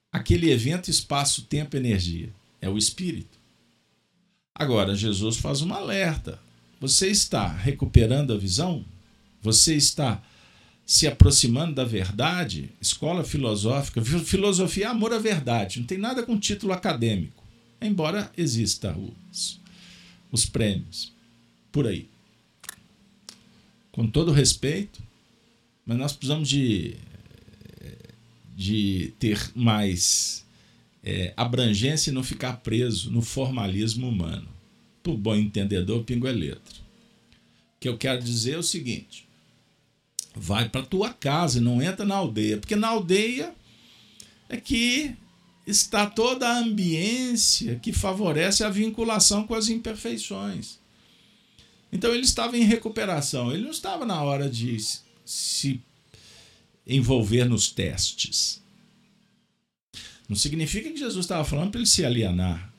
aquele 0.09 0.49
evento, 0.49 0.89
espaço, 0.89 1.41
tempo, 1.41 1.75
energia. 1.75 2.29
É 2.61 2.69
o 2.69 2.77
espírito. 2.77 3.37
Agora, 4.55 4.95
Jesus 4.95 5.35
faz 5.35 5.61
um 5.61 5.73
alerta. 5.73 6.39
Você 6.79 7.09
está 7.09 7.45
recuperando 7.45 8.31
a 8.31 8.37
visão? 8.37 8.85
Você 9.41 9.75
está 9.75 10.23
se 10.85 11.05
aproximando 11.05 11.75
da 11.75 11.83
verdade? 11.83 12.69
Escola 12.79 13.25
filosófica. 13.25 14.01
Filosofia 14.01 14.85
é 14.85 14.87
amor 14.87 15.11
à 15.11 15.19
verdade. 15.19 15.81
Não 15.81 15.85
tem 15.85 15.97
nada 15.97 16.23
com 16.23 16.39
título 16.39 16.71
acadêmico 16.71 17.43
embora 17.81 18.31
exista 18.37 18.95
os, 19.29 19.59
os 20.31 20.45
prêmios 20.45 21.11
por 21.69 21.85
aí. 21.85 22.12
Com 23.93 24.05
todo 24.07 24.33
respeito, 24.33 25.01
mas 25.85 25.97
nós 25.97 26.11
precisamos 26.11 26.49
de, 26.49 26.97
de 28.55 29.13
ter 29.19 29.51
mais 29.55 30.45
é, 31.03 31.33
abrangência 31.37 32.09
e 32.09 32.13
não 32.13 32.23
ficar 32.23 32.57
preso 32.57 33.11
no 33.11 33.21
formalismo 33.21 34.09
humano. 34.09 34.47
Por 35.01 35.15
bom 35.15 35.35
entendedor, 35.35 36.03
pingo 36.03 36.27
é 36.27 36.31
letra. 36.31 36.75
O 36.75 37.79
que 37.79 37.87
eu 37.87 37.97
quero 37.97 38.21
dizer 38.21 38.53
é 38.55 38.57
o 38.57 38.63
seguinte: 38.63 39.27
vai 40.35 40.67
para 40.67 40.85
tua 40.85 41.13
casa 41.13 41.59
e 41.59 41.61
não 41.61 41.81
entra 41.81 42.05
na 42.05 42.15
aldeia, 42.15 42.57
porque 42.57 42.75
na 42.75 42.87
aldeia 42.87 43.53
é 44.49 44.57
que 44.57 45.15
está 45.65 46.05
toda 46.05 46.47
a 46.47 46.59
ambiência 46.59 47.79
que 47.79 47.93
favorece 47.93 48.63
a 48.63 48.69
vinculação 48.69 49.45
com 49.45 49.53
as 49.53 49.69
imperfeições. 49.69 50.79
Então 51.93 52.11
ele 52.11 52.23
estava 52.23 52.57
em 52.57 52.63
recuperação, 52.63 53.51
ele 53.51 53.63
não 53.63 53.69
estava 53.69 54.03
na 54.03 54.19
hora 54.23 54.49
de 54.49 54.75
se 55.23 55.79
envolver 56.87 57.45
nos 57.45 57.69
testes. 57.69 58.59
Não 60.27 60.35
significa 60.35 60.89
que 60.89 60.97
Jesus 60.97 61.23
estava 61.23 61.45
falando 61.45 61.69
para 61.69 61.79
ele 61.79 61.87
se 61.87 62.03
alienar, 62.03 62.73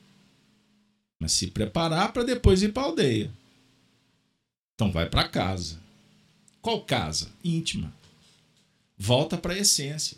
mas 1.17 1.31
se 1.31 1.47
preparar 1.47 2.11
para 2.11 2.25
depois 2.25 2.61
ir 2.61 2.73
para 2.73 2.83
a 2.83 2.85
aldeia. 2.87 3.31
Então 4.75 4.91
vai 4.91 5.09
para 5.09 5.29
casa. 5.29 5.79
Qual 6.61 6.81
casa? 6.81 7.31
Íntima. 7.41 7.93
Volta 8.97 9.37
para 9.37 9.53
a 9.53 9.57
essência. 9.57 10.17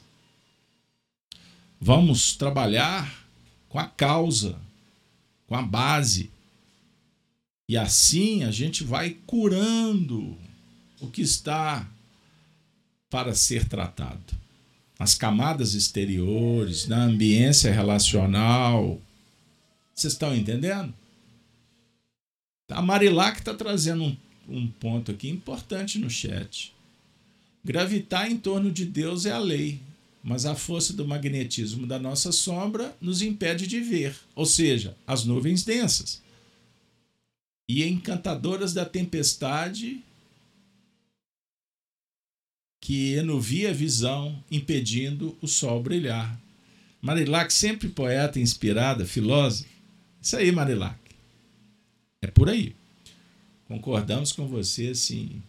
Vamos 1.80 2.36
trabalhar 2.36 3.28
com 3.70 3.78
a 3.78 3.86
causa, 3.86 4.60
com 5.46 5.56
a 5.56 5.62
base. 5.62 6.32
E 7.68 7.76
assim 7.78 8.44
a 8.44 8.52
gente 8.52 8.84
vai 8.84 9.18
curando 9.26 10.38
o 11.00 11.08
que 11.08 11.22
está 11.22 11.90
para 13.10 13.36
ser 13.36 13.68
tratado. 13.68 14.36
As 14.98 15.14
camadas 15.14 15.74
exteriores, 15.74 16.88
na 16.88 17.04
ambiência 17.04 17.72
relacional. 17.72 19.00
Vocês 19.94 20.14
estão 20.14 20.36
entendendo? 20.36 20.94
A 22.70 22.82
Marilac 22.82 23.40
está 23.40 23.54
trazendo 23.54 24.04
um, 24.04 24.18
um 24.48 24.68
ponto 24.68 25.12
aqui 25.12 25.30
importante 25.30 26.00
no 26.00 26.10
chat. 26.10 26.74
Gravitar 27.64 28.32
em 28.32 28.38
torno 28.38 28.72
de 28.72 28.86
Deus 28.86 29.26
é 29.26 29.32
a 29.32 29.40
lei 29.40 29.80
mas 30.28 30.46
a 30.46 30.56
força 30.56 30.92
do 30.92 31.08
magnetismo 31.08 31.88
da 31.88 31.98
nossa 31.98 32.34
sombra 32.34 32.94
nos 33.00 33.22
impede 33.22 33.66
de 33.66 33.80
ver, 33.80 34.14
ou 34.36 34.46
seja, 34.46 34.94
as 35.08 35.24
nuvens 35.24 35.64
densas. 35.64 36.22
E 37.68 37.84
encantadoras 37.84 38.74
da 38.74 38.86
tempestade 38.86 40.04
que 42.82 43.14
enuvia 43.14 43.72
a 43.72 43.74
visão, 43.74 44.42
impedindo 44.50 45.38
o 45.42 45.48
sol 45.48 45.82
brilhar. 45.82 46.40
Marilac, 47.02 47.52
sempre 47.52 47.90
poeta, 47.90 48.40
inspirada, 48.40 49.06
filósofa. 49.06 49.70
Isso 50.22 50.38
aí, 50.38 50.52
Marilac. 50.52 50.98
É 52.22 52.28
por 52.28 52.50
aí. 52.50 52.76
Concordamos 53.68 54.32
com 54.32 54.48
você, 54.48 54.96
sim. 54.96 55.42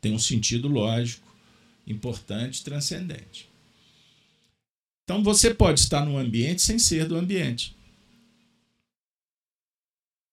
Tem 0.00 0.12
um 0.12 0.18
sentido 0.18 0.68
lógico, 0.68 1.26
importante, 1.86 2.62
transcendente. 2.62 3.48
Então 5.04 5.22
você 5.22 5.54
pode 5.54 5.80
estar 5.80 6.04
num 6.04 6.18
ambiente 6.18 6.62
sem 6.62 6.78
ser 6.78 7.06
do 7.06 7.16
ambiente. 7.16 7.75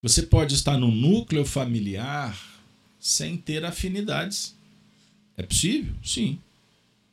Você 0.03 0.21
pode 0.21 0.53
estar 0.53 0.77
no 0.77 0.91
núcleo 0.91 1.45
familiar 1.45 2.37
sem 2.99 3.37
ter 3.37 3.63
afinidades 3.63 4.53
É 5.37 5.43
possível? 5.43 5.95
Sim. 6.03 6.37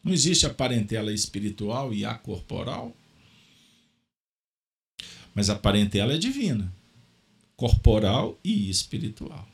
Não 0.03 0.13
existe 0.13 0.45
a 0.45 0.53
parentela 0.53 1.13
espiritual 1.13 1.95
e 1.95 2.05
a 2.05 2.15
corporal? 2.15 2.95
Mas 5.33 5.49
a 5.49 5.55
parentela 5.55 6.15
é 6.15 6.19
divina, 6.19 6.71
corporal 7.57 8.37
e 8.43 8.69
espiritual. 8.69 9.49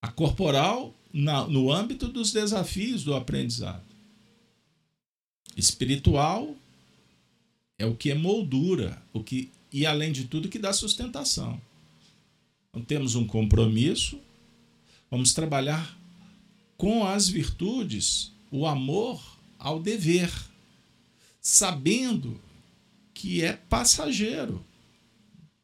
A 0.00 0.08
corporal 0.10 0.94
na, 1.12 1.46
no 1.46 1.70
âmbito 1.70 2.08
dos 2.08 2.32
desafios 2.32 3.04
do 3.04 3.14
aprendizado. 3.14 3.84
Espiritual 5.54 6.56
é 7.78 7.84
o 7.84 7.94
que 7.94 8.10
é 8.10 8.14
moldura, 8.14 9.02
o 9.12 9.22
que 9.22 9.50
e 9.70 9.84
além 9.84 10.12
de 10.12 10.24
tudo 10.24 10.48
que 10.48 10.58
dá 10.58 10.72
sustentação. 10.72 11.60
Então 12.76 12.84
temos 12.84 13.14
um 13.14 13.26
compromisso, 13.26 14.20
vamos 15.10 15.32
trabalhar 15.32 15.98
com 16.76 17.06
as 17.06 17.26
virtudes, 17.26 18.32
o 18.50 18.66
amor 18.66 19.18
ao 19.58 19.80
dever, 19.80 20.30
sabendo 21.40 22.38
que 23.14 23.42
é 23.42 23.54
passageiro, 23.54 24.62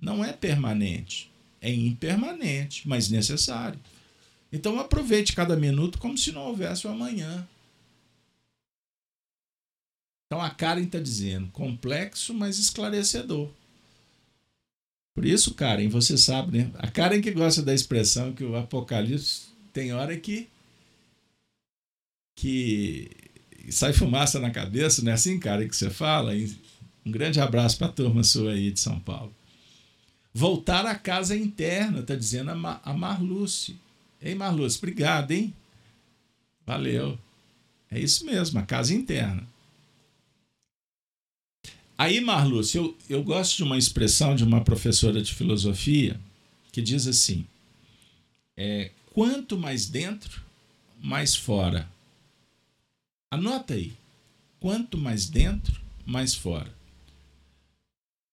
não 0.01 0.25
é 0.25 0.33
permanente, 0.33 1.31
é 1.61 1.71
impermanente, 1.71 2.89
mas 2.89 3.11
necessário. 3.11 3.79
Então 4.51 4.81
aproveite 4.81 5.35
cada 5.35 5.55
minuto 5.55 5.99
como 5.99 6.17
se 6.17 6.33
não 6.33 6.47
houvesse 6.47 6.87
o 6.87 6.91
amanhã. 6.91 7.47
Então 10.25 10.41
a 10.41 10.49
Karen 10.49 10.85
está 10.85 10.99
dizendo, 10.99 11.51
complexo, 11.51 12.33
mas 12.33 12.59
esclarecedor. 12.59 13.51
Por 15.15 15.25
isso, 15.27 15.55
Karen, 15.55 15.89
você 15.89 16.17
sabe, 16.17 16.59
né? 16.59 16.71
A 16.79 16.91
Karen 16.91 17.21
que 17.21 17.31
gosta 17.31 17.63
da 17.63 17.75
expressão 17.75 18.33
que 18.33 18.45
o 18.45 18.57
Apocalipse 18.57 19.49
tem 19.73 19.93
hora 19.93 20.17
que 20.17 20.49
que 22.35 23.11
sai 23.71 23.93
fumaça 23.93 24.41
na 24.41 24.51
cabeça, 24.51 25.03
não 25.03 25.13
é 25.13 25.15
assim, 25.15 25.39
Karen, 25.39 25.69
que 25.69 25.77
você 25.77 25.91
fala? 25.91 26.33
Um 27.05 27.11
grande 27.11 27.41
abraço 27.41 27.79
para 27.79 27.89
a 27.89 27.93
turma 27.93 28.25
sua 28.25 28.53
aí 28.53 28.71
de 28.71 28.81
São 28.81 28.99
Paulo. 29.01 29.35
Voltar 30.33 30.87
à 30.87 30.95
casa 30.95 31.37
interna, 31.37 32.01
está 32.01 32.15
dizendo 32.15 32.51
a, 32.51 32.81
a 32.83 32.95
Marluce. 32.95 33.77
Ei, 34.21 34.35
Marluce, 34.35 34.79
obrigado, 34.79 35.31
hein? 35.33 35.55
Valeu. 36.67 37.19
É 37.91 38.01
isso 38.01 38.25
mesmo, 38.25 38.59
a 38.59 38.63
casa 38.63 38.95
interna. 38.95 39.47
Aí, 41.97 42.21
Marluce, 42.21 42.77
eu, 42.77 42.97
eu 43.09 43.23
gosto 43.23 43.57
de 43.57 43.63
uma 43.63 43.79
expressão 43.79 44.35
de 44.35 44.45
uma 44.45 44.63
professora 44.63 45.23
de 45.23 45.35
filosofia 45.35 46.21
que 46.73 46.83
diz 46.83 47.07
assim: 47.07 47.47
é, 48.57 48.91
quanto 49.13 49.59
mais 49.59 49.87
dentro, 49.87 50.43
mais 51.01 51.35
fora. 51.35 51.89
Anota 53.31 53.75
aí. 53.75 53.93
Quanto 54.61 54.97
mais 54.97 55.29
dentro, 55.29 55.81
mais 56.07 56.35
fora. 56.35 56.73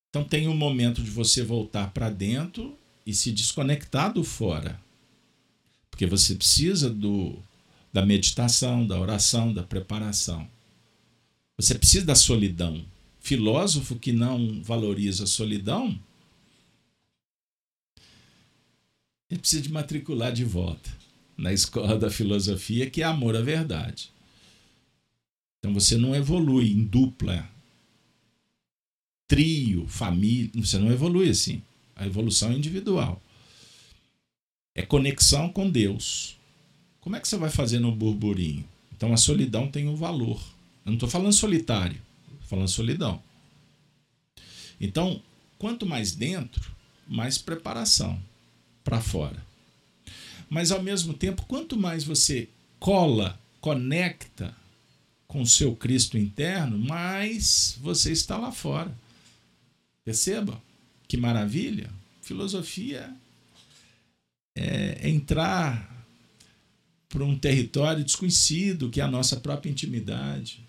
Então 0.10 0.24
tem 0.24 0.48
um 0.48 0.56
momento 0.56 1.02
de 1.04 1.10
você 1.10 1.44
voltar 1.44 1.92
para 1.92 2.10
dentro 2.10 2.78
e 3.06 3.14
se 3.14 3.32
desconectar 3.32 4.14
do 4.14 4.24
fora. 4.24 4.80
Porque 5.90 6.06
você 6.06 6.36
precisa 6.36 6.90
do 6.90 7.38
da 7.92 8.06
meditação, 8.06 8.86
da 8.86 9.00
oração, 9.00 9.52
da 9.52 9.64
preparação. 9.64 10.48
Você 11.58 11.74
precisa 11.74 12.06
da 12.06 12.16
solidão 12.16 12.86
filósofo 13.20 13.96
que 13.96 14.12
não 14.12 14.62
valoriza 14.64 15.26
a 15.26 15.28
solidão, 15.28 16.00
ele 19.30 19.40
precisa 19.40 19.62
de 19.62 19.72
matricular 19.72 20.32
de 20.32 20.44
volta 20.44 20.90
na 21.38 21.54
escola 21.54 21.98
da 21.98 22.10
filosofia, 22.10 22.90
que 22.90 23.02
é 23.02 23.06
amor 23.06 23.36
à 23.36 23.42
verdade. 23.42 24.12
Então 25.60 25.74
você 25.74 25.98
não 25.98 26.16
evolui 26.16 26.72
em 26.72 26.84
dupla, 26.84 27.48
trio, 29.28 29.88
família, 29.88 30.50
você 30.56 30.78
não 30.78 30.92
evolui 30.92 31.30
assim. 31.30 31.62
A 31.96 32.06
evolução 32.06 32.52
é 32.52 32.56
individual. 32.56 33.22
É 34.74 34.82
conexão 34.82 35.50
com 35.50 35.70
Deus. 35.70 36.38
Como 37.02 37.16
é 37.16 37.20
que 37.20 37.28
você 37.28 37.38
vai 37.38 37.50
fazer 37.50 37.80
no 37.80 37.94
burburinho? 37.94 38.66
Então 38.96 39.14
a 39.14 39.18
solidão 39.18 39.70
tem 39.70 39.88
um 39.88 39.96
valor. 39.96 40.42
Eu 40.86 40.92
não 40.92 40.94
estou 40.94 41.10
falando 41.10 41.34
solitário 41.34 42.02
falando 42.50 42.68
solidão. 42.68 43.22
Então, 44.82 45.22
quanto 45.60 45.86
mais 45.86 46.14
dentro, 46.14 46.72
mais 47.08 47.38
preparação 47.38 48.20
para 48.84 49.00
fora. 49.00 49.46
Mas 50.50 50.72
ao 50.72 50.82
mesmo 50.82 51.14
tempo, 51.14 51.46
quanto 51.46 51.78
mais 51.78 52.04
você 52.04 52.50
cola, 52.80 53.40
conecta 53.62 54.56
com 55.28 55.42
o 55.42 55.48
seu 55.48 55.76
Cristo 55.76 56.18
interno, 56.18 56.78
mais 56.78 57.78
você 57.82 58.12
está 58.12 58.36
lá 58.36 58.52
fora. 58.52 58.92
Perceba 60.04 60.60
que 61.08 61.18
maravilha! 61.18 61.90
Filosofia 62.22 63.14
é 64.56 65.08
entrar 65.08 65.88
para 67.08 67.24
um 67.24 67.38
território 67.38 68.04
desconhecido, 68.04 68.90
que 68.90 69.02
é 69.02 69.04
a 69.04 69.08
nossa 69.08 69.38
própria 69.38 69.70
intimidade. 69.70 70.69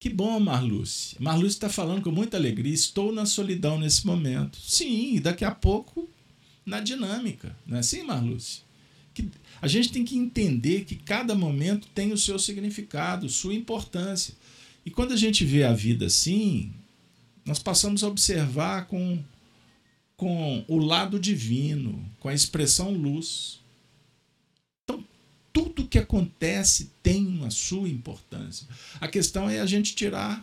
Que 0.00 0.08
bom, 0.08 0.40
Marluce. 0.40 1.14
Marluce 1.20 1.56
está 1.56 1.68
falando 1.68 2.02
com 2.02 2.10
muita 2.10 2.38
alegria. 2.38 2.72
Estou 2.72 3.12
na 3.12 3.26
solidão 3.26 3.78
nesse 3.78 4.06
momento. 4.06 4.58
Sim, 4.58 5.20
daqui 5.20 5.44
a 5.44 5.50
pouco 5.50 6.08
na 6.64 6.80
dinâmica. 6.80 7.54
Não 7.66 7.76
é 7.76 7.80
assim, 7.80 8.02
Marluce? 8.02 8.62
Que 9.12 9.28
a 9.60 9.68
gente 9.68 9.92
tem 9.92 10.02
que 10.02 10.16
entender 10.16 10.86
que 10.86 10.96
cada 10.96 11.34
momento 11.34 11.86
tem 11.94 12.12
o 12.12 12.18
seu 12.18 12.38
significado, 12.38 13.28
sua 13.28 13.52
importância. 13.52 14.34
E 14.86 14.90
quando 14.90 15.12
a 15.12 15.16
gente 15.16 15.44
vê 15.44 15.64
a 15.64 15.74
vida 15.74 16.06
assim, 16.06 16.72
nós 17.44 17.58
passamos 17.58 18.02
a 18.02 18.08
observar 18.08 18.86
com, 18.86 19.22
com 20.16 20.64
o 20.66 20.78
lado 20.78 21.20
divino, 21.20 22.02
com 22.18 22.30
a 22.30 22.34
expressão 22.34 22.90
luz 22.90 23.59
tudo 25.60 25.86
que 25.86 25.98
acontece 25.98 26.90
tem 27.02 27.44
a 27.44 27.50
sua 27.50 27.86
importância. 27.86 28.66
A 28.98 29.06
questão 29.06 29.50
é 29.50 29.60
a 29.60 29.66
gente 29.66 29.94
tirar 29.94 30.42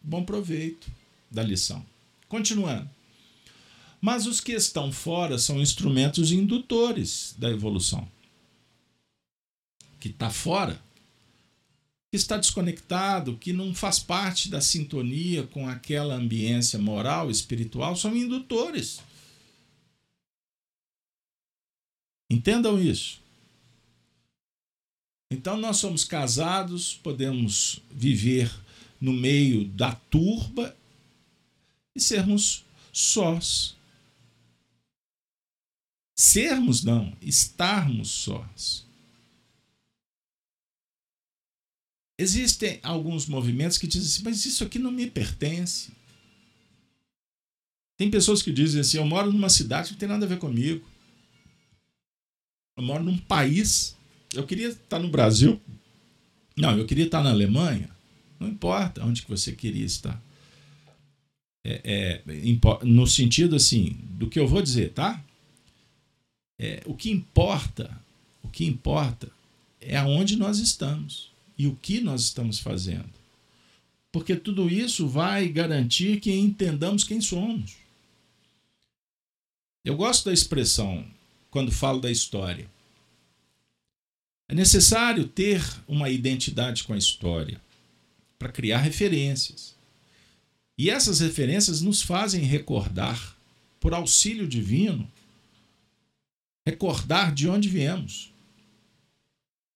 bom 0.00 0.24
proveito 0.24 0.90
da 1.30 1.42
lição. 1.42 1.84
Continuando. 2.26 2.88
Mas 4.00 4.26
os 4.26 4.40
que 4.40 4.52
estão 4.52 4.90
fora 4.90 5.38
são 5.38 5.60
instrumentos 5.60 6.32
indutores 6.32 7.34
da 7.36 7.50
evolução. 7.50 8.08
Que 10.00 10.08
está 10.08 10.30
fora, 10.30 10.80
que 12.10 12.16
está 12.16 12.38
desconectado, 12.38 13.36
que 13.36 13.52
não 13.52 13.74
faz 13.74 13.98
parte 13.98 14.48
da 14.48 14.62
sintonia 14.62 15.46
com 15.46 15.68
aquela 15.68 16.14
ambiência 16.14 16.78
moral, 16.78 17.30
espiritual, 17.30 17.94
são 17.94 18.16
indutores. 18.16 19.00
Entendam 22.30 22.80
isso. 22.80 23.25
Então 25.30 25.56
nós 25.56 25.78
somos 25.78 26.04
casados, 26.04 26.94
podemos 26.94 27.80
viver 27.90 28.52
no 29.00 29.12
meio 29.12 29.64
da 29.68 29.94
turba 29.94 30.76
e 31.94 32.00
sermos 32.00 32.64
sós. 32.92 33.76
Sermos 36.18 36.82
não, 36.82 37.16
estarmos 37.20 38.08
sós. 38.08 38.86
Existem 42.18 42.80
alguns 42.82 43.26
movimentos 43.26 43.76
que 43.76 43.86
dizem 43.86 44.06
assim, 44.06 44.22
mas 44.22 44.46
isso 44.46 44.64
aqui 44.64 44.78
não 44.78 44.90
me 44.90 45.10
pertence. 45.10 45.92
Tem 47.98 48.10
pessoas 48.10 48.42
que 48.42 48.52
dizem 48.52 48.80
assim, 48.80 48.96
eu 48.96 49.04
moro 49.04 49.30
numa 49.32 49.50
cidade 49.50 49.88
que 49.88 49.92
não 49.94 49.98
tem 49.98 50.08
nada 50.08 50.24
a 50.24 50.28
ver 50.28 50.38
comigo. 50.38 50.88
Eu 52.78 52.84
moro 52.84 53.04
num 53.04 53.18
país 53.18 53.96
eu 54.34 54.46
queria 54.46 54.68
estar 54.68 54.98
no 54.98 55.08
Brasil. 55.08 55.60
Não, 56.56 56.76
eu 56.76 56.86
queria 56.86 57.04
estar 57.04 57.22
na 57.22 57.30
Alemanha. 57.30 57.90
Não 58.38 58.48
importa 58.48 59.04
onde 59.04 59.22
que 59.22 59.30
você 59.30 59.52
queria 59.52 59.84
estar. 59.84 60.20
É, 61.64 62.22
é, 62.24 62.84
no 62.84 63.06
sentido 63.06 63.56
assim, 63.56 63.98
do 64.10 64.28
que 64.28 64.38
eu 64.38 64.46
vou 64.46 64.62
dizer, 64.62 64.92
tá? 64.92 65.22
É, 66.58 66.82
o 66.86 66.94
que 66.94 67.10
importa, 67.10 67.90
o 68.42 68.48
que 68.48 68.64
importa 68.64 69.30
é 69.80 69.96
aonde 69.96 70.36
nós 70.36 70.58
estamos 70.58 71.30
e 71.58 71.66
o 71.66 71.74
que 71.74 72.00
nós 72.00 72.22
estamos 72.22 72.58
fazendo. 72.58 73.10
Porque 74.12 74.36
tudo 74.36 74.70
isso 74.70 75.06
vai 75.06 75.48
garantir 75.48 76.20
que 76.20 76.32
entendamos 76.32 77.04
quem 77.04 77.20
somos. 77.20 77.76
Eu 79.84 79.96
gosto 79.96 80.24
da 80.24 80.32
expressão 80.32 81.04
quando 81.50 81.70
falo 81.70 82.00
da 82.00 82.10
história. 82.10 82.68
É 84.48 84.54
necessário 84.54 85.26
ter 85.26 85.62
uma 85.88 86.08
identidade 86.08 86.84
com 86.84 86.92
a 86.92 86.98
história 86.98 87.60
para 88.38 88.52
criar 88.52 88.78
referências. 88.78 89.74
E 90.78 90.90
essas 90.90 91.20
referências 91.20 91.80
nos 91.80 92.02
fazem 92.02 92.42
recordar, 92.42 93.36
por 93.80 93.94
auxílio 93.94 94.46
divino, 94.46 95.10
recordar 96.66 97.34
de 97.34 97.48
onde 97.48 97.68
viemos. 97.68 98.32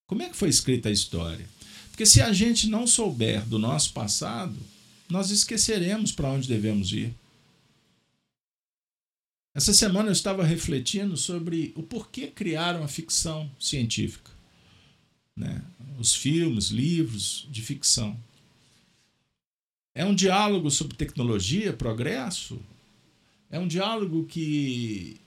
Como 0.07 0.21
é 0.21 0.29
que 0.29 0.35
foi 0.35 0.49
escrita 0.49 0.89
a 0.89 0.91
história? 0.91 1.47
Porque 1.89 2.05
se 2.05 2.21
a 2.21 2.31
gente 2.31 2.67
não 2.67 2.85
souber 2.85 3.45
do 3.45 3.57
nosso 3.57 3.93
passado, 3.93 4.57
nós 5.09 5.29
esqueceremos 5.31 6.11
para 6.11 6.29
onde 6.29 6.47
devemos 6.47 6.91
ir. 6.91 7.13
Essa 9.53 9.73
semana 9.73 10.09
eu 10.09 10.13
estava 10.13 10.43
refletindo 10.43 11.17
sobre 11.17 11.73
o 11.75 11.83
porquê 11.83 12.27
criaram 12.27 12.83
a 12.83 12.87
ficção 12.87 13.51
científica. 13.59 14.31
Né? 15.35 15.61
Os 15.97 16.13
filmes, 16.13 16.67
livros 16.67 17.47
de 17.49 17.61
ficção. 17.61 18.17
É 19.93 20.05
um 20.05 20.15
diálogo 20.15 20.71
sobre 20.71 20.95
tecnologia, 20.95 21.73
progresso? 21.73 22.59
É 23.49 23.59
um 23.59 23.67
diálogo 23.67 24.25
que 24.25 25.19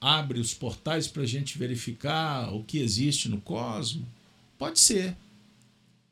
abre 0.00 0.38
os 0.38 0.54
portais 0.54 1.08
para 1.08 1.22
a 1.22 1.26
gente 1.26 1.58
verificar 1.58 2.54
o 2.54 2.62
que 2.62 2.78
existe 2.78 3.28
no 3.28 3.40
cosmos? 3.40 4.06
Pode 4.56 4.78
ser. 4.78 5.16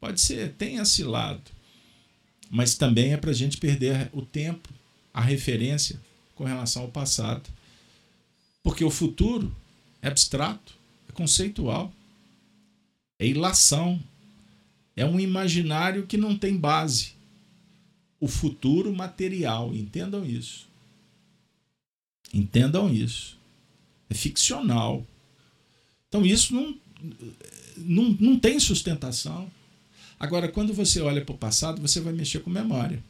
Pode 0.01 0.21
ser, 0.21 0.53
tem 0.55 0.77
esse 0.77 1.05
lado. 1.05 1.43
Mas 2.51 2.75
também 2.75 3.13
é 3.13 3.17
para 3.17 3.31
a 3.31 3.35
gente 3.35 3.57
perder 3.57 4.11
o 4.13 4.21
tempo, 4.23 4.69
a 5.15 5.21
referência 5.21 6.01
com 6.35 6.45
relação 6.45 6.83
ao 6.83 6.89
passado. 6.89 7.49
Porque 8.63 8.85
o 8.85 8.91
futuro 8.91 9.55
é 10.01 10.09
abstrato, 10.09 10.75
é 11.09 11.13
conceitual, 11.13 11.93
é 13.23 13.27
ilação, 13.27 14.03
é 14.97 15.07
um 15.07 15.21
imaginário 15.21 16.07
que 16.07 16.17
não 16.17 16.37
tem 16.37 16.57
base. 16.57 17.13
O 18.19 18.27
futuro 18.27 18.93
material, 18.93 19.73
entendam 19.73 20.25
isso. 20.25 20.67
Entendam 22.35 22.93
isso. 22.93 23.39
É 24.11 24.15
ficcional. 24.15 25.07
Então 26.09 26.27
isso 26.27 26.53
não, 26.53 26.77
não, 27.77 28.17
não 28.19 28.39
tem 28.39 28.59
sustentação. 28.59 29.49
Agora, 30.19 30.49
quando 30.49 30.75
você 30.75 31.01
olha 31.01 31.25
para 31.25 31.35
o 31.35 31.39
passado, 31.39 31.81
você 31.81 32.01
vai 32.01 32.13
mexer 32.13 32.41
com 32.41 32.51
memória. 32.51 33.03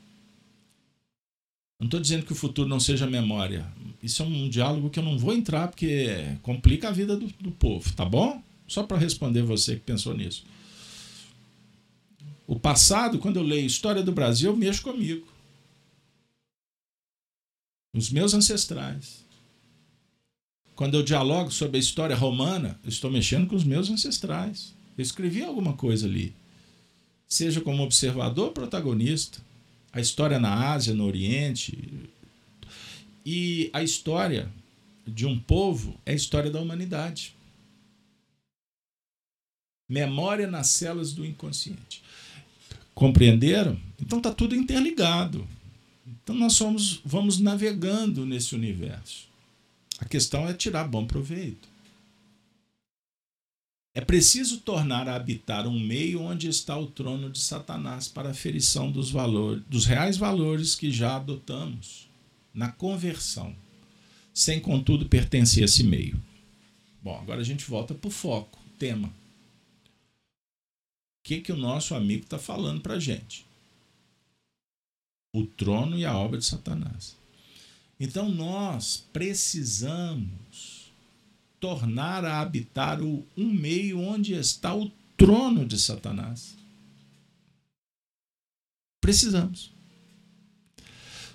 Não 1.81 1.87
estou 1.87 1.99
dizendo 1.99 2.27
que 2.27 2.33
o 2.33 2.37
futuro 2.37 2.69
não 2.69 2.79
seja 2.79 3.07
memória. 3.07 3.67
Isso 4.03 4.23
é 4.23 4.27
um 4.27 4.49
diálogo 4.51 4.91
que 4.91 4.99
eu 4.99 5.03
não 5.03 5.19
vou 5.19 5.33
entrar 5.33 5.69
porque 5.69 6.37
complica 6.43 6.89
a 6.89 6.93
vida 6.93 7.17
do, 7.17 7.27
do 7.41 7.51
povo, 7.51 7.91
tá 7.95 8.05
bom? 8.05 8.43
Só 8.67 8.83
para 8.83 8.99
responder 8.99 9.43
você 9.43 9.77
que 9.77 9.83
pensou 9.83 10.15
nisso. 10.15 10.45
O 12.47 12.59
passado, 12.59 13.19
quando 13.19 13.37
eu 13.37 13.43
leio 13.43 13.67
História 13.67 14.03
do 14.03 14.13
Brasil, 14.13 14.51
eu 14.51 14.57
mexo 14.57 14.83
comigo. 14.83 15.27
Os 17.95 18.11
meus 18.11 18.35
ancestrais. 18.35 19.25
Quando 20.75 20.95
eu 20.95 21.03
dialogo 21.03 21.51
sobre 21.51 21.77
a 21.77 21.81
história 21.81 22.17
romana, 22.17 22.79
eu 22.83 22.89
estou 22.89 23.11
mexendo 23.11 23.47
com 23.47 23.55
os 23.55 23.65
meus 23.65 23.91
ancestrais. 23.91 24.75
Eu 24.97 25.03
escrevi 25.03 25.43
alguma 25.43 25.75
coisa 25.75 26.07
ali. 26.07 26.35
Seja 27.29 27.61
como 27.61 27.83
observador 27.83 28.47
ou 28.47 28.53
protagonista 28.53 29.41
a 29.93 30.01
história 30.01 30.39
na 30.41 30.73
Ásia, 30.73 30.95
no 30.95 31.07
Oriente. 31.07 31.79
E 33.25 33.71
a 33.73 33.83
história 33.83 34.51
de 35.07 35.27
um 35.27 35.39
povo 35.39 36.01
é 36.07 36.13
a 36.13 36.17
história 36.17 36.51
da 36.51 36.61
humanidade. 36.61 37.35
Memória 39.93 40.47
nas 40.47 40.69
celas 40.69 41.13
do 41.13 41.23
inconsciente. 41.23 42.03
Compreenderam? 42.95 43.79
Então 44.01 44.17
está 44.17 44.33
tudo 44.33 44.57
interligado. 44.57 45.47
Então 46.07 46.35
nós 46.35 46.55
somos, 46.55 47.03
vamos 47.05 47.39
navegando 47.39 48.25
nesse 48.25 48.55
universo. 48.55 49.29
A 49.99 50.07
questão 50.07 50.49
é 50.49 50.55
tirar 50.55 50.85
bom 50.85 51.07
proveito. 51.07 51.69
É 53.95 54.01
preciso 54.01 54.61
tornar 54.61 55.07
a 55.11 55.15
habitar 55.15 55.67
um 55.67 55.79
meio 55.79 56.23
onde 56.23 56.49
está 56.49 56.75
o 56.75 56.87
trono 56.87 57.29
de 57.29 57.39
Satanás 57.39 58.09
para 58.09 58.31
a 58.31 58.35
ferição 58.35 58.91
dos 58.91 59.11
valores, 59.11 59.63
dos 59.69 59.85
reais 59.85 60.17
valores 60.17 60.75
que 60.75 60.91
já 60.91 61.17
adotamos 61.17 62.09
na 62.55 62.73
conversão, 62.73 63.55
sem 64.33 64.59
contudo 64.59 65.05
pertencer 65.05 65.65
a 65.65 65.67
esse 65.67 65.85
meio. 65.85 66.19
Bom, 67.03 67.19
agora 67.21 67.43
a 67.43 67.45
gente 67.45 67.67
volta 67.67 67.93
para 67.93 68.09
o 68.09 68.11
foco, 68.11 68.59
tema. 68.79 69.13
Que, 71.23 71.41
que 71.41 71.53
o 71.53 71.57
nosso 71.57 71.95
amigo 71.95 72.25
está 72.25 72.39
falando 72.39 72.81
para 72.81 72.95
a 72.95 73.01
gente? 73.01 73.47
O 75.35 75.47
trono 75.47 75.99
e 75.99 76.05
a 76.05 76.17
obra 76.17 76.39
de 76.39 76.45
Satanás. 76.45 77.17
Então 77.99 78.29
nós 78.29 79.05
precisamos 79.13 80.93
tornar 81.61 82.25
a 82.25 82.41
habitar 82.41 83.01
o, 83.01 83.25
um 83.37 83.47
meio 83.47 84.01
onde 84.01 84.35
está 84.35 84.75
o 84.75 84.91
trono 85.17 85.65
de 85.65 85.79
Satanás. 85.79 86.57
Precisamos. 89.01 89.73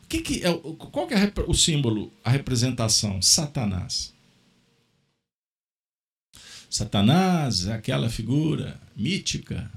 O 0.03 0.07
que, 0.09 0.21
que 0.21 0.45
é, 0.45 0.53
qual 0.91 1.07
que 1.07 1.13
é 1.13 1.33
o 1.47 1.53
símbolo, 1.53 2.11
a 2.23 2.29
representação? 2.29 3.21
Satanás. 3.21 4.13
Satanás 6.69 7.65
é 7.65 7.73
aquela 7.73 8.09
figura 8.09 8.79
mítica 8.97 9.71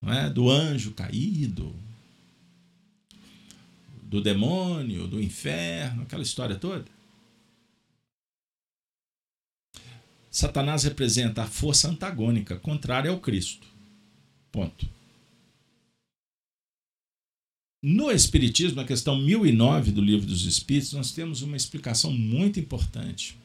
não 0.00 0.12
é? 0.12 0.30
do 0.30 0.48
anjo 0.48 0.92
caído, 0.92 1.74
do 4.02 4.20
demônio, 4.20 5.06
do 5.06 5.20
inferno, 5.20 6.02
aquela 6.02 6.22
história 6.22 6.56
toda. 6.56 6.86
Satanás 10.30 10.84
representa 10.84 11.42
a 11.42 11.46
força 11.46 11.88
antagônica, 11.88 12.56
contrária 12.58 13.10
ao 13.10 13.20
Cristo. 13.20 13.66
Ponto. 14.50 14.88
No 17.82 18.10
Espiritismo, 18.10 18.76
na 18.76 18.86
questão 18.86 19.16
1009 19.16 19.90
do 19.90 20.00
Livro 20.00 20.26
dos 20.26 20.44
Espíritos, 20.44 20.92
nós 20.92 21.12
temos 21.12 21.42
uma 21.42 21.56
explicação 21.56 22.12
muito 22.12 22.60
importante. 22.60 23.36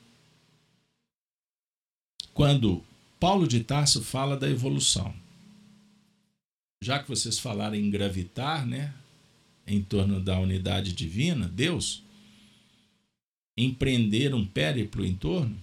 Quando 2.33 2.83
Paulo 3.25 3.47
de 3.47 3.63
Tarso 3.63 4.03
fala 4.03 4.37
da 4.37 4.47
evolução. 4.47 5.11
Já 6.79 7.01
que 7.01 7.09
vocês 7.09 7.39
falaram 7.39 7.73
em 7.73 7.89
gravitar, 7.89 8.67
né, 8.67 8.93
em 9.65 9.81
torno 9.81 10.21
da 10.21 10.37
unidade 10.37 10.93
divina, 10.93 11.47
Deus, 11.47 12.03
empreender 13.57 14.35
um 14.35 14.45
périplo 14.45 15.03
em 15.03 15.15
torno, 15.15 15.57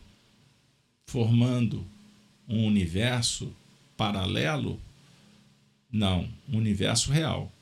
formando 1.07 1.87
um 2.49 2.67
universo 2.67 3.55
paralelo? 3.97 4.81
Não, 5.89 6.29
um 6.49 6.59
universo 6.59 7.13
real. 7.13 7.53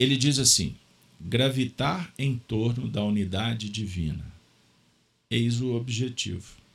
Ele 0.00 0.16
diz 0.16 0.38
assim: 0.38 0.74
gravitar 1.20 2.10
em 2.18 2.38
torno 2.38 2.88
da 2.88 3.04
unidade 3.04 3.68
divina. 3.68 4.24
Eis 5.30 5.60
o 5.60 5.74
objetivo 5.74 6.67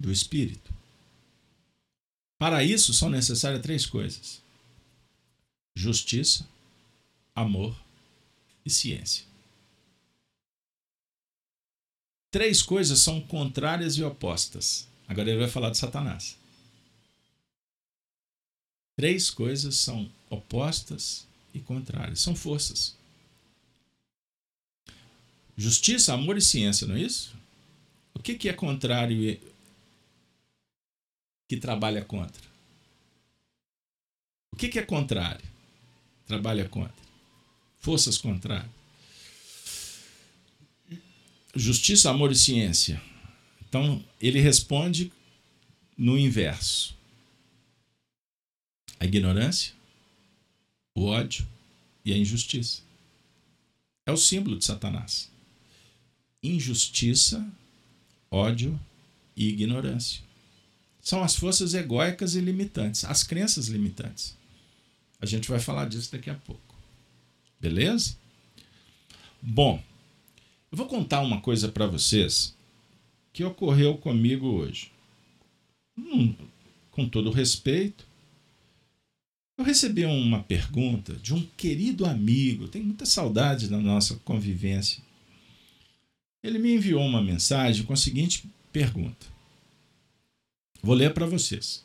do 0.00 0.10
espírito. 0.10 0.72
Para 2.38 2.64
isso 2.64 2.94
são 2.94 3.10
necessárias 3.10 3.60
três 3.60 3.84
coisas: 3.84 4.42
justiça, 5.76 6.48
amor 7.34 7.78
e 8.64 8.70
ciência. 8.70 9.26
Três 12.30 12.62
coisas 12.62 13.00
são 13.00 13.20
contrárias 13.20 13.96
e 13.96 14.02
opostas. 14.02 14.88
Agora 15.06 15.28
ele 15.28 15.40
vai 15.40 15.48
falar 15.48 15.70
de 15.70 15.78
Satanás. 15.78 16.38
Três 18.96 19.28
coisas 19.30 19.76
são 19.76 20.10
opostas 20.30 21.26
e 21.52 21.58
contrárias. 21.58 22.20
São 22.20 22.36
forças. 22.36 22.96
Justiça, 25.56 26.14
amor 26.14 26.38
e 26.38 26.40
ciência, 26.40 26.86
não 26.86 26.94
é 26.94 27.00
isso? 27.00 27.34
O 28.14 28.22
que, 28.22 28.34
que 28.34 28.48
é 28.48 28.52
contrário 28.52 29.40
que 31.50 31.56
trabalha 31.56 32.04
contra? 32.04 32.48
O 34.52 34.56
que, 34.56 34.68
que 34.68 34.78
é 34.78 34.82
contrário? 34.82 35.44
Trabalha 36.24 36.68
contra. 36.68 36.94
Forças 37.80 38.16
contrárias 38.16 38.70
justiça, 41.54 42.08
amor 42.08 42.30
e 42.30 42.36
ciência. 42.36 43.02
Então, 43.68 44.00
ele 44.20 44.40
responde 44.40 45.12
no 45.98 46.16
inverso: 46.16 46.96
a 49.00 49.04
ignorância, 49.04 49.74
o 50.94 51.06
ódio 51.06 51.44
e 52.04 52.12
a 52.12 52.16
injustiça. 52.16 52.82
É 54.06 54.12
o 54.12 54.16
símbolo 54.16 54.56
de 54.56 54.64
Satanás. 54.64 55.28
Injustiça, 56.40 57.44
ódio 58.30 58.78
e 59.36 59.48
ignorância. 59.48 60.29
São 61.10 61.24
as 61.24 61.34
forças 61.34 61.74
egóicas 61.74 62.36
e 62.36 62.40
limitantes, 62.40 63.04
as 63.04 63.24
crenças 63.24 63.66
limitantes. 63.66 64.36
A 65.20 65.26
gente 65.26 65.48
vai 65.48 65.58
falar 65.58 65.88
disso 65.88 66.12
daqui 66.12 66.30
a 66.30 66.36
pouco. 66.36 66.76
Beleza? 67.58 68.16
Bom, 69.42 69.82
eu 70.70 70.78
vou 70.78 70.86
contar 70.86 71.20
uma 71.22 71.40
coisa 71.40 71.68
para 71.68 71.84
vocês 71.84 72.54
que 73.32 73.42
ocorreu 73.42 73.98
comigo 73.98 74.46
hoje. 74.46 74.92
Hum, 75.98 76.32
com 76.92 77.08
todo 77.08 77.32
respeito, 77.32 78.06
eu 79.58 79.64
recebi 79.64 80.04
uma 80.04 80.44
pergunta 80.44 81.14
de 81.14 81.34
um 81.34 81.44
querido 81.56 82.06
amigo, 82.06 82.68
tenho 82.68 82.84
muita 82.84 83.04
saudade 83.04 83.66
da 83.66 83.78
nossa 83.78 84.14
convivência. 84.24 85.02
Ele 86.40 86.60
me 86.60 86.76
enviou 86.76 87.04
uma 87.04 87.20
mensagem 87.20 87.84
com 87.84 87.94
a 87.94 87.96
seguinte 87.96 88.44
pergunta. 88.72 89.39
Vou 90.82 90.94
ler 90.94 91.12
para 91.12 91.26
vocês. 91.26 91.84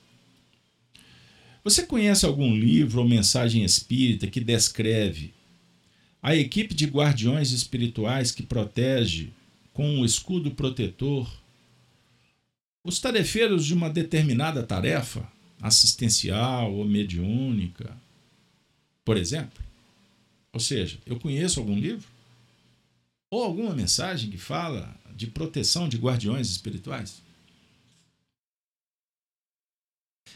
Você 1.64 1.84
conhece 1.84 2.26
algum 2.26 2.56
livro 2.56 3.02
ou 3.02 3.08
mensagem 3.08 3.64
espírita 3.64 4.28
que 4.28 4.40
descreve 4.40 5.34
a 6.22 6.36
equipe 6.36 6.74
de 6.74 6.86
guardiões 6.86 7.52
espirituais 7.52 8.32
que 8.32 8.44
protege 8.44 9.30
com 9.74 9.88
um 9.88 10.06
escudo 10.06 10.52
protetor 10.52 11.30
os 12.84 13.00
tarefeiros 13.00 13.66
de 13.66 13.74
uma 13.74 13.90
determinada 13.90 14.62
tarefa, 14.62 15.28
assistencial 15.60 16.72
ou 16.72 16.86
mediúnica, 16.86 17.98
por 19.04 19.18
exemplo? 19.18 19.64
Ou 20.54 20.60
seja, 20.60 21.00
eu 21.04 21.20
conheço 21.20 21.60
algum 21.60 21.78
livro 21.78 22.08
ou 23.32 23.44
alguma 23.44 23.74
mensagem 23.74 24.30
que 24.30 24.38
fala 24.38 24.96
de 25.16 25.26
proteção 25.26 25.90
de 25.90 25.98
guardiões 25.98 26.50
espirituais? 26.50 27.25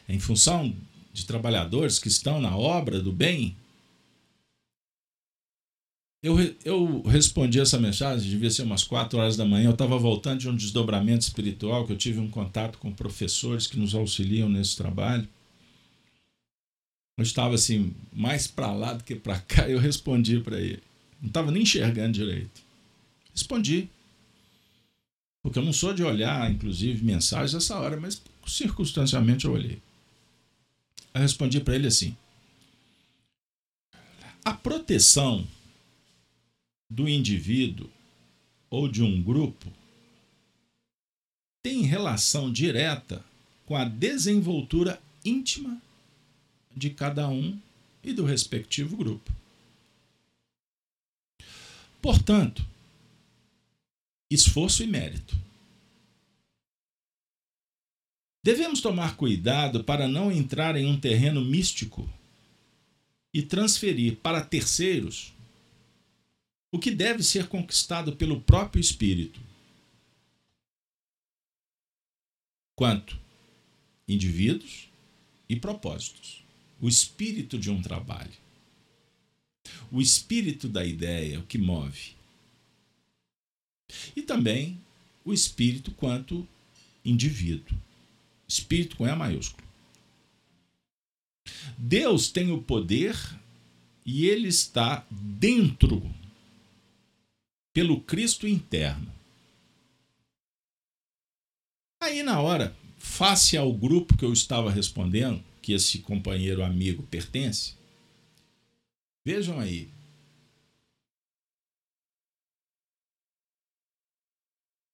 Em 0.10 0.20
função 0.20 0.76
de 1.14 1.26
trabalhadores 1.26 2.00
que 2.00 2.10
estão 2.10 2.42
na 2.42 2.58
obra 2.58 3.00
do 3.00 3.12
bem 3.12 3.56
eu, 6.22 6.36
eu 6.66 7.02
respondi 7.04 7.62
essa 7.62 7.80
mensagem, 7.80 8.30
devia 8.30 8.52
ser 8.52 8.64
umas 8.64 8.84
4 8.84 9.18
horas 9.18 9.38
da 9.38 9.46
manhã. 9.46 9.68
Eu 9.68 9.74
estava 9.74 9.98
voltando 9.98 10.42
de 10.42 10.50
um 10.50 10.56
desdobramento 10.56 11.24
espiritual, 11.24 11.86
que 11.86 11.94
eu 11.94 11.98
tive 11.98 12.20
um 12.20 12.30
contato 12.30 12.78
com 12.78 12.92
professores 12.92 13.68
que 13.68 13.80
nos 13.80 13.96
auxiliam 13.96 14.50
nesse 14.50 14.76
trabalho. 14.76 15.28
Eu 17.18 17.24
estava 17.24 17.56
assim, 17.56 17.96
mais 18.12 18.48
para 18.48 18.74
lá 18.74 18.94
do 18.94 19.04
que 19.04 19.16
para 19.16 19.40
cá. 19.40 19.70
Eu 19.70 19.80
respondi 19.80 20.42
para 20.42 20.60
ele. 20.60 20.84
Não 21.22 21.30
estava 21.30 21.52
nem 21.52 21.64
enxergando 21.64 22.12
direito. 22.12 22.62
Respondi. 23.34 23.90
Porque 25.42 25.58
eu 25.58 25.64
não 25.64 25.72
sou 25.72 25.94
de 25.94 26.04
olhar, 26.04 26.52
inclusive, 26.52 27.04
mensagens 27.04 27.56
essa 27.56 27.80
hora, 27.80 27.98
mas 27.98 28.22
circunstancialmente 28.46 29.46
eu 29.46 29.54
olhei. 29.54 29.82
Eu 31.14 31.22
respondi 31.22 31.60
para 31.60 31.76
ele 31.76 31.88
assim: 31.88 32.16
a 34.44 34.54
proteção 34.54 35.48
do 36.90 37.08
indivíduo 37.08 37.90
ou 38.70 38.88
de 38.88 39.04
um 39.04 39.22
grupo 39.22 39.72
tem 41.64 41.82
relação 41.82 42.52
direta 42.52 43.24
com 43.66 43.76
a 43.76 43.84
desenvoltura 43.84 45.02
íntima 45.24 45.82
de 46.76 46.90
cada 46.90 47.28
um 47.28 47.60
e 48.04 48.14
do 48.14 48.26
respectivo 48.26 48.96
grupo. 48.96 49.32
Portanto, 52.02 52.66
esforço 54.32 54.84
e 54.84 54.88
mérito. 54.88 55.38
Devemos 58.42 58.80
tomar 58.82 59.16
cuidado 59.18 59.84
para 59.84 60.08
não 60.08 60.32
entrar 60.32 60.76
em 60.76 60.86
um 60.86 61.00
terreno 61.00 61.44
místico 61.44 62.10
e 63.34 63.42
transferir 63.42 64.18
para 64.18 64.44
terceiros 64.44 65.34
o 66.72 66.80
que 66.80 66.92
deve 66.92 67.24
ser 67.24 67.48
conquistado 67.48 68.16
pelo 68.16 68.42
próprio 68.42 68.80
espírito. 68.80 69.42
Quanto 72.76 73.20
indivíduos 74.08 74.90
e 75.48 75.56
propósitos. 75.56 76.44
O 76.82 76.88
espírito 76.88 77.58
de 77.58 77.70
um 77.70 77.82
trabalho. 77.82 78.32
O 79.92 80.02
espírito 80.02 80.70
da 80.70 80.86
ideia, 80.86 81.40
o 81.40 81.46
que 81.46 81.58
move. 81.58 82.14
E 84.16 84.22
também 84.22 84.80
o 85.26 85.34
espírito 85.34 85.92
quanto 85.92 86.48
indivíduo. 87.04 87.78
Espírito 88.50 88.98
com 88.98 89.08
E 89.08 89.16
maiúsculo. 89.16 89.64
Deus 91.78 92.30
tem 92.30 92.52
o 92.52 92.62
poder 92.62 93.16
e 94.06 94.26
ele 94.26 94.48
está 94.48 95.06
dentro 95.12 96.02
pelo 97.74 98.02
Cristo 98.02 98.48
interno. 98.48 99.14
Aí, 102.02 102.24
na 102.24 102.40
hora, 102.40 102.76
face 102.98 103.56
ao 103.56 103.72
grupo 103.72 104.18
que 104.18 104.26
eu 104.26 104.34
estava 104.34 104.72
respondendo, 104.72 105.44
que 105.62 105.74
esse 105.74 106.00
companheiro 106.00 106.64
amigo 106.64 107.04
pertence, 107.04 107.76
vejam 109.26 109.60
aí. 109.60 109.90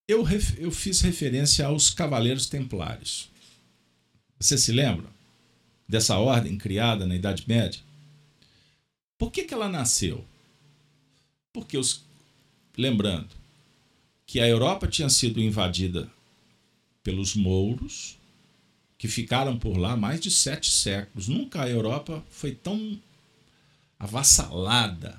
Eu, 0.08 0.24
eu 0.58 0.70
fiz 0.70 1.00
referência 1.00 1.66
aos 1.66 1.90
Cavaleiros 1.90 2.46
Templários. 2.46 3.30
Você 4.38 4.58
se 4.58 4.72
lembra 4.72 5.08
dessa 5.88 6.18
ordem 6.18 6.58
criada 6.58 7.06
na 7.06 7.14
Idade 7.14 7.44
Média? 7.46 7.80
Por 9.18 9.30
que, 9.30 9.44
que 9.44 9.54
ela 9.54 9.68
nasceu? 9.68 10.24
Porque 11.52 11.78
os 11.78 12.06
Lembrando 12.76 13.30
que 14.26 14.38
a 14.38 14.46
Europa 14.46 14.86
tinha 14.86 15.08
sido 15.08 15.40
invadida 15.40 16.10
pelos 17.02 17.34
mouros, 17.34 18.18
que 18.98 19.08
ficaram 19.08 19.58
por 19.58 19.78
lá 19.78 19.96
mais 19.96 20.20
de 20.20 20.30
sete 20.30 20.70
séculos. 20.70 21.28
Nunca 21.28 21.62
a 21.62 21.68
Europa 21.68 22.22
foi 22.28 22.54
tão 22.54 23.00
avassalada 23.98 25.18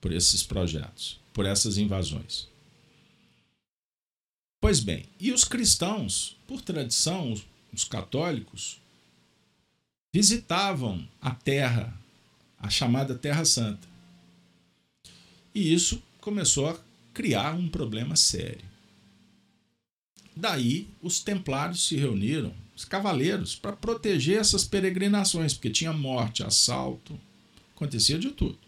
por 0.00 0.12
esses 0.12 0.42
projetos, 0.42 1.18
por 1.32 1.46
essas 1.46 1.78
invasões. 1.78 2.48
Pois 4.60 4.80
bem, 4.80 5.06
e 5.18 5.32
os 5.32 5.44
cristãos, 5.44 6.36
por 6.46 6.60
tradição, 6.60 7.34
os 7.72 7.84
católicos, 7.84 8.80
visitavam 10.12 11.06
a 11.20 11.30
terra, 11.30 11.94
a 12.58 12.68
chamada 12.68 13.14
Terra 13.14 13.44
Santa. 13.44 13.86
E 15.54 15.72
isso 15.72 16.02
começou 16.20 16.68
a 16.68 16.78
criar 17.12 17.54
um 17.54 17.68
problema 17.68 18.16
sério. 18.16 18.64
Daí 20.34 20.88
os 21.02 21.20
templários 21.20 21.86
se 21.86 21.96
reuniram, 21.96 22.54
os 22.76 22.84
cavaleiros, 22.84 23.56
para 23.56 23.74
proteger 23.74 24.38
essas 24.38 24.64
peregrinações, 24.64 25.52
porque 25.52 25.68
tinha 25.68 25.92
morte, 25.92 26.44
assalto, 26.44 27.18
acontecia 27.74 28.18
de 28.18 28.30
tudo. 28.30 28.58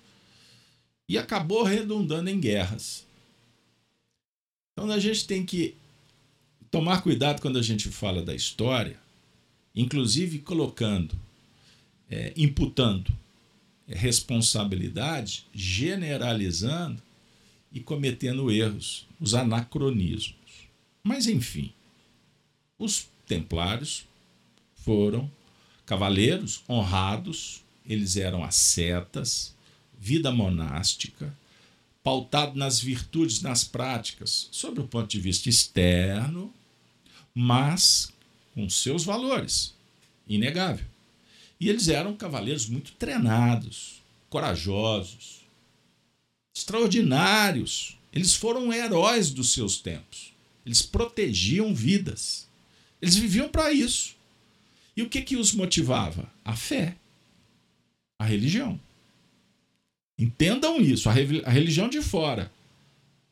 E 1.08 1.16
acabou 1.16 1.62
redundando 1.62 2.28
em 2.28 2.40
guerras. 2.40 3.06
Então 4.72 4.90
a 4.90 4.98
gente 4.98 5.26
tem 5.26 5.46
que 5.46 5.76
tomar 6.70 7.02
cuidado 7.02 7.40
quando 7.40 7.58
a 7.58 7.62
gente 7.62 7.88
fala 7.88 8.22
da 8.22 8.34
história, 8.34 8.98
inclusive 9.74 10.38
colocando, 10.38 11.18
é, 12.10 12.32
imputando 12.36 13.12
é, 13.88 13.94
responsabilidade, 13.94 15.46
generalizando 15.52 17.02
e 17.72 17.80
cometendo 17.80 18.50
erros, 18.50 19.06
os 19.20 19.34
anacronismos. 19.34 20.34
Mas, 21.02 21.26
enfim, 21.26 21.72
os 22.78 23.08
templários 23.26 24.04
foram 24.76 25.30
cavaleiros 25.86 26.62
honrados, 26.68 27.62
eles 27.84 28.16
eram 28.16 28.44
ascetas, 28.44 29.54
vida 29.98 30.30
monástica, 30.30 31.36
pautado 32.02 32.56
nas 32.56 32.80
virtudes, 32.80 33.42
nas 33.42 33.64
práticas, 33.64 34.48
sob 34.50 34.80
o 34.80 34.86
ponto 34.86 35.08
de 35.08 35.20
vista 35.20 35.48
externo, 35.48 36.52
mas 37.34 38.12
com 38.54 38.68
seus 38.68 39.04
valores, 39.04 39.74
inegável. 40.28 40.86
E 41.58 41.68
eles 41.68 41.88
eram 41.88 42.16
cavaleiros 42.16 42.66
muito 42.66 42.92
treinados, 42.92 44.02
corajosos, 44.28 45.40
extraordinários. 46.56 47.96
Eles 48.12 48.34
foram 48.34 48.72
heróis 48.72 49.30
dos 49.30 49.52
seus 49.52 49.78
tempos. 49.78 50.32
Eles 50.64 50.82
protegiam 50.82 51.74
vidas. 51.74 52.48
Eles 53.00 53.16
viviam 53.16 53.48
para 53.48 53.72
isso. 53.72 54.16
E 54.96 55.02
o 55.02 55.08
que, 55.08 55.22
que 55.22 55.36
os 55.36 55.52
motivava? 55.52 56.30
A 56.44 56.56
fé, 56.56 56.96
a 58.18 58.24
religião. 58.24 58.78
Entendam 60.18 60.80
isso. 60.80 61.08
A 61.08 61.12
religião 61.12 61.88
de 61.88 62.02
fora 62.02 62.52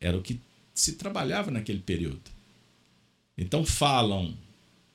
era 0.00 0.16
o 0.16 0.22
que 0.22 0.40
se 0.74 0.92
trabalhava 0.92 1.50
naquele 1.50 1.80
período. 1.80 2.37
Então 3.38 3.64
falam 3.64 4.36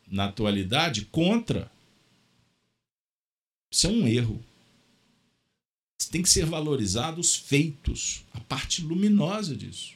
na 0.05 0.25
atualidade 0.25 1.05
contra. 1.05 1.71
Isso 3.71 3.87
é 3.87 3.89
um 3.89 4.05
erro 4.05 4.43
tem 6.13 6.21
que 6.21 6.29
ser 6.29 6.45
valorizados 6.45 7.27
os 7.27 7.35
feitos, 7.35 8.23
a 8.35 8.39
parte 8.39 8.83
luminosa 8.83 9.55
disso. 9.55 9.93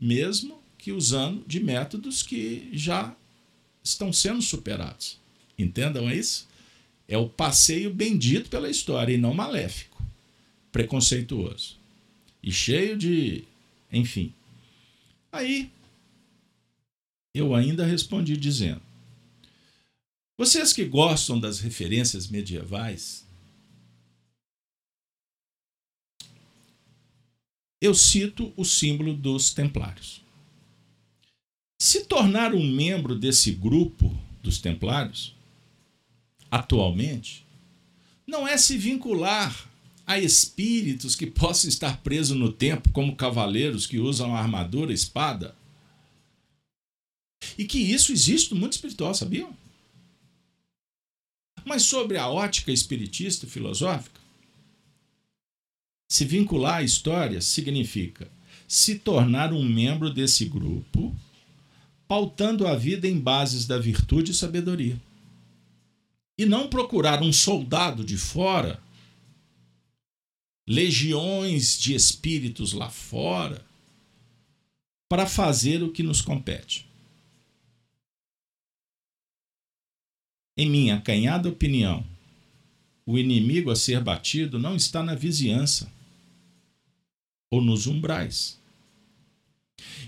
Mesmo 0.00 0.62
que 0.78 0.92
usando 0.92 1.44
de 1.48 1.58
métodos 1.58 2.22
que 2.22 2.68
já 2.72 3.12
estão 3.82 4.12
sendo 4.12 4.40
superados. 4.40 5.18
Entendam 5.58 6.08
isso? 6.08 6.46
É 7.08 7.18
o 7.18 7.28
passeio 7.28 7.92
bendito 7.92 8.48
pela 8.48 8.70
história 8.70 9.12
e 9.12 9.18
não 9.18 9.34
maléfico, 9.34 10.00
preconceituoso 10.70 11.76
e 12.40 12.52
cheio 12.52 12.96
de. 12.96 13.42
Enfim. 13.92 14.32
Aí, 15.32 15.72
eu 17.34 17.54
ainda 17.54 17.86
respondi 17.86 18.36
dizendo: 18.36 18.82
Vocês 20.38 20.72
que 20.72 20.84
gostam 20.84 21.40
das 21.40 21.60
referências 21.60 22.28
medievais, 22.28 23.26
eu 27.80 27.94
cito 27.94 28.52
o 28.56 28.64
símbolo 28.64 29.14
dos 29.14 29.52
Templários. 29.52 30.22
Se 31.80 32.04
tornar 32.04 32.54
um 32.54 32.64
membro 32.64 33.18
desse 33.18 33.50
grupo 33.50 34.16
dos 34.40 34.60
Templários, 34.60 35.34
atualmente, 36.48 37.44
não 38.24 38.46
é 38.46 38.56
se 38.56 38.78
vincular 38.78 39.68
a 40.06 40.18
espíritos 40.18 41.16
que 41.16 41.26
possam 41.26 41.68
estar 41.68 42.00
presos 42.02 42.36
no 42.36 42.52
tempo, 42.52 42.92
como 42.92 43.16
cavaleiros 43.16 43.86
que 43.86 43.98
usam 43.98 44.36
armadura, 44.36 44.92
espada. 44.92 45.56
E 47.56 47.64
que 47.64 47.78
isso 47.78 48.12
existe 48.12 48.54
no 48.54 48.60
mundo 48.60 48.72
espiritual, 48.72 49.14
sabiam? 49.14 49.54
Mas 51.64 51.82
sobre 51.82 52.18
a 52.18 52.28
ótica 52.28 52.72
espiritista 52.72 53.46
filosófica, 53.46 54.20
se 56.10 56.24
vincular 56.24 56.76
à 56.76 56.82
história 56.82 57.40
significa 57.40 58.30
se 58.68 58.98
tornar 58.98 59.52
um 59.52 59.62
membro 59.62 60.12
desse 60.12 60.44
grupo, 60.46 61.14
pautando 62.08 62.66
a 62.66 62.74
vida 62.74 63.06
em 63.06 63.18
bases 63.18 63.66
da 63.66 63.78
virtude 63.78 64.30
e 64.30 64.34
sabedoria. 64.34 65.00
E 66.38 66.46
não 66.46 66.68
procurar 66.68 67.22
um 67.22 67.32
soldado 67.32 68.04
de 68.04 68.16
fora, 68.16 68.82
legiões 70.66 71.78
de 71.78 71.94
espíritos 71.94 72.72
lá 72.72 72.88
fora, 72.90 73.64
para 75.08 75.26
fazer 75.26 75.82
o 75.82 75.92
que 75.92 76.02
nos 76.02 76.22
compete. 76.22 76.86
Em 80.56 80.68
minha 80.68 80.96
acanhada 80.96 81.48
opinião, 81.48 82.06
o 83.06 83.18
inimigo 83.18 83.70
a 83.70 83.76
ser 83.76 84.00
batido 84.00 84.58
não 84.58 84.76
está 84.76 85.02
na 85.02 85.14
vizinhança 85.14 85.90
ou 87.50 87.60
nos 87.62 87.86
umbrais. 87.86 88.60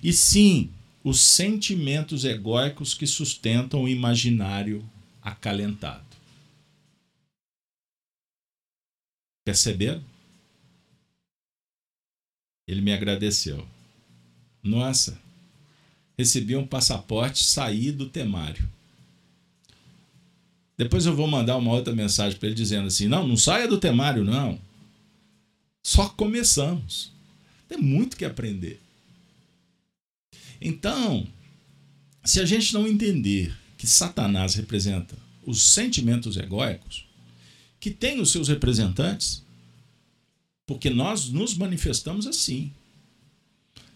E 0.02 0.12
sim, 0.12 0.72
os 1.02 1.20
sentimentos 1.20 2.24
egóicos 2.24 2.94
que 2.94 3.06
sustentam 3.06 3.82
o 3.82 3.88
imaginário 3.88 4.88
acalentado. 5.20 6.04
Perceberam? 9.44 10.02
Ele 12.66 12.80
me 12.80 12.92
agradeceu. 12.92 13.68
Nossa, 14.62 15.20
recebi 16.16 16.56
um 16.56 16.66
passaporte, 16.66 17.44
saí 17.44 17.92
do 17.92 18.08
temário. 18.08 18.73
Depois 20.76 21.06
eu 21.06 21.14
vou 21.14 21.26
mandar 21.26 21.56
uma 21.56 21.72
outra 21.72 21.94
mensagem 21.94 22.38
para 22.38 22.48
ele 22.48 22.56
dizendo 22.56 22.88
assim: 22.88 23.06
não, 23.06 23.26
não 23.26 23.36
saia 23.36 23.68
do 23.68 23.78
temário, 23.78 24.24
não. 24.24 24.58
Só 25.82 26.08
começamos. 26.08 27.12
Tem 27.68 27.78
muito 27.78 28.16
que 28.16 28.24
aprender. 28.24 28.80
Então, 30.60 31.26
se 32.24 32.40
a 32.40 32.44
gente 32.46 32.72
não 32.72 32.86
entender 32.86 33.54
que 33.76 33.86
Satanás 33.86 34.54
representa 34.54 35.16
os 35.46 35.62
sentimentos 35.62 36.36
egóicos, 36.36 37.06
que 37.78 37.90
tem 37.90 38.20
os 38.20 38.32
seus 38.32 38.48
representantes, 38.48 39.42
porque 40.66 40.88
nós 40.88 41.28
nos 41.28 41.54
manifestamos 41.54 42.26
assim. 42.26 42.72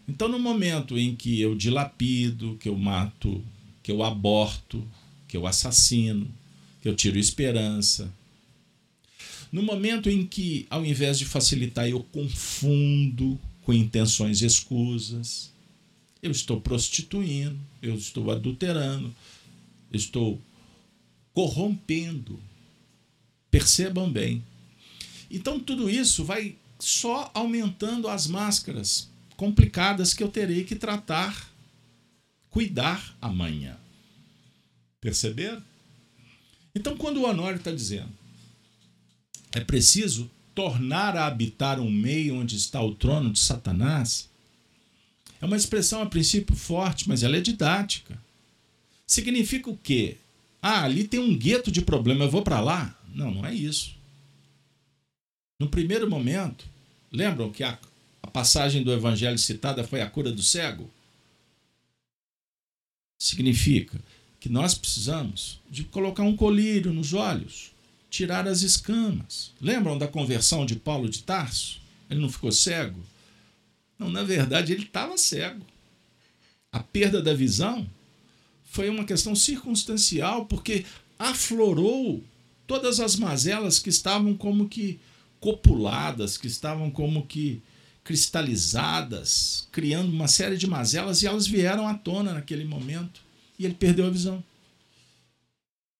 Então, 0.06 0.28
no 0.28 0.38
momento 0.38 0.98
em 0.98 1.16
que 1.16 1.40
eu 1.40 1.54
dilapido, 1.54 2.56
que 2.60 2.68
eu 2.68 2.76
mato, 2.76 3.42
que 3.82 3.90
eu 3.90 4.02
aborto, 4.02 4.86
que 5.26 5.36
eu 5.36 5.46
assassino, 5.46 6.30
eu 6.84 6.94
tiro 6.94 7.18
esperança, 7.18 8.12
no 9.50 9.62
momento 9.62 10.10
em 10.10 10.26
que, 10.26 10.66
ao 10.68 10.84
invés 10.84 11.18
de 11.18 11.24
facilitar, 11.24 11.88
eu 11.88 12.02
confundo 12.02 13.40
com 13.62 13.72
intenções 13.72 14.42
escusas, 14.42 15.50
eu 16.22 16.30
estou 16.30 16.60
prostituindo, 16.60 17.58
eu 17.80 17.94
estou 17.94 18.30
adulterando, 18.30 19.14
eu 19.90 19.96
estou 19.96 20.40
corrompendo. 21.32 22.40
Percebam 23.50 24.10
bem. 24.10 24.44
Então 25.30 25.58
tudo 25.58 25.88
isso 25.88 26.24
vai 26.24 26.56
só 26.78 27.30
aumentando 27.34 28.08
as 28.08 28.26
máscaras 28.26 29.08
complicadas 29.36 30.12
que 30.12 30.22
eu 30.22 30.28
terei 30.28 30.64
que 30.64 30.74
tratar, 30.74 31.50
cuidar 32.50 33.16
amanhã. 33.20 33.76
Perceberam? 35.00 35.62
Então, 36.78 36.96
quando 36.96 37.16
o 37.16 37.24
Honório 37.24 37.58
está 37.58 37.72
dizendo 37.72 38.12
é 39.50 39.58
preciso 39.60 40.30
tornar 40.54 41.16
a 41.16 41.26
habitar 41.26 41.80
um 41.80 41.90
meio 41.90 42.36
onde 42.36 42.54
está 42.54 42.80
o 42.80 42.94
trono 42.94 43.32
de 43.32 43.40
Satanás, 43.40 44.28
é 45.40 45.44
uma 45.44 45.56
expressão 45.56 46.00
a 46.00 46.06
princípio 46.06 46.54
forte, 46.54 47.08
mas 47.08 47.24
ela 47.24 47.36
é 47.36 47.40
didática. 47.40 48.16
Significa 49.04 49.68
o 49.68 49.76
quê? 49.76 50.18
Ah, 50.62 50.84
ali 50.84 51.02
tem 51.02 51.18
um 51.18 51.36
gueto 51.36 51.72
de 51.72 51.82
problema, 51.82 52.24
eu 52.24 52.30
vou 52.30 52.42
para 52.42 52.60
lá? 52.60 52.96
Não, 53.12 53.32
não 53.32 53.44
é 53.44 53.52
isso. 53.52 53.96
No 55.58 55.68
primeiro 55.68 56.08
momento, 56.08 56.64
lembram 57.10 57.50
que 57.50 57.64
a, 57.64 57.76
a 58.22 58.26
passagem 58.28 58.84
do 58.84 58.92
evangelho 58.92 59.38
citada 59.38 59.82
foi 59.82 60.00
a 60.00 60.08
cura 60.08 60.30
do 60.30 60.42
cego? 60.44 60.88
Significa 63.18 64.00
que 64.40 64.48
nós 64.48 64.74
precisamos 64.74 65.60
de 65.68 65.84
colocar 65.84 66.22
um 66.22 66.36
colírio 66.36 66.92
nos 66.92 67.12
olhos, 67.12 67.72
tirar 68.10 68.46
as 68.46 68.62
escamas. 68.62 69.52
Lembram 69.60 69.98
da 69.98 70.06
conversão 70.06 70.64
de 70.64 70.76
Paulo 70.76 71.08
de 71.08 71.22
Tarso? 71.22 71.80
Ele 72.08 72.20
não 72.20 72.30
ficou 72.30 72.52
cego? 72.52 73.00
Não, 73.98 74.08
na 74.08 74.22
verdade, 74.22 74.72
ele 74.72 74.84
estava 74.84 75.18
cego. 75.18 75.64
A 76.70 76.80
perda 76.80 77.20
da 77.20 77.34
visão 77.34 77.88
foi 78.64 78.88
uma 78.88 79.04
questão 79.04 79.34
circunstancial, 79.34 80.46
porque 80.46 80.84
aflorou 81.18 82.22
todas 82.66 83.00
as 83.00 83.16
mazelas 83.16 83.78
que 83.78 83.88
estavam 83.88 84.34
como 84.34 84.68
que 84.68 85.00
copuladas, 85.40 86.36
que 86.36 86.46
estavam 86.46 86.90
como 86.90 87.26
que 87.26 87.62
cristalizadas, 88.04 89.68
criando 89.72 90.10
uma 90.10 90.28
série 90.28 90.56
de 90.56 90.66
mazelas, 90.66 91.22
e 91.22 91.26
elas 91.26 91.46
vieram 91.46 91.86
à 91.86 91.94
tona 91.94 92.34
naquele 92.34 92.64
momento. 92.64 93.20
E 93.58 93.64
ele 93.64 93.74
perdeu 93.74 94.06
a 94.06 94.10
visão. 94.10 94.42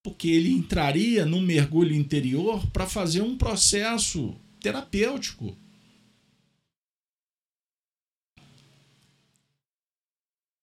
Porque 0.01 0.29
ele 0.29 0.49
entraria 0.49 1.25
num 1.25 1.41
mergulho 1.41 1.93
interior 1.93 2.65
para 2.71 2.87
fazer 2.87 3.21
um 3.21 3.37
processo 3.37 4.35
terapêutico. 4.61 5.57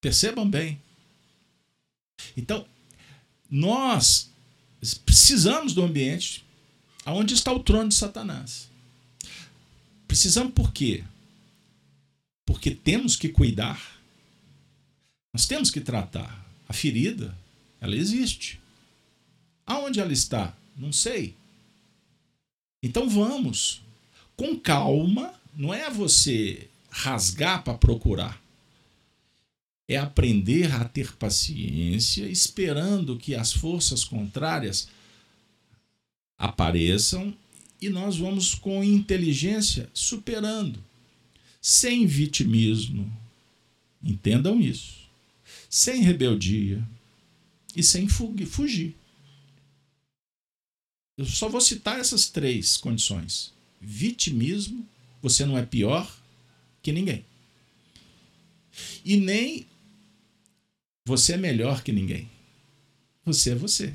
Percebam 0.01 0.49
bem. 0.49 0.80
Então, 2.36 2.66
nós 3.51 4.30
precisamos 5.05 5.74
do 5.74 5.82
ambiente 5.82 6.44
onde 7.05 7.34
está 7.34 7.53
o 7.53 7.62
trono 7.62 7.88
de 7.88 7.94
Satanás. 7.94 8.70
Precisamos 10.09 10.53
por 10.53 10.72
quê? 10.72 11.05
Porque 12.44 12.70
temos 12.70 13.16
que 13.16 13.28
cuidar. 13.28 14.01
Nós 15.34 15.47
temos 15.47 15.70
que 15.70 15.80
tratar. 15.80 16.45
A 16.69 16.73
ferida, 16.73 17.37
ela 17.81 17.97
existe. 17.97 18.61
Aonde 19.67 20.01
ela 20.01 20.12
está? 20.12 20.57
Não 20.77 20.93
sei. 20.93 21.35
Então 22.83 23.09
vamos. 23.09 23.83
Com 24.37 24.59
calma, 24.59 25.35
não 25.57 25.73
é 25.73 25.91
você 25.91 26.69
rasgar 26.91 27.62
para 27.64 27.79
procurar. 27.79 28.41
É 29.89 29.97
aprender 29.97 30.73
a 30.75 30.85
ter 30.85 31.14
paciência, 31.17 32.27
esperando 32.27 33.17
que 33.17 33.35
as 33.35 33.53
forças 33.53 34.05
contrárias 34.05 34.89
apareçam 36.37 37.35
e 37.81 37.89
nós 37.89 38.17
vamos 38.17 38.55
com 38.55 38.83
inteligência 38.83 39.89
superando, 39.95 40.83
sem 41.61 42.07
vitimismo. 42.07 43.11
Entendam 44.03 44.61
isso. 44.61 44.95
Sem 45.69 46.03
rebeldia 46.03 46.83
e 47.75 47.83
sem 47.83 48.09
fugir. 48.09 48.97
Eu 51.19 51.25
só 51.25 51.49
vou 51.49 51.61
citar 51.61 51.99
essas 51.99 52.29
três 52.29 52.77
condições. 52.77 53.53
Vitimismo, 53.81 54.87
você 55.23 55.45
não 55.45 55.57
é 55.57 55.64
pior 55.64 56.11
que 56.83 56.93
ninguém. 56.93 57.25
E 59.05 59.17
nem 59.17 59.67
Você 61.07 61.35
é 61.35 61.37
melhor 61.37 61.83
que 61.83 61.93
ninguém. 61.93 62.29
Você 63.25 63.53
é 63.53 63.55
você. 63.55 63.95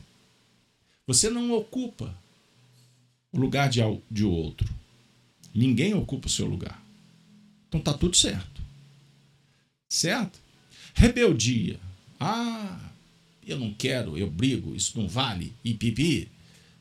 Você 1.05 1.29
não 1.29 1.51
ocupa 1.51 2.17
o 3.33 3.37
lugar 3.37 3.69
de, 3.69 3.81
de 4.09 4.23
outro. 4.23 4.73
Ninguém 5.53 5.93
ocupa 5.93 6.27
o 6.27 6.31
seu 6.31 6.45
lugar. 6.45 6.81
Então 7.67 7.81
tá 7.81 7.93
tudo 7.93 8.15
certo. 8.15 8.61
Certo? 9.89 10.39
Rebeldia. 10.93 11.79
Ah, 12.19 12.79
eu 13.45 13.57
não 13.57 13.73
quero, 13.73 14.17
eu 14.17 14.29
brigo, 14.29 14.75
isso 14.75 14.99
não 14.99 15.07
vale, 15.07 15.53
e 15.63 15.73
pipi. 15.73 16.29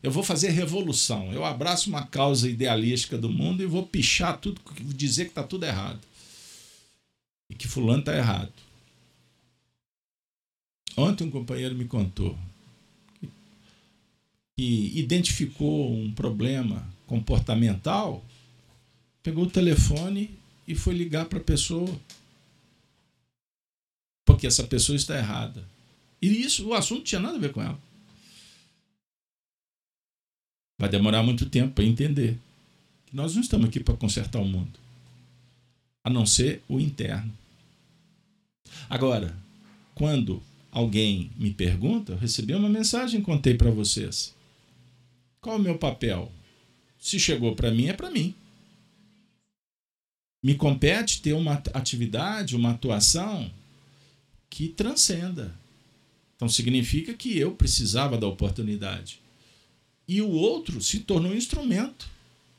Eu 0.03 0.11
vou 0.11 0.23
fazer 0.23 0.51
revolução. 0.51 1.33
Eu 1.33 1.45
abraço 1.45 1.91
uma 1.91 2.07
causa 2.07 2.49
idealística 2.49 3.19
do 3.19 3.29
mundo 3.29 3.63
e 3.63 3.67
vou 3.67 3.87
pichar 3.87 4.39
tudo, 4.39 4.61
dizer 4.95 5.27
que 5.27 5.35
tá 5.35 5.43
tudo 5.43 5.67
errado. 5.67 6.01
E 7.51 7.55
que 7.55 7.69
fulano 7.69 8.03
tá 8.03 8.17
errado. 8.17 8.53
Ontem 10.97 11.25
um 11.25 11.31
companheiro 11.31 11.75
me 11.75 11.85
contou 11.85 12.37
que 14.61 14.93
identificou 14.95 15.91
um 15.91 16.13
problema 16.13 16.87
comportamental, 17.07 18.23
pegou 19.23 19.45
o 19.45 19.51
telefone 19.51 20.31
e 20.69 20.75
foi 20.75 20.93
ligar 20.93 21.25
para 21.25 21.39
a 21.39 21.43
pessoa. 21.43 21.89
Porque 24.41 24.47
essa 24.47 24.65
pessoa 24.65 24.97
está 24.97 25.19
errada. 25.19 25.63
E 26.23 26.27
isso, 26.27 26.67
o 26.67 26.73
assunto 26.73 27.03
tinha 27.03 27.21
nada 27.21 27.37
a 27.37 27.39
ver 27.39 27.53
com 27.53 27.61
ela. 27.61 27.79
Vai 30.81 30.89
demorar 30.89 31.23
muito 31.23 31.45
tempo 31.45 31.75
para 31.75 31.85
entender 31.85 32.39
que 33.05 33.15
nós 33.15 33.35
não 33.35 33.43
estamos 33.43 33.69
aqui 33.69 33.81
para 33.81 33.99
consertar 33.99 34.39
o 34.39 34.47
mundo, 34.47 34.81
a 36.03 36.09
não 36.09 36.25
ser 36.25 36.63
o 36.71 36.81
interno. 36.81 37.31
Agora, 38.89 39.37
quando 39.95 40.43
alguém 40.73 41.31
me 41.37 41.53
pergunta, 41.53 42.13
eu 42.13 42.17
recebi 42.17 42.55
uma 42.55 42.71
mensagem, 42.71 43.21
contei 43.21 43.53
para 43.59 43.71
vocês. 43.71 44.35
Qual 45.43 45.57
é 45.57 45.59
o 45.59 45.63
meu 45.63 45.77
papel? 45.77 46.33
Se 46.99 47.21
chegou 47.21 47.55
para 47.55 47.71
mim, 47.71 47.89
é 47.89 47.93
para 47.93 48.11
mim. 48.11 48.35
Me 50.43 50.55
compete 50.55 51.21
ter 51.21 51.35
uma 51.35 51.63
atividade, 51.75 52.57
uma 52.57 52.71
atuação 52.71 53.61
que 54.51 54.69
transcenda. 54.69 55.55
Então 56.37 56.49
significa 56.49 57.15
que 57.15 57.39
eu 57.39 57.55
precisava 57.55 58.19
da 58.19 58.27
oportunidade. 58.27 59.21
E 60.09 60.21
o 60.21 60.29
outro 60.29 60.83
se 60.83 60.99
tornou 61.01 61.31
um 61.31 61.37
instrumento. 61.37 62.11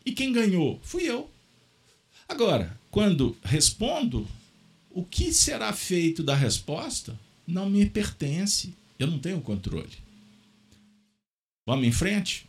E 0.06 0.14
quem 0.14 0.32
ganhou? 0.32 0.80
Fui 0.82 1.04
eu. 1.04 1.30
Agora, 2.28 2.80
quando 2.90 3.36
respondo, 3.44 4.26
o 4.90 5.04
que 5.04 5.34
será 5.34 5.74
feito 5.74 6.24
da 6.24 6.34
resposta 6.34 7.20
não 7.46 7.70
me 7.70 7.86
pertence. 7.86 8.74
Eu 8.98 9.08
não 9.08 9.20
tenho 9.20 9.42
controle. 9.42 9.98
Vamos 11.66 11.86
em 11.86 11.92
frente? 11.92 12.48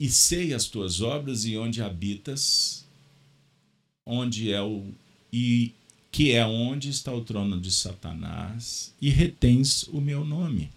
E 0.00 0.10
sei 0.10 0.52
as 0.52 0.66
tuas 0.66 1.00
obras 1.00 1.44
e 1.44 1.56
onde 1.56 1.80
habitas, 1.80 2.84
onde 4.04 4.50
é 4.50 4.60
o 4.60 4.92
e 5.32 5.72
que 6.10 6.32
é 6.32 6.44
onde 6.44 6.90
está 6.90 7.12
o 7.12 7.24
trono 7.24 7.58
de 7.58 7.72
Satanás, 7.72 8.94
e 9.00 9.08
retens 9.08 9.84
o 9.84 10.00
meu 10.00 10.24
nome. 10.24 10.70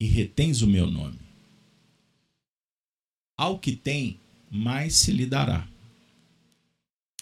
E 0.00 0.06
retens 0.06 0.60
o 0.60 0.66
meu 0.66 0.90
nome. 0.90 1.20
Ao 3.36 3.58
que 3.58 3.76
tem, 3.76 4.18
mais 4.50 4.96
se 4.96 5.12
lhe 5.12 5.24
dará. 5.24 5.68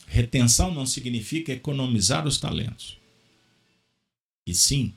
Retenção 0.06 0.72
não 0.72 0.86
significa 0.86 1.52
economizar 1.52 2.26
os 2.26 2.38
talentos. 2.38 2.96
E 4.46 4.54
sim, 4.54 4.94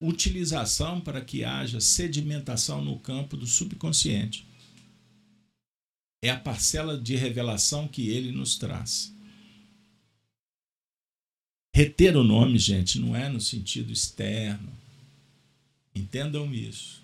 utilização 0.00 1.00
para 1.02 1.20
que 1.20 1.44
haja 1.44 1.80
sedimentação 1.80 2.82
no 2.82 2.98
campo 2.98 3.36
do 3.36 3.46
subconsciente. 3.46 4.46
É 6.24 6.30
a 6.30 6.40
parcela 6.40 6.98
de 6.98 7.16
revelação 7.16 7.86
que 7.86 8.08
ele 8.08 8.32
nos 8.32 8.56
traz. 8.56 9.14
Reter 11.76 12.16
o 12.16 12.24
nome, 12.24 12.58
gente, 12.58 12.98
não 12.98 13.14
é 13.14 13.28
no 13.28 13.38
sentido 13.38 13.92
externo. 13.92 14.72
Entendam 15.94 16.54
isso. 16.54 17.02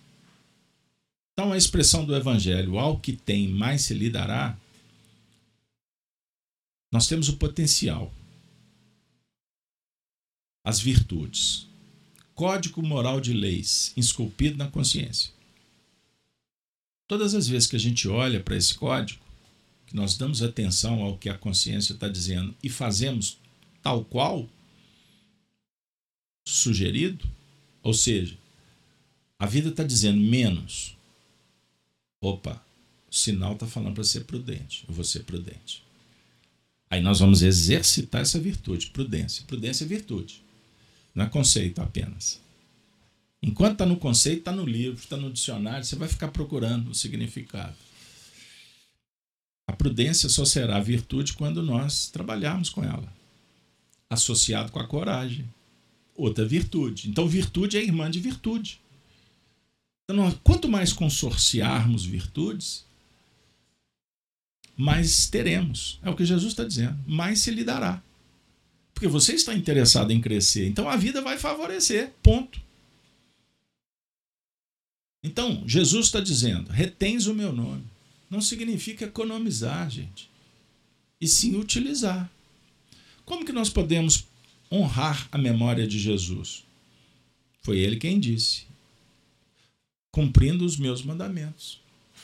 Então, 1.35 1.53
a 1.53 1.57
expressão 1.59 2.07
do 2.07 2.17
Evangelho, 2.17 2.79
ao 2.79 2.99
que 2.99 3.13
tem, 3.13 3.47
mais 3.47 3.83
se 3.83 3.93
lhe 3.93 4.09
dará, 4.09 4.59
nós 6.91 7.07
temos 7.07 7.29
o 7.29 7.37
potencial, 7.37 8.11
as 10.65 10.81
virtudes, 10.81 11.67
código 12.35 12.83
moral 12.83 13.21
de 13.21 13.35
leis 13.35 13.93
esculpido 13.99 14.57
na 14.57 14.71
consciência. 14.71 15.31
Todas 17.11 17.35
as 17.35 17.49
vezes 17.49 17.69
que 17.69 17.75
a 17.75 17.81
gente 17.81 18.07
olha 18.07 18.39
para 18.39 18.55
esse 18.57 18.73
código, 18.73 19.21
que 19.85 19.97
nós 19.97 20.17
damos 20.17 20.45
atenção 20.45 21.03
ao 21.03 21.19
que 21.19 21.29
a 21.29 21.37
consciência 21.37 21.93
está 21.93 22.07
dizendo 22.07 22.55
e 22.63 22.69
fazemos 22.69 23.37
tal 23.83 24.05
qual 24.05 24.49
sugerido, 26.47 27.29
ou 27.83 27.93
seja, 27.93 28.39
a 29.41 29.45
vida 29.45 29.71
está 29.71 29.83
dizendo 29.83 30.21
menos. 30.21 30.97
Opa, 32.21 32.65
o 33.11 33.13
sinal 33.17 33.55
está 33.55 33.67
falando 33.67 33.95
para 33.95 34.05
ser 34.05 34.21
prudente. 34.21 34.85
Eu 34.87 34.95
vou 34.95 35.03
ser 35.03 35.25
prudente. 35.25 35.83
Aí 36.89 37.01
nós 37.01 37.19
vamos 37.19 37.43
exercitar 37.43 38.21
essa 38.21 38.39
virtude, 38.39 38.87
prudência. 38.91 39.45
Prudência 39.49 39.83
é 39.83 39.89
virtude, 39.89 40.41
não 41.13 41.25
é 41.25 41.29
conceito 41.29 41.83
apenas. 41.83 42.41
Enquanto 43.43 43.73
está 43.73 43.87
no 43.87 43.97
conceito, 43.97 44.41
está 44.41 44.53
no 44.53 44.67
livro, 44.67 44.99
está 44.99 45.17
no 45.17 45.33
dicionário, 45.33 45.85
você 45.85 45.97
vai 45.97 46.09
ficar 46.09 46.29
procurando 46.29 46.91
o 46.91 46.95
significado. 46.95 47.75
A 49.69 49.73
prudência 49.73 50.29
só 50.29 50.45
será 50.45 50.79
virtude 50.81 51.33
quando 51.33 51.63
nós 51.63 52.09
trabalharmos 52.09 52.69
com 52.69 52.85
ela, 52.85 53.11
associado 54.11 54.71
com 54.73 54.79
a 54.79 54.87
coragem. 54.87 55.49
Outra 56.15 56.45
virtude. 56.45 57.09
Então, 57.09 57.27
virtude 57.27 57.79
é 57.79 57.83
irmã 57.83 58.11
de 58.11 58.21
virtude. 58.21 58.81
Então, 60.11 60.31
quanto 60.45 60.69
mais 60.69 60.93
consorciarmos 60.93 62.05
virtudes, 62.05 62.85
mais 64.81 65.29
teremos. 65.29 65.99
É 66.03 66.09
o 66.09 66.17
que 66.17 66.25
Jesus 66.25 66.53
está 66.53 66.65
dizendo. 66.65 66.99
Mais 67.07 67.41
se 67.41 67.51
lhe 67.51 67.63
dará. 67.63 68.03
Porque 68.95 69.07
você 69.07 69.35
está 69.35 69.55
interessado 69.55 70.11
em 70.11 70.21
crescer. 70.21 70.67
Então 70.67 70.89
a 70.89 70.97
vida 70.97 71.21
vai 71.21 71.39
favorecer. 71.39 72.13
Ponto. 72.23 72.61
Então, 75.23 75.63
Jesus 75.67 76.07
está 76.07 76.21
dizendo: 76.21 76.71
retens 76.71 77.27
o 77.27 77.35
meu 77.35 77.53
nome. 77.53 77.85
Não 78.29 78.41
significa 78.41 79.05
economizar, 79.05 79.91
gente. 79.91 80.31
E 81.21 81.27
sim 81.27 81.57
utilizar. 81.57 82.31
Como 83.25 83.45
que 83.45 83.53
nós 83.53 83.69
podemos 83.69 84.25
honrar 84.73 85.29
a 85.31 85.39
memória 85.39 85.87
de 85.87 85.99
Jesus? 85.99 86.65
Foi 87.63 87.79
ele 87.79 87.97
quem 87.97 88.19
disse: 88.19 88.65
cumprindo 90.11 90.65
os 90.65 90.77
meus 90.77 91.03
mandamentos. 91.03 91.81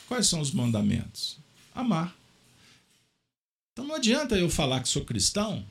Quais 0.07 0.27
são 0.27 0.39
os 0.39 0.51
mandamentos? 0.51 1.37
Amar. 1.75 2.15
Então 3.73 3.85
não 3.85 3.95
adianta 3.95 4.35
eu 4.35 4.49
falar 4.49 4.81
que 4.81 4.89
sou 4.89 5.05
cristão 5.05 5.63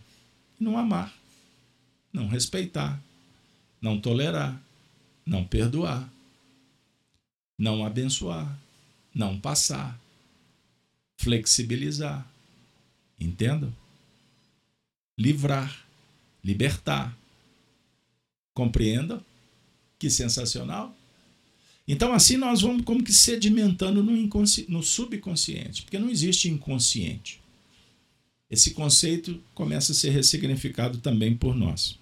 e 0.60 0.64
não 0.64 0.78
amar, 0.78 1.12
não 2.12 2.28
respeitar, 2.28 3.02
não 3.80 3.98
tolerar, 3.98 4.62
não 5.24 5.44
perdoar, 5.44 6.08
não 7.58 7.84
abençoar, 7.84 8.58
não 9.14 9.38
passar, 9.38 9.98
flexibilizar. 11.16 12.26
Entendam? 13.18 13.74
Livrar, 15.18 15.86
libertar. 16.44 17.16
Compreendam? 18.54 19.24
Que 19.98 20.10
sensacional! 20.10 20.94
Então, 21.88 22.12
assim 22.12 22.36
nós 22.36 22.62
vamos 22.62 22.84
como 22.84 23.02
que 23.02 23.12
sedimentando 23.12 24.02
no, 24.02 24.12
no 24.68 24.82
subconsciente, 24.82 25.82
porque 25.82 25.98
não 25.98 26.10
existe 26.10 26.48
inconsciente 26.48 27.40
esse 28.50 28.72
conceito 28.72 29.42
começa 29.54 29.92
a 29.92 29.94
ser 29.94 30.10
ressignificado 30.10 30.98
também 30.98 31.34
por 31.36 31.54
nós, 31.54 31.98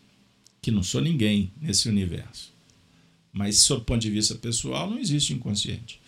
que 0.61 0.71
não 0.71 0.83
sou 0.83 1.01
ninguém 1.01 1.51
nesse 1.61 1.89
universo. 1.89 2.53
Mas, 3.35 3.59
sob 3.59 3.83
o 3.83 3.85
ponto 3.85 4.01
de 4.01 4.11
vista 4.11 4.37
pessoal, 4.37 4.89
não 4.89 4.97
existe 4.97 5.33
inconsciente. 5.33 6.01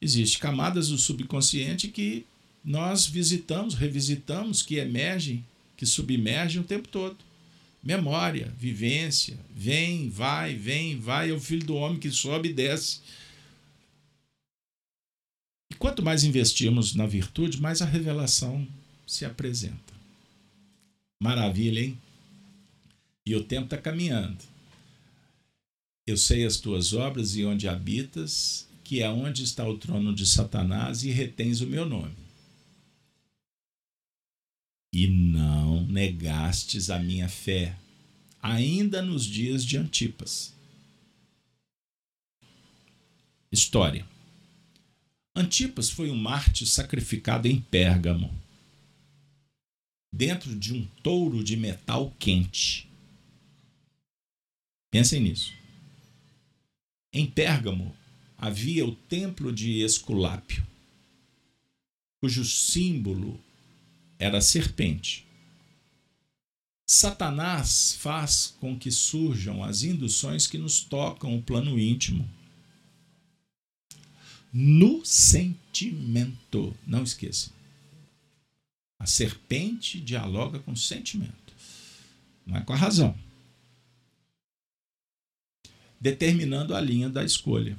Existem 0.00 0.40
camadas 0.40 0.88
do 0.88 0.96
subconsciente 0.96 1.88
que 1.88 2.24
nós 2.64 3.06
visitamos, 3.06 3.74
revisitamos, 3.74 4.62
que 4.62 4.76
emergem, 4.76 5.44
que 5.76 5.84
submergem 5.84 6.62
o 6.62 6.64
tempo 6.64 6.88
todo. 6.88 7.18
Memória, 7.84 8.52
vivência, 8.58 9.38
vem, 9.54 10.08
vai, 10.08 10.54
vem, 10.54 10.98
vai, 10.98 11.30
é 11.30 11.34
o 11.34 11.40
filho 11.40 11.66
do 11.66 11.74
homem 11.74 11.98
que 11.98 12.10
sobe 12.10 12.48
e 12.48 12.54
desce. 12.54 13.00
E 15.70 15.74
quanto 15.74 16.02
mais 16.02 16.24
investimos 16.24 16.94
na 16.94 17.06
virtude, 17.06 17.60
mais 17.60 17.82
a 17.82 17.84
revelação 17.84 18.66
se 19.06 19.26
apresenta. 19.26 19.92
Maravilha, 21.22 21.80
hein? 21.80 21.98
E 23.26 23.36
o 23.36 23.44
tempo 23.44 23.64
está 23.64 23.76
caminhando. 23.76 24.38
Eu 26.08 26.16
sei 26.16 26.46
as 26.46 26.56
tuas 26.56 26.94
obras 26.94 27.36
e 27.36 27.44
onde 27.44 27.68
habitas, 27.68 28.66
que 28.82 29.02
é 29.02 29.10
onde 29.10 29.44
está 29.44 29.68
o 29.68 29.76
trono 29.76 30.14
de 30.14 30.26
Satanás, 30.26 31.04
e 31.04 31.10
retens 31.10 31.60
o 31.60 31.66
meu 31.66 31.84
nome. 31.84 32.16
E 34.90 35.06
não 35.06 35.86
negastes 35.86 36.88
a 36.88 36.98
minha 36.98 37.28
fé, 37.28 37.78
ainda 38.40 39.02
nos 39.02 39.26
dias 39.26 39.62
de 39.62 39.76
Antipas. 39.76 40.54
História. 43.52 44.08
Antipas 45.36 45.90
foi 45.90 46.10
um 46.10 46.16
mártir 46.16 46.66
sacrificado 46.66 47.46
em 47.46 47.60
Pérgamo, 47.60 48.34
dentro 50.10 50.58
de 50.58 50.72
um 50.72 50.86
touro 51.02 51.44
de 51.44 51.54
metal 51.54 52.10
quente. 52.18 52.88
Pensem 54.90 55.20
nisso. 55.20 55.57
Em 57.12 57.26
Pérgamo 57.26 57.96
havia 58.36 58.84
o 58.84 58.94
templo 58.94 59.52
de 59.52 59.80
Esculápio, 59.80 60.66
cujo 62.20 62.44
símbolo 62.44 63.40
era 64.18 64.38
a 64.38 64.42
serpente. 64.42 65.26
Satanás 66.86 67.94
faz 67.94 68.54
com 68.60 68.78
que 68.78 68.90
surjam 68.90 69.64
as 69.64 69.82
induções 69.82 70.46
que 70.46 70.58
nos 70.58 70.80
tocam 70.80 71.36
o 71.36 71.42
plano 71.42 71.78
íntimo. 71.78 72.28
No 74.52 75.04
sentimento, 75.04 76.74
não 76.86 77.02
esqueça. 77.02 77.50
A 78.98 79.06
serpente 79.06 80.00
dialoga 80.00 80.58
com 80.58 80.72
o 80.72 80.76
sentimento, 80.76 81.54
não 82.46 82.56
é 82.56 82.60
com 82.62 82.72
a 82.72 82.76
razão 82.76 83.16
determinando 86.00 86.74
a 86.74 86.80
linha 86.80 87.08
da 87.08 87.24
escolha. 87.24 87.78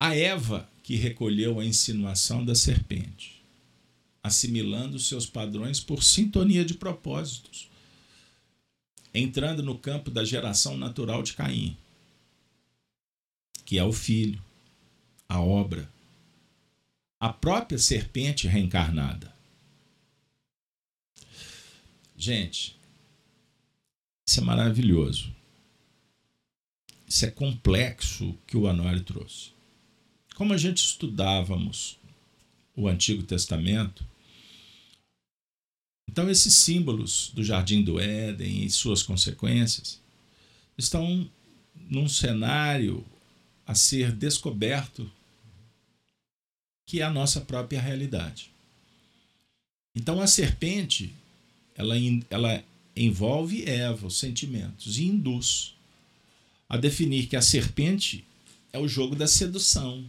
A 0.00 0.14
Eva 0.14 0.68
que 0.82 0.96
recolheu 0.96 1.60
a 1.60 1.64
insinuação 1.66 2.42
da 2.42 2.54
serpente, 2.54 3.42
assimilando 4.22 4.98
seus 4.98 5.26
padrões 5.26 5.80
por 5.80 6.02
sintonia 6.02 6.64
de 6.64 6.72
propósitos, 6.72 7.68
entrando 9.12 9.62
no 9.62 9.78
campo 9.78 10.10
da 10.10 10.24
geração 10.24 10.78
natural 10.78 11.22
de 11.22 11.34
Caim, 11.34 11.76
que 13.66 13.76
é 13.76 13.84
o 13.84 13.92
filho, 13.92 14.42
a 15.28 15.42
obra, 15.42 15.86
a 17.20 17.30
própria 17.30 17.78
serpente 17.78 18.48
reencarnada. 18.48 19.30
Gente, 22.16 22.77
isso 24.28 24.40
é 24.40 24.44
maravilhoso. 24.44 25.34
Isso 27.06 27.24
é 27.24 27.30
complexo 27.30 28.36
que 28.46 28.58
o 28.58 28.64
Honório 28.64 29.02
trouxe. 29.02 29.52
Como 30.34 30.52
a 30.52 30.58
gente 30.58 30.84
estudávamos 30.84 31.98
o 32.76 32.86
Antigo 32.86 33.22
Testamento, 33.22 34.06
então 36.06 36.28
esses 36.28 36.52
símbolos 36.52 37.30
do 37.32 37.42
Jardim 37.42 37.82
do 37.82 37.98
Éden 37.98 38.66
e 38.66 38.70
suas 38.70 39.02
consequências 39.02 39.98
estão 40.76 41.26
num 41.88 42.06
cenário 42.06 43.06
a 43.66 43.74
ser 43.74 44.12
descoberto 44.12 45.10
que 46.84 47.00
é 47.00 47.02
a 47.02 47.10
nossa 47.10 47.40
própria 47.40 47.80
realidade. 47.80 48.50
Então 49.94 50.20
a 50.20 50.26
serpente, 50.26 51.14
ela, 51.74 51.94
ela 52.28 52.62
envolve 53.04 53.64
Eva, 53.68 54.06
os 54.06 54.18
sentimentos, 54.18 54.98
e 54.98 55.04
induz 55.04 55.74
a 56.68 56.76
definir 56.76 57.26
que 57.26 57.36
a 57.36 57.42
serpente 57.42 58.24
é 58.72 58.78
o 58.78 58.88
jogo 58.88 59.16
da 59.16 59.26
sedução. 59.26 60.04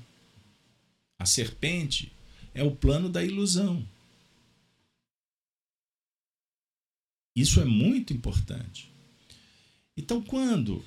A 1.17 1.25
serpente 1.25 2.11
é 2.53 2.63
o 2.63 2.75
plano 2.75 3.09
da 3.09 3.23
ilusão. 3.23 3.87
Isso 7.35 7.61
é 7.61 7.65
muito 7.65 8.11
importante. 8.11 8.91
Então, 9.95 10.21
quando 10.21 10.83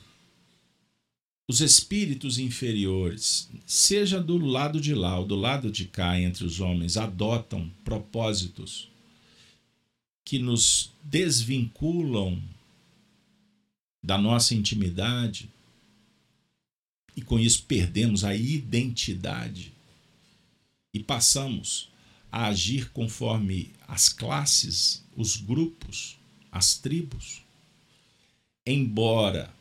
os 1.48 1.60
espíritos 1.60 2.38
inferiores, 2.38 3.48
seja 3.66 4.20
do 4.22 4.36
lado 4.38 4.80
de 4.80 4.94
lá 4.94 5.18
ou 5.18 5.26
do 5.26 5.34
lado 5.34 5.70
de 5.70 5.86
cá 5.86 6.20
entre 6.20 6.44
os 6.44 6.60
homens, 6.60 6.96
adotam 6.96 7.70
propósitos 7.84 8.91
que 10.24 10.38
nos 10.38 10.92
desvinculam 11.02 12.42
da 14.02 14.18
nossa 14.18 14.54
intimidade 14.54 15.48
e 17.16 17.22
com 17.22 17.38
isso 17.38 17.64
perdemos 17.64 18.24
a 18.24 18.34
identidade 18.34 19.72
e 20.92 21.00
passamos 21.00 21.90
a 22.30 22.46
agir 22.46 22.90
conforme 22.90 23.70
as 23.86 24.08
classes, 24.08 25.04
os 25.14 25.36
grupos, 25.36 26.16
as 26.50 26.78
tribos. 26.78 27.42
Embora 28.66 29.52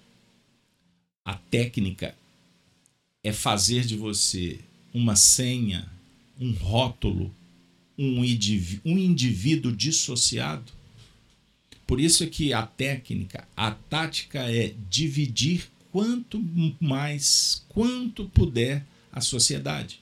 a 1.25 1.35
técnica 1.35 2.15
é 3.23 3.33
fazer 3.33 3.85
de 3.85 3.95
você 3.95 4.59
uma 4.93 5.15
senha, 5.15 5.89
um 6.39 6.53
rótulo 6.53 7.33
um 7.97 8.23
indivíduo, 8.23 9.71
dissociado. 9.71 10.71
Por 11.85 11.99
isso 11.99 12.23
é 12.23 12.27
que 12.27 12.53
a 12.53 12.65
técnica, 12.65 13.47
a 13.55 13.71
tática 13.71 14.39
é 14.51 14.73
dividir 14.89 15.69
quanto 15.91 16.41
mais, 16.79 17.65
quanto 17.69 18.29
puder 18.29 18.85
a 19.11 19.19
sociedade. 19.21 19.99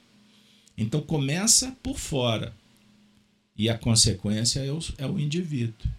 Então 0.78 1.00
começa 1.00 1.76
por 1.82 1.98
fora 1.98 2.54
e 3.56 3.68
a 3.68 3.76
consequência 3.76 4.60
é 4.60 4.72
o, 4.72 4.78
é 4.96 5.06
o 5.06 5.18
indivíduo. 5.18 5.90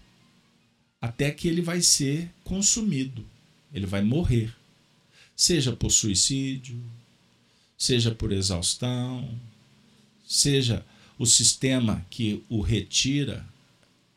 Até 0.99 1.29
que 1.31 1.47
ele 1.47 1.61
vai 1.61 1.81
ser 1.81 2.31
consumido, 2.43 3.25
ele 3.73 3.85
vai 3.85 4.01
morrer. 4.01 4.55
Seja 5.35 5.71
por 5.71 5.91
suicídio, 5.91 6.81
seja 7.77 8.11
por 8.11 8.31
exaustão, 8.31 9.27
seja 10.25 10.85
o 11.21 11.25
sistema 11.27 12.03
que 12.09 12.43
o 12.49 12.61
retira 12.61 13.45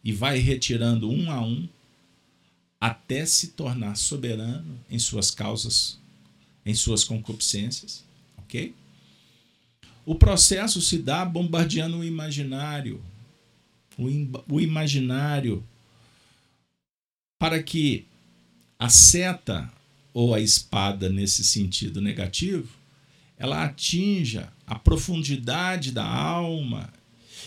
e 0.03 0.11
vai 0.11 0.39
retirando 0.39 1.11
um 1.11 1.31
a 1.31 1.39
um 1.39 1.69
até 2.81 3.27
se 3.27 3.49
tornar 3.49 3.95
soberano 3.95 4.81
em 4.89 4.99
suas 4.99 5.31
causas, 5.31 5.99
em 6.65 6.75
suas 6.75 7.05
concupiscências, 7.05 8.03
ok? 8.39 8.75
O 10.07 10.15
processo 10.15 10.81
se 10.81 10.97
dá 10.97 11.27
bombardeando 11.27 11.99
o 11.99 12.05
imaginário, 12.05 13.03
o, 13.99 14.07
o 14.55 14.59
imaginário, 14.59 15.63
para 17.39 17.63
que 17.63 18.07
a 18.79 18.89
seta 18.89 19.71
ou 20.15 20.33
a 20.35 20.41
espada, 20.41 21.11
nesse 21.11 21.45
sentido 21.45 22.01
negativo, 22.01 22.71
ela 23.37 23.63
atinja 23.63 24.51
a 24.67 24.79
profundidade 24.79 25.93
da 25.93 26.07
alma 26.07 26.91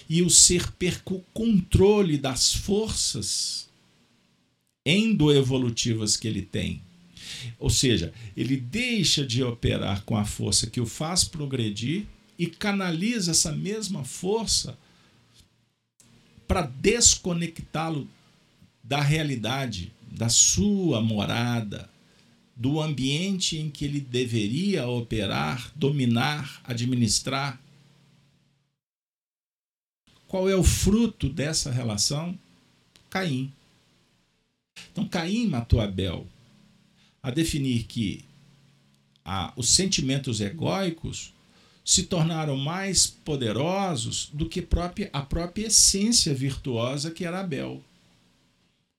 e 0.10 0.22
o 0.22 0.30
ser 0.30 0.72
perca 0.74 1.14
o 1.14 1.24
controle 1.34 2.18
das 2.18 2.54
forças 2.54 3.68
endoevolutivas 4.86 6.16
que 6.16 6.28
ele 6.28 6.42
tem. 6.42 6.82
Ou 7.60 7.70
seja, 7.70 8.14
ele 8.36 8.58
deixa 8.58 9.26
de 9.26 9.44
operar 9.44 10.04
com 10.04 10.16
a 10.16 10.26
força 10.26 10.68
que 10.68 10.80
o 10.80 10.86
faz 10.86 11.24
progredir 11.24 12.06
e 12.40 12.48
canaliza 12.48 13.32
essa 13.32 13.52
mesma 13.52 14.04
força 14.04 14.78
para 16.48 16.62
desconectá-lo 16.62 18.08
da 18.84 19.02
realidade, 19.02 19.92
da 20.10 20.30
sua 20.30 21.02
morada, 21.02 21.90
do 22.56 22.82
ambiente 22.82 23.58
em 23.58 23.70
que 23.70 23.86
ele 23.86 24.00
deveria 24.00 24.88
operar, 24.88 25.72
dominar, 25.76 26.62
administrar. 26.64 27.62
Qual 30.28 30.50
é 30.50 30.56
o 30.56 30.64
fruto 30.64 31.30
dessa 31.30 31.72
relação? 31.72 32.38
Caim. 33.10 33.52
Então, 34.92 35.08
Caim 35.08 35.48
matou 35.48 35.80
Abel 35.80 36.28
a 37.24 37.32
definir 37.32 37.84
que 37.84 38.24
os 39.56 39.70
sentimentos 39.70 40.40
egóicos 40.40 41.34
se 41.84 42.04
tornaram 42.04 42.58
mais 42.58 43.08
poderosos 43.08 44.30
do 44.34 44.48
que 44.48 44.62
própria, 44.62 45.10
a 45.14 45.22
própria 45.22 45.68
essência 45.68 46.34
virtuosa 46.34 47.12
que 47.12 47.26
era 47.26 47.40
Abel. 47.40 47.82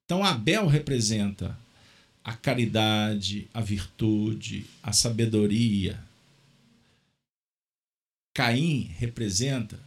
Então, 0.05 0.25
Abel 0.25 0.67
representa 0.67 1.59
a 2.25 2.35
caridade, 2.35 3.47
a 3.53 3.61
virtude, 3.61 4.67
a 4.83 4.93
sabedoria. 4.93 6.03
Caim 8.35 8.91
representa 8.99 9.79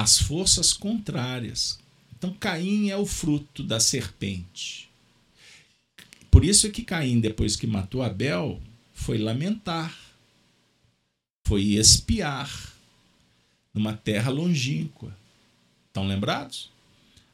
as 0.00 0.18
forças 0.18 0.72
contrárias. 0.72 1.78
Então, 2.16 2.32
Caim 2.32 2.88
é 2.88 2.96
o 2.96 3.04
fruto 3.04 3.62
da 3.62 3.78
serpente. 3.78 4.88
Por 6.30 6.42
isso 6.42 6.66
é 6.66 6.70
que 6.70 6.82
Caim, 6.82 7.20
depois 7.20 7.54
que 7.54 7.66
matou 7.66 8.02
Abel, 8.02 8.62
foi 8.94 9.18
lamentar, 9.18 9.94
foi 11.46 11.74
espiar 11.74 12.72
numa 13.74 13.92
terra 13.92 14.30
longínqua. 14.30 15.14
Estão 15.88 16.08
lembrados? 16.08 16.70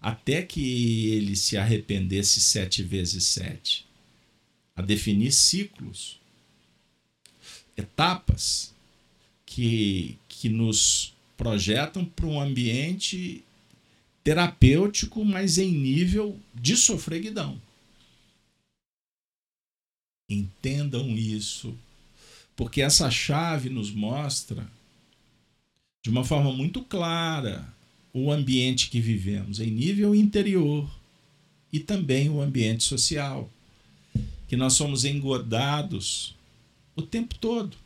Até 0.00 0.42
que 0.42 1.06
ele 1.10 1.36
se 1.36 1.56
arrependesse 1.56 2.40
sete 2.40 2.82
vezes 2.82 3.26
sete. 3.26 3.86
A 4.74 4.82
definir 4.82 5.30
ciclos, 5.30 6.18
etapas 7.76 8.74
que, 9.46 10.18
que 10.28 10.48
nos 10.48 11.15
projetam 11.37 12.05
para 12.05 12.26
um 12.26 12.41
ambiente 12.41 13.45
terapêutico, 14.24 15.24
mas 15.24 15.59
em 15.59 15.70
nível 15.70 16.39
de 16.55 16.76
sofreguidão. 16.76 17.61
Entendam 20.28 21.16
isso, 21.16 21.76
porque 22.57 22.82
essa 22.82 23.11
chave 23.11 23.68
nos 23.68 23.93
mostra 23.93 24.66
de 26.03 26.11
uma 26.11 26.24
forma 26.24 26.53
muito 26.53 26.82
clara 26.82 27.72
o 28.12 28.32
ambiente 28.32 28.89
que 28.89 29.01
vivemos 29.01 29.61
em 29.61 29.70
nível 29.70 30.14
interior 30.14 30.91
e 31.72 31.78
também 31.78 32.30
o 32.30 32.41
ambiente 32.41 32.82
social, 32.82 33.51
que 34.49 34.57
nós 34.57 34.72
somos 34.72 35.05
engodados 35.05 36.34
o 36.97 37.03
tempo 37.03 37.34
todo 37.34 37.76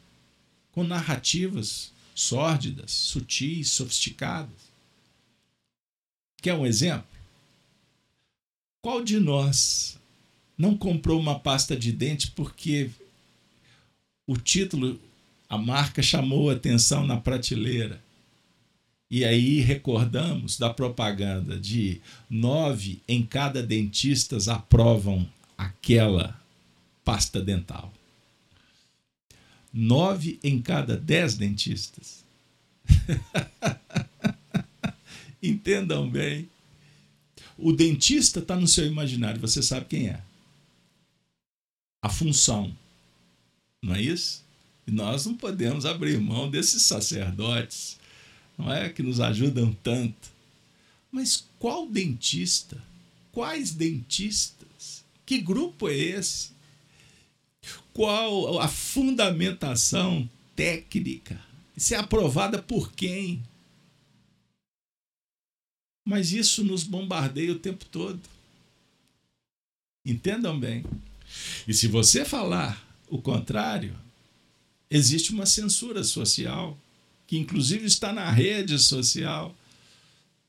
com 0.73 0.85
narrativas 0.85 1.93
sórdidas, 2.21 2.91
sutis, 2.91 3.71
sofisticadas. 3.71 4.71
Quer 6.41 6.55
um 6.55 6.67
exemplo? 6.67 7.07
Qual 8.83 9.03
de 9.03 9.19
nós 9.19 9.99
não 10.57 10.77
comprou 10.77 11.19
uma 11.19 11.39
pasta 11.39 11.77
de 11.77 11.93
dente 11.93 12.31
porque 12.31 12.91
o 14.27 14.37
título, 14.37 15.01
a 15.49 15.59
marca 15.59 16.03
chamou 16.03 16.51
atenção 16.51 17.07
na 17.07 17.17
prateleira? 17.17 18.03
E 19.11 19.25
aí 19.25 19.61
recordamos 19.61 20.57
da 20.59 20.73
propaganda 20.73 21.59
de 21.59 22.01
nove 22.29 23.03
em 23.09 23.25
cada 23.27 23.63
dentistas 23.63 24.47
aprovam 24.47 25.29
aquela 25.59 26.41
pasta 27.05 27.41
dental 27.41 27.93
nove 29.73 30.39
em 30.43 30.61
cada 30.61 30.97
dez 30.97 31.35
dentistas. 31.35 32.25
Entendam 35.43 36.09
bem. 36.09 36.49
O 37.57 37.73
dentista 37.73 38.41
está 38.41 38.57
no 38.57 38.67
seu 38.67 38.87
imaginário, 38.87 39.41
você 39.41 39.63
sabe 39.63 39.87
quem 39.87 40.09
é. 40.09 40.21
A 42.03 42.09
função. 42.09 42.75
Não 43.83 43.95
é 43.95 44.03
isso? 44.03 44.43
E 44.87 44.91
nós 44.91 45.27
não 45.27 45.35
podemos 45.35 45.87
abrir 45.87 46.19
mão 46.19 46.51
desses 46.51 46.83
sacerdotes, 46.83 47.99
não 48.57 48.73
é? 48.73 48.89
Que 48.89 49.03
nos 49.03 49.21
ajudam 49.21 49.73
tanto. 49.83 50.31
Mas 51.13 51.45
qual 51.59 51.87
dentista? 51.87 52.83
Quais 53.33 53.73
dentistas? 53.73 55.05
Que 55.25 55.39
grupo 55.39 55.89
é 55.89 55.97
esse? 55.97 56.51
Qual 57.93 58.61
a 58.61 58.69
fundamentação 58.69 60.29
técnica? 60.57 61.41
Isso 61.77 61.95
é 61.95 61.99
aprovada 61.99 62.63
por 62.63 62.93
quem? 62.93 63.43
Mas 66.07 66.33
isso 66.33 66.65
nos 66.65 66.83
bombardeia 66.83 67.53
o 67.53 67.59
tempo 67.59 67.85
todo. 67.85 68.21
Entendam 70.05 70.59
bem. 70.59 70.85
E 71.69 71.75
se 71.75 71.87
você 71.87 72.25
falar 72.25 72.85
o 73.09 73.21
contrário, 73.21 73.95
existe 74.91 75.33
uma 75.33 75.47
censura 75.47 76.03
social, 76.03 76.79
que 77.27 77.37
inclusive 77.39 77.87
está 77.87 78.13
na 78.13 78.31
rede 78.31 78.79
social. 78.79 79.55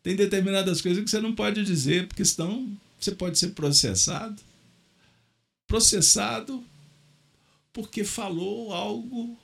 Tem 0.01 0.15
determinadas 0.15 0.81
coisas 0.81 1.03
que 1.03 1.09
você 1.09 1.19
não 1.19 1.35
pode 1.35 1.63
dizer, 1.63 2.07
porque 2.07 2.25
senão 2.25 2.75
você 2.99 3.11
pode 3.11 3.37
ser 3.37 3.49
processado. 3.49 4.41
Processado 5.67 6.63
porque 7.73 8.03
falou 8.03 8.73
algo 8.73 9.37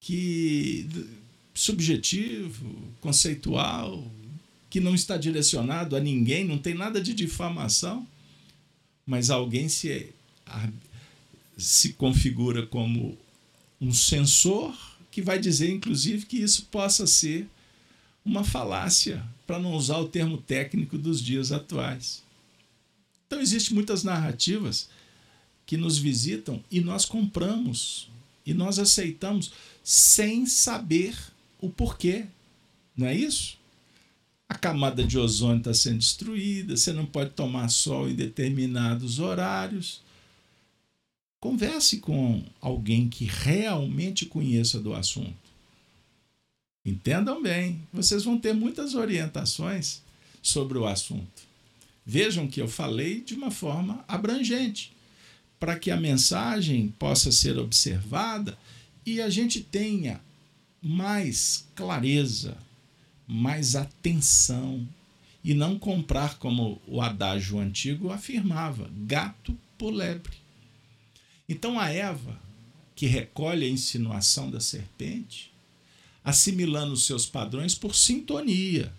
que 0.00 0.88
subjetivo, 1.54 2.92
conceitual, 3.00 4.04
que 4.68 4.80
não 4.80 4.94
está 4.94 5.16
direcionado 5.16 5.94
a 5.96 6.00
ninguém, 6.00 6.44
não 6.44 6.58
tem 6.58 6.74
nada 6.74 7.00
de 7.00 7.14
difamação, 7.14 8.06
mas 9.06 9.30
alguém 9.30 9.68
se 9.68 10.12
se 11.56 11.92
configura 11.92 12.66
como 12.66 13.16
um 13.80 13.94
censor 13.94 14.76
que 15.10 15.22
vai 15.22 15.38
dizer 15.38 15.70
inclusive 15.70 16.26
que 16.26 16.38
isso 16.38 16.66
possa 16.66 17.06
ser 17.06 17.48
uma 18.24 18.42
falácia, 18.42 19.24
para 19.46 19.58
não 19.58 19.74
usar 19.74 19.98
o 19.98 20.08
termo 20.08 20.38
técnico 20.38 20.96
dos 20.96 21.20
dias 21.20 21.52
atuais. 21.52 22.22
Então 23.26 23.40
existem 23.40 23.74
muitas 23.74 24.02
narrativas 24.02 24.88
que 25.66 25.76
nos 25.76 25.98
visitam 25.98 26.62
e 26.70 26.80
nós 26.80 27.04
compramos 27.04 28.10
e 28.44 28.52
nós 28.52 28.78
aceitamos 28.78 29.52
sem 29.82 30.46
saber 30.46 31.16
o 31.60 31.68
porquê. 31.70 32.26
Não 32.96 33.06
é 33.06 33.14
isso? 33.14 33.58
A 34.48 34.54
camada 34.54 35.02
de 35.02 35.18
ozônio 35.18 35.58
está 35.58 35.72
sendo 35.72 35.98
destruída, 35.98 36.76
você 36.76 36.92
não 36.92 37.06
pode 37.06 37.30
tomar 37.30 37.68
sol 37.68 38.08
em 38.08 38.14
determinados 38.14 39.18
horários. 39.18 40.02
Converse 41.40 41.98
com 41.98 42.42
alguém 42.60 43.08
que 43.08 43.24
realmente 43.24 44.26
conheça 44.26 44.78
do 44.78 44.94
assunto. 44.94 45.34
Entendam 46.84 47.42
bem, 47.42 47.80
vocês 47.92 48.24
vão 48.24 48.38
ter 48.38 48.52
muitas 48.52 48.94
orientações 48.94 50.02
sobre 50.42 50.76
o 50.76 50.86
assunto. 50.86 51.42
Vejam 52.04 52.46
que 52.46 52.60
eu 52.60 52.68
falei 52.68 53.22
de 53.22 53.34
uma 53.34 53.50
forma 53.50 54.04
abrangente 54.06 54.93
para 55.64 55.78
que 55.78 55.90
a 55.90 55.96
mensagem 55.96 56.88
possa 56.98 57.32
ser 57.32 57.58
observada 57.58 58.58
e 59.06 59.22
a 59.22 59.30
gente 59.30 59.62
tenha 59.62 60.20
mais 60.82 61.66
clareza, 61.74 62.54
mais 63.26 63.74
atenção 63.74 64.86
e 65.42 65.54
não 65.54 65.78
comprar 65.78 66.36
como 66.36 66.82
o 66.86 67.00
adágio 67.00 67.58
antigo 67.58 68.12
afirmava, 68.12 68.90
gato 69.06 69.58
por 69.78 69.90
lebre. 69.90 70.36
Então 71.48 71.80
a 71.80 71.88
Eva, 71.88 72.38
que 72.94 73.06
recolhe 73.06 73.64
a 73.64 73.70
insinuação 73.70 74.50
da 74.50 74.60
serpente, 74.60 75.50
assimilando 76.22 76.94
seus 76.94 77.24
padrões 77.24 77.74
por 77.74 77.94
sintonia. 77.94 78.92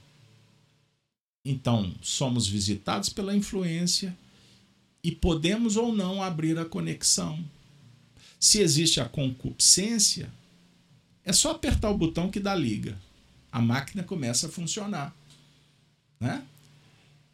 Então, 1.45 1.93
somos 2.01 2.47
visitados 2.47 3.09
pela 3.09 3.35
influência 3.35 4.17
e 5.05 5.11
podemos 5.11 5.77
ou 5.77 5.93
não 5.93 6.19
abrir 6.19 6.57
a 6.57 6.65
conexão. 6.65 7.37
Se 8.39 8.59
existe 8.59 8.99
a 8.99 9.07
concupiscência, 9.07 10.33
é 11.23 11.31
só 11.31 11.51
apertar 11.51 11.91
o 11.91 11.97
botão 11.97 12.31
que 12.31 12.39
dá 12.39 12.55
liga. 12.55 12.99
A 13.51 13.61
máquina 13.61 14.01
começa 14.01 14.47
a 14.47 14.51
funcionar. 14.51 15.15
Né? 16.19 16.43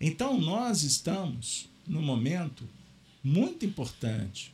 Então, 0.01 0.37
nós 0.37 0.83
estamos 0.83 1.69
num 1.87 2.01
momento 2.01 2.67
muito 3.23 3.65
importante. 3.65 4.53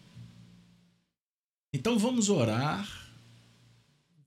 Então, 1.73 1.97
vamos 1.97 2.29
orar, 2.29 2.87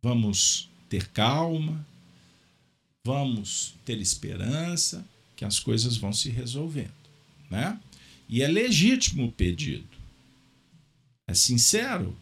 vamos 0.03 0.69
ter 0.89 1.07
calma, 1.11 1.87
vamos 3.05 3.77
ter 3.85 4.01
esperança 4.01 5.07
que 5.37 5.45
as 5.45 5.61
coisas 5.61 5.97
vão 5.97 6.13
se 6.13 6.29
resolvendo. 6.29 6.91
Né? 7.49 7.79
E 8.31 8.43
é 8.43 8.47
legítimo 8.47 9.27
o 9.27 9.33
pedido. 9.33 9.89
É 11.27 11.35
sincero. 11.35 12.17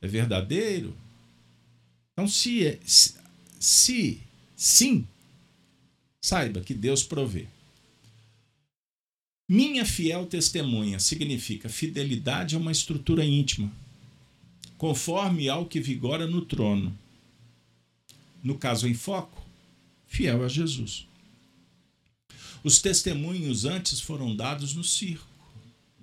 É 0.00 0.06
verdadeiro. 0.06 0.96
Então, 2.12 2.28
se, 2.28 2.64
é, 2.64 2.78
se, 2.86 3.16
se 3.58 4.20
sim, 4.54 5.04
saiba 6.22 6.60
que 6.60 6.72
Deus 6.72 7.02
provê. 7.02 7.48
Minha 9.48 9.84
fiel 9.84 10.26
testemunha 10.26 11.00
significa 11.00 11.68
fidelidade 11.68 12.54
a 12.54 12.58
uma 12.58 12.70
estrutura 12.70 13.24
íntima, 13.24 13.72
conforme 14.78 15.48
ao 15.48 15.66
que 15.66 15.80
vigora 15.80 16.26
no 16.28 16.40
trono. 16.40 16.96
No 18.44 18.56
caso 18.56 18.86
em 18.86 18.94
foco, 18.94 19.44
fiel 20.06 20.44
a 20.44 20.48
Jesus. 20.48 21.08
Os 22.62 22.80
testemunhos 22.80 23.64
antes 23.64 24.00
foram 24.00 24.34
dados 24.34 24.74
no 24.74 24.82
circo, 24.82 25.26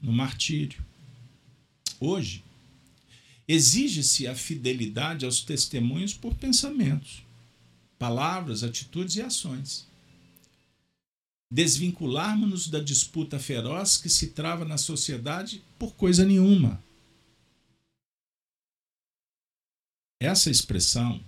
no 0.01 0.11
martírio. 0.11 0.83
Hoje, 1.99 2.43
exige-se 3.47 4.27
a 4.27 4.35
fidelidade 4.35 5.25
aos 5.25 5.41
testemunhos 5.41 6.13
por 6.13 6.35
pensamentos, 6.35 7.23
palavras, 7.99 8.63
atitudes 8.63 9.15
e 9.15 9.21
ações. 9.21 9.87
Desvincularmos-nos 11.51 12.67
da 12.67 12.79
disputa 12.79 13.37
feroz 13.37 13.97
que 13.97 14.09
se 14.09 14.27
trava 14.27 14.65
na 14.65 14.77
sociedade 14.77 15.61
por 15.77 15.93
coisa 15.93 16.25
nenhuma. 16.25 16.83
Essa 20.19 20.49
expressão 20.49 21.21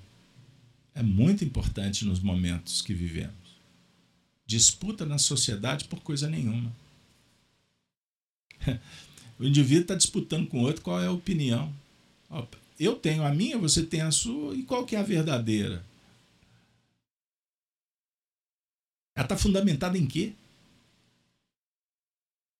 é 0.95 1.03
muito 1.03 1.43
importante 1.43 2.05
nos 2.05 2.21
momentos 2.21 2.81
que 2.81 2.93
vivemos. 2.93 3.44
Disputa 4.45 5.05
na 5.05 5.17
sociedade 5.17 5.85
por 5.85 5.99
coisa 6.01 6.29
nenhuma. 6.29 6.71
O 9.37 9.43
indivíduo 9.43 9.81
está 9.81 9.95
disputando 9.95 10.47
com 10.47 10.59
o 10.59 10.63
outro 10.63 10.81
qual 10.81 11.01
é 11.01 11.07
a 11.07 11.11
opinião. 11.11 11.73
Eu 12.79 12.95
tenho 12.95 13.21
a 13.21 13.33
minha, 13.33 13.57
você 13.57 13.85
tem 13.85 13.99
a 13.99 14.09
sua, 14.09 14.55
e 14.55 14.63
qual 14.63 14.85
que 14.85 14.95
é 14.95 14.99
a 14.99 15.03
verdadeira? 15.03 15.85
Ela 19.13 19.25
está 19.25 19.37
fundamentada 19.37 19.97
em 19.97 20.07
quê? 20.07 20.33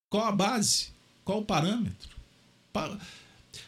Qual 0.10 0.26
a 0.26 0.32
base? 0.34 0.90
Qual 1.24 1.40
o 1.40 1.46
parâmetro? 1.46 2.16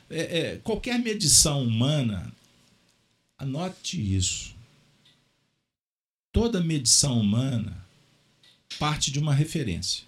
É, 0.09 0.39
é, 0.39 0.57
qualquer 0.57 0.99
medição 0.99 1.63
humana, 1.63 2.29
anote 3.37 4.15
isso. 4.15 4.55
Toda 6.33 6.61
medição 6.61 7.19
humana 7.19 7.86
parte 8.77 9.11
de 9.11 9.19
uma 9.19 9.33
referência. 9.33 10.03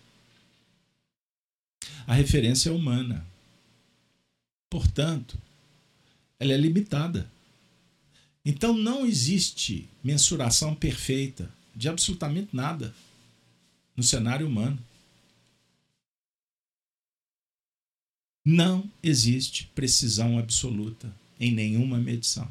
A 2.07 2.13
referência 2.13 2.69
é 2.69 2.71
humana. 2.71 3.25
Portanto, 4.69 5.37
ela 6.39 6.53
é 6.53 6.57
limitada. 6.57 7.29
Então 8.45 8.73
não 8.73 9.05
existe 9.05 9.87
mensuração 10.03 10.73
perfeita 10.73 11.51
de 11.75 11.87
absolutamente 11.89 12.55
nada 12.55 12.95
no 13.95 14.03
cenário 14.03 14.47
humano. 14.47 14.79
Não 18.45 18.89
existe 19.03 19.67
precisão 19.75 20.39
absoluta 20.39 21.13
em 21.39 21.51
nenhuma 21.51 21.97
medição. 21.97 22.49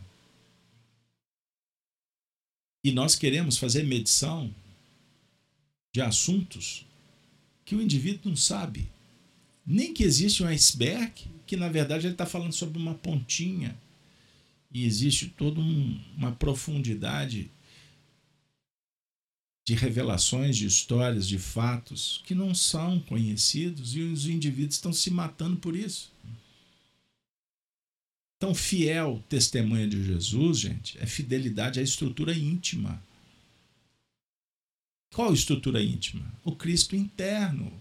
E 2.85 2.93
nós 2.93 3.17
queremos 3.17 3.59
fazer 3.59 3.83
medição 3.83 4.55
de 5.99 6.03
assuntos 6.03 6.87
que 7.65 7.75
o 7.75 7.83
indivíduo 7.83 8.31
não 8.31 8.37
sabe. 8.37 8.89
Nem 9.67 9.93
que 9.93 10.05
existe 10.05 10.45
um 10.45 10.47
iceberg, 10.47 11.13
que 11.45 11.57
na 11.57 11.69
verdade 11.69 12.07
ele 12.07 12.15
está 12.15 12.25
falando 12.25 12.53
sobre 12.53 12.79
uma 12.79 12.95
pontinha. 12.95 13.77
E 14.73 14.85
existe 14.85 15.27
toda 15.27 15.61
um, 15.61 16.01
uma 16.17 16.31
profundidade 16.31 17.51
de 19.67 19.75
revelações, 19.75 20.57
de 20.57 20.67
histórias, 20.67 21.27
de 21.27 21.39
fatos 21.39 22.23
que 22.25 22.35
não 22.35 22.55
são 22.55 23.01
conhecidos 23.01 23.97
e 23.97 24.01
os 24.01 24.27
indivíduos 24.27 24.77
estão 24.77 24.93
se 24.93 25.11
matando 25.11 25.57
por 25.57 25.75
isso. 25.75 26.13
Então, 28.37 28.55
fiel 28.55 29.23
testemunha 29.29 29.89
de 29.89 30.03
Jesus, 30.05 30.61
gente, 30.61 30.97
é 31.01 31.07
fidelidade 31.07 31.81
à 31.81 31.83
estrutura 31.83 32.33
íntima. 32.33 33.03
Qual 35.13 35.33
estrutura 35.33 35.83
íntima? 35.83 36.25
O 36.45 36.55
Cristo 36.55 36.95
interno. 36.95 37.73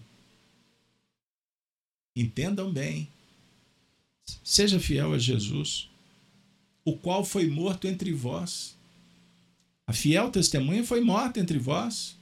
Entendam 2.16 2.72
bem. 2.72 3.08
Seja 4.42 4.80
fiel 4.80 5.12
a 5.12 5.18
Jesus, 5.18 5.88
o 6.84 6.96
qual 6.96 7.24
foi 7.24 7.48
morto 7.48 7.86
entre 7.86 8.12
vós. 8.12 8.76
A 9.86 9.92
fiel 9.92 10.30
testemunha 10.30 10.84
foi 10.84 11.00
morta 11.00 11.40
entre 11.40 11.58
vós, 11.58 12.16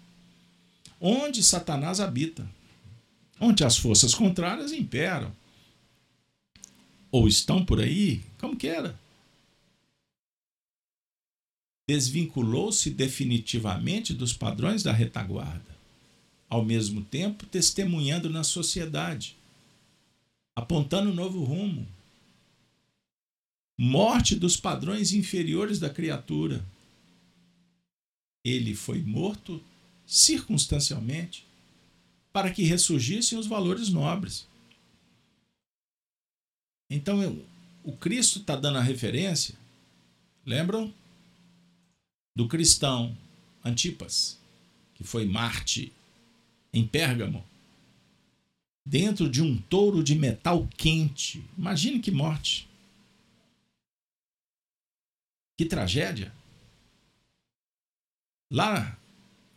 onde 1.01 1.43
Satanás 1.43 1.99
habita, 1.99 2.49
onde 3.41 3.65
as 3.65 3.77
forças 3.77 4.15
contrárias 4.15 4.73
imperam. 4.73 5.35
Ou 7.11 7.27
estão 7.27 7.65
por 7.65 7.81
aí, 7.81 8.23
como 8.39 8.57
queira. 8.57 8.99
Desvinculou-se 11.89 12.91
definitivamente 12.91 14.13
dos 14.13 14.33
padrões 14.33 14.83
da 14.83 14.93
retaguarda, 14.93 15.77
ao 16.49 16.65
mesmo 16.65 17.05
tempo 17.05 17.47
testemunhando 17.47 18.29
na 18.29 18.43
sociedade 18.43 19.37
apontando 20.57 21.11
um 21.11 21.15
novo 21.15 21.45
rumo. 21.45 21.87
Morte 23.79 24.35
dos 24.35 24.57
padrões 24.57 25.13
inferiores 25.13 25.79
da 25.79 25.91
criatura. 25.91 26.65
Ele 28.43 28.75
foi 28.75 29.03
morto 29.03 29.63
circunstancialmente 30.07 31.47
para 32.33 32.51
que 32.51 32.63
ressurgissem 32.63 33.39
os 33.39 33.47
valores 33.47 33.91
nobres. 33.91 34.49
Então, 36.89 37.45
o 37.85 37.95
Cristo 37.95 38.39
está 38.39 38.57
dando 38.57 38.79
a 38.79 38.83
referência, 38.83 39.57
lembram? 40.45 40.95
Do 42.37 42.47
cristão 42.47 43.17
Antipas, 43.65 44.39
que 44.95 45.03
foi 45.03 45.25
Marte 45.25 45.93
em 46.73 46.87
Pérgamo 46.87 47.45
dentro 48.87 49.29
de 49.29 49.43
um 49.43 49.61
touro 49.63 50.05
de 50.05 50.15
metal 50.15 50.65
quente. 50.77 51.45
Imagine 51.59 51.99
que 51.99 52.13
morte. 52.13 52.69
Que 55.59 55.65
tragédia. 55.65 56.33
Lá 58.49 58.97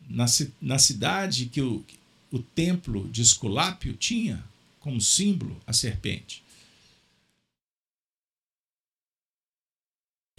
na, 0.10 0.26
na 0.60 0.80
cidade 0.80 1.46
que 1.46 1.62
o, 1.62 1.86
o 2.32 2.40
templo 2.40 3.08
de 3.10 3.22
Esculápio 3.22 3.96
tinha 3.96 4.44
como 4.80 5.00
símbolo 5.00 5.62
a 5.68 5.74
serpente. 5.74 6.44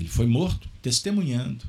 Ele 0.00 0.08
foi 0.08 0.26
morto 0.26 0.68
testemunhando. 0.82 1.64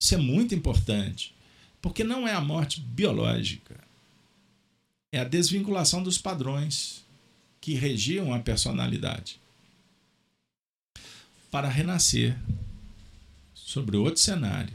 Isso 0.00 0.14
é 0.14 0.18
muito 0.18 0.54
importante, 0.54 1.34
porque 1.82 2.04
não 2.04 2.26
é 2.26 2.32
a 2.32 2.40
morte 2.40 2.80
biológica, 2.80 3.78
é 5.12 5.18
a 5.18 5.24
desvinculação 5.24 6.02
dos 6.02 6.18
padrões 6.18 7.04
que 7.60 7.74
regiam 7.74 8.32
a 8.32 8.38
personalidade 8.38 9.40
para 11.50 11.68
renascer 11.68 12.38
sobre 13.54 13.96
outro 13.96 14.20
cenário, 14.20 14.72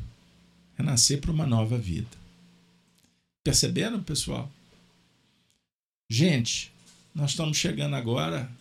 renascer 0.76 1.22
para 1.22 1.32
uma 1.32 1.46
nova 1.46 1.78
vida. 1.78 2.10
Perceberam, 3.44 4.04
pessoal? 4.04 4.52
Gente, 6.10 6.72
nós 7.14 7.32
estamos 7.32 7.58
chegando 7.58 7.96
agora 7.96 8.52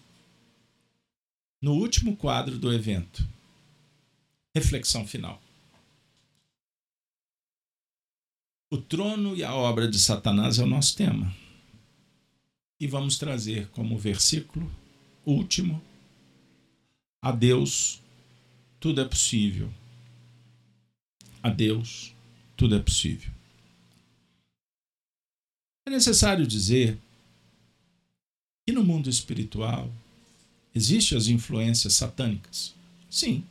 no 1.60 1.74
último 1.74 2.16
quadro 2.16 2.58
do 2.58 2.72
evento. 2.72 3.26
Reflexão 4.54 5.06
final. 5.06 5.40
O 8.72 8.78
trono 8.78 9.36
e 9.36 9.44
a 9.44 9.54
obra 9.54 9.86
de 9.86 9.98
Satanás 9.98 10.58
é 10.58 10.64
o 10.64 10.66
nosso 10.66 10.96
tema 10.96 11.30
e 12.80 12.86
vamos 12.86 13.18
trazer 13.18 13.68
como 13.68 13.98
versículo 13.98 14.74
último: 15.26 15.84
A 17.20 17.30
Deus 17.32 18.00
tudo 18.80 19.02
é 19.02 19.04
possível. 19.04 19.70
A 21.42 21.50
Deus 21.50 22.14
tudo 22.56 22.74
é 22.74 22.78
possível. 22.78 23.30
É 25.86 25.90
necessário 25.90 26.46
dizer 26.46 26.98
que 28.66 28.72
no 28.72 28.82
mundo 28.82 29.10
espiritual 29.10 29.92
existem 30.74 31.18
as 31.18 31.26
influências 31.26 31.92
satânicas. 31.92 32.74
Sim. 33.10 33.44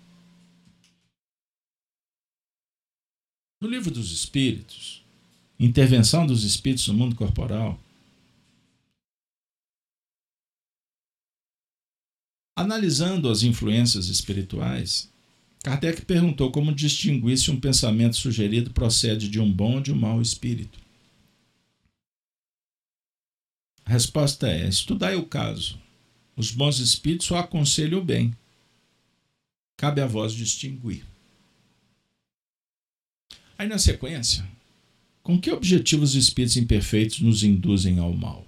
No 3.62 3.70
livro 3.70 3.92
dos 3.92 4.12
Espíritos, 4.12 5.01
intervenção 5.66 6.26
dos 6.26 6.44
espíritos 6.44 6.88
no 6.88 6.94
mundo 6.94 7.16
corporal, 7.16 7.80
Analisando 12.62 13.28
as 13.30 13.42
influências 13.42 14.08
espirituais, 14.08 15.10
Kardec 15.64 16.06
perguntou 16.06 16.52
como 16.52 16.76
distinguir 16.76 17.36
se 17.38 17.50
um 17.50 17.60
pensamento 17.60 18.18
sugerido 18.18 18.72
procede 18.72 19.30
de 19.30 19.40
um 19.40 19.52
bom 19.52 19.76
ou 19.76 19.82
de 19.82 19.92
um 19.92 19.96
mau 19.96 20.22
espírito. 20.22 20.78
A 23.84 23.92
resposta 23.92 24.48
é: 24.48 24.68
estudai 24.68 25.16
o 25.16 25.26
caso. 25.26 25.80
Os 26.36 26.52
bons 26.52 26.78
espíritos 26.78 27.26
só 27.26 27.38
aconselham 27.38 28.00
o 28.00 28.06
bem. 28.06 28.36
Cabe 29.78 30.02
a 30.02 30.06
vós 30.06 30.34
distinguir. 30.34 31.04
Aí, 33.58 33.68
na 33.68 33.80
sequência, 33.80 34.48
com 35.24 35.40
que 35.40 35.52
objetivos 35.52 36.12
os 36.12 36.24
espíritos 36.24 36.58
imperfeitos 36.58 37.20
nos 37.20 37.44
induzem 37.44 38.00
ao 38.00 38.14
mal? 38.14 38.46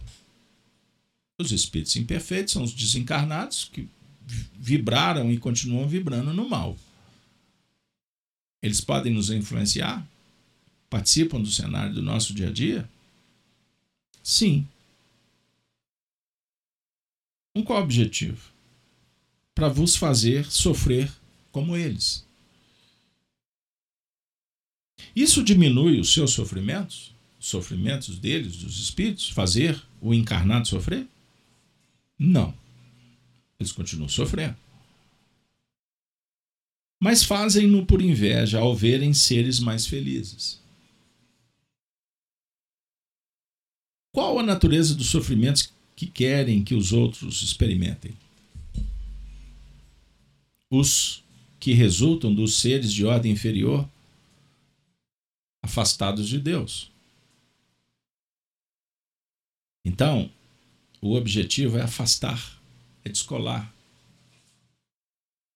Os 1.39 1.51
espíritos 1.51 1.95
imperfeitos 1.95 2.53
são 2.53 2.63
os 2.63 2.73
desencarnados 2.73 3.69
que 3.71 3.87
vibraram 4.55 5.31
e 5.31 5.37
continuam 5.37 5.87
vibrando 5.87 6.33
no 6.33 6.47
mal. 6.47 6.77
Eles 8.61 8.79
podem 8.79 9.13
nos 9.13 9.29
influenciar? 9.29 10.07
Participam 10.89 11.41
do 11.41 11.51
cenário 11.51 11.93
do 11.93 12.01
nosso 12.01 12.33
dia 12.33 12.47
a 12.47 12.51
dia? 12.51 12.89
Sim. 14.23 14.67
Com 17.53 17.63
qual 17.63 17.83
objetivo? 17.83 18.51
Para 19.53 19.67
vos 19.67 19.95
fazer 19.95 20.49
sofrer 20.49 21.11
como 21.51 21.75
eles. 21.75 22.25
Isso 25.15 25.43
diminui 25.43 25.99
os 25.99 26.11
seus 26.11 26.31
sofrimentos, 26.31 27.13
os 27.39 27.47
sofrimentos 27.47 28.17
deles, 28.17 28.57
dos 28.57 28.79
espíritos, 28.79 29.29
fazer 29.29 29.81
o 30.01 30.13
encarnado 30.13 30.67
sofrer? 30.67 31.07
Não. 32.17 32.53
Eles 33.59 33.71
continuam 33.71 34.09
sofrendo. 34.09 34.57
Mas 37.01 37.23
fazem-no 37.23 37.85
por 37.85 38.01
inveja 38.01 38.59
ao 38.59 38.75
verem 38.75 39.13
seres 39.13 39.59
mais 39.59 39.85
felizes. 39.85 40.61
Qual 44.13 44.39
a 44.39 44.43
natureza 44.43 44.95
dos 44.95 45.07
sofrimentos 45.07 45.71
que 45.95 46.07
querem 46.07 46.63
que 46.63 46.75
os 46.75 46.93
outros 46.93 47.41
experimentem? 47.41 48.13
Os 50.69 51.23
que 51.59 51.73
resultam 51.73 52.33
dos 52.33 52.55
seres 52.55 52.91
de 52.91 53.05
ordem 53.05 53.31
inferior 53.31 53.87
afastados 55.63 56.27
de 56.27 56.37
Deus. 56.37 56.91
Então, 59.85 60.29
o 61.01 61.15
objetivo 61.15 61.77
é 61.77 61.81
afastar, 61.81 62.61
é 63.03 63.09
descolar 63.09 63.73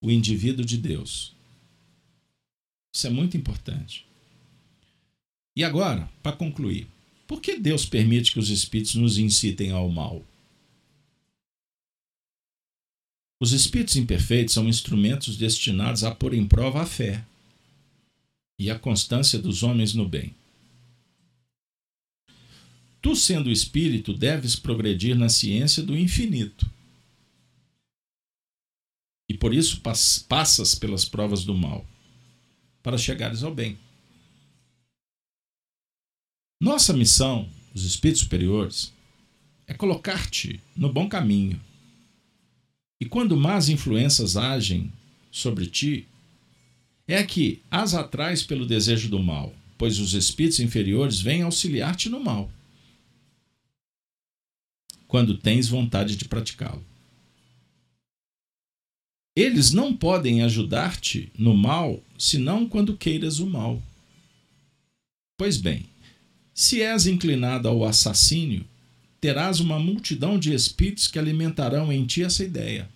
o 0.02 0.10
indivíduo 0.10 0.66
de 0.66 0.78
Deus. 0.78 1.36
Isso 2.94 3.06
é 3.06 3.10
muito 3.10 3.36
importante. 3.36 4.06
E 5.56 5.64
agora, 5.64 6.10
para 6.24 6.36
concluir, 6.36 6.88
por 7.28 7.42
que 7.42 7.60
Deus 7.60 7.86
permite 7.86 8.32
que 8.32 8.40
os 8.40 8.50
espíritos 8.50 8.96
nos 8.96 9.18
incitem 9.18 9.72
ao 9.72 9.90
mal? 9.90 10.26
Os 13.40 13.52
espíritos 13.52 13.96
imperfeitos 13.96 14.54
são 14.54 14.68
instrumentos 14.68 15.38
destinados 15.38 16.04
a 16.04 16.14
pôr 16.14 16.34
em 16.34 16.48
prova 16.48 16.82
a 16.82 16.86
fé 16.86 17.26
e 18.60 18.72
a 18.72 18.80
constância 18.80 19.38
dos 19.40 19.64
homens 19.64 19.94
no 19.94 20.08
bem. 20.08 20.36
Tu, 23.02 23.16
sendo 23.16 23.52
espírito, 23.52 24.14
deves 24.14 24.56
progredir 24.56 25.16
na 25.16 25.30
ciência 25.30 25.84
do 25.84 25.98
infinito. 25.98 26.70
E 29.30 29.34
por 29.34 29.54
isso 29.54 29.82
passas 30.28 30.74
pelas 30.74 31.06
provas 31.06 31.44
do 31.44 31.54
mal, 31.54 31.86
para 32.82 32.98
chegares 32.98 33.44
ao 33.44 33.54
bem. 33.54 33.78
Nossa 36.60 36.92
missão, 36.92 37.48
os 37.74 37.84
espíritos 37.84 38.24
superiores, 38.24 38.92
é 39.68 39.74
colocar-te 39.74 40.60
no 40.76 40.92
bom 40.92 41.08
caminho. 41.08 41.62
E 43.00 43.06
quando 43.06 43.38
más 43.38 43.70
influências 43.70 44.36
agem 44.36 44.92
sobre 45.30 45.68
ti, 45.68 46.08
é 47.08 47.24
que 47.24 47.62
as 47.72 47.94
atrás 47.94 48.44
pelo 48.44 48.66
desejo 48.66 49.10
do 49.10 49.18
mal, 49.24 49.56
pois 49.78 49.98
os 50.00 50.14
espíritos 50.14 50.60
inferiores 50.60 51.22
vêm 51.22 51.42
auxiliar-te 51.42 52.10
no 52.10 52.20
mal, 52.20 52.52
quando 55.08 55.38
tens 55.38 55.70
vontade 55.70 56.18
de 56.18 56.26
praticá-lo. 56.26 56.84
Eles 59.36 59.72
não 59.72 59.96
podem 59.96 60.42
ajudar-te 60.42 61.32
no 61.38 61.56
mal 61.56 62.04
senão 62.18 62.68
quando 62.68 62.98
queiras 62.98 63.40
o 63.40 63.46
mal. 63.46 63.82
Pois 65.38 65.58
bem, 65.58 65.86
se 66.54 66.82
és 66.82 67.06
inclinado 67.06 67.68
ao 67.68 67.86
assassínio, 67.86 68.66
terás 69.22 69.60
uma 69.60 69.80
multidão 69.80 70.40
de 70.40 70.54
espíritos 70.54 71.08
que 71.08 71.20
alimentarão 71.20 71.94
em 71.94 72.04
ti 72.04 72.24
essa 72.24 72.44
ideia. 72.44 72.90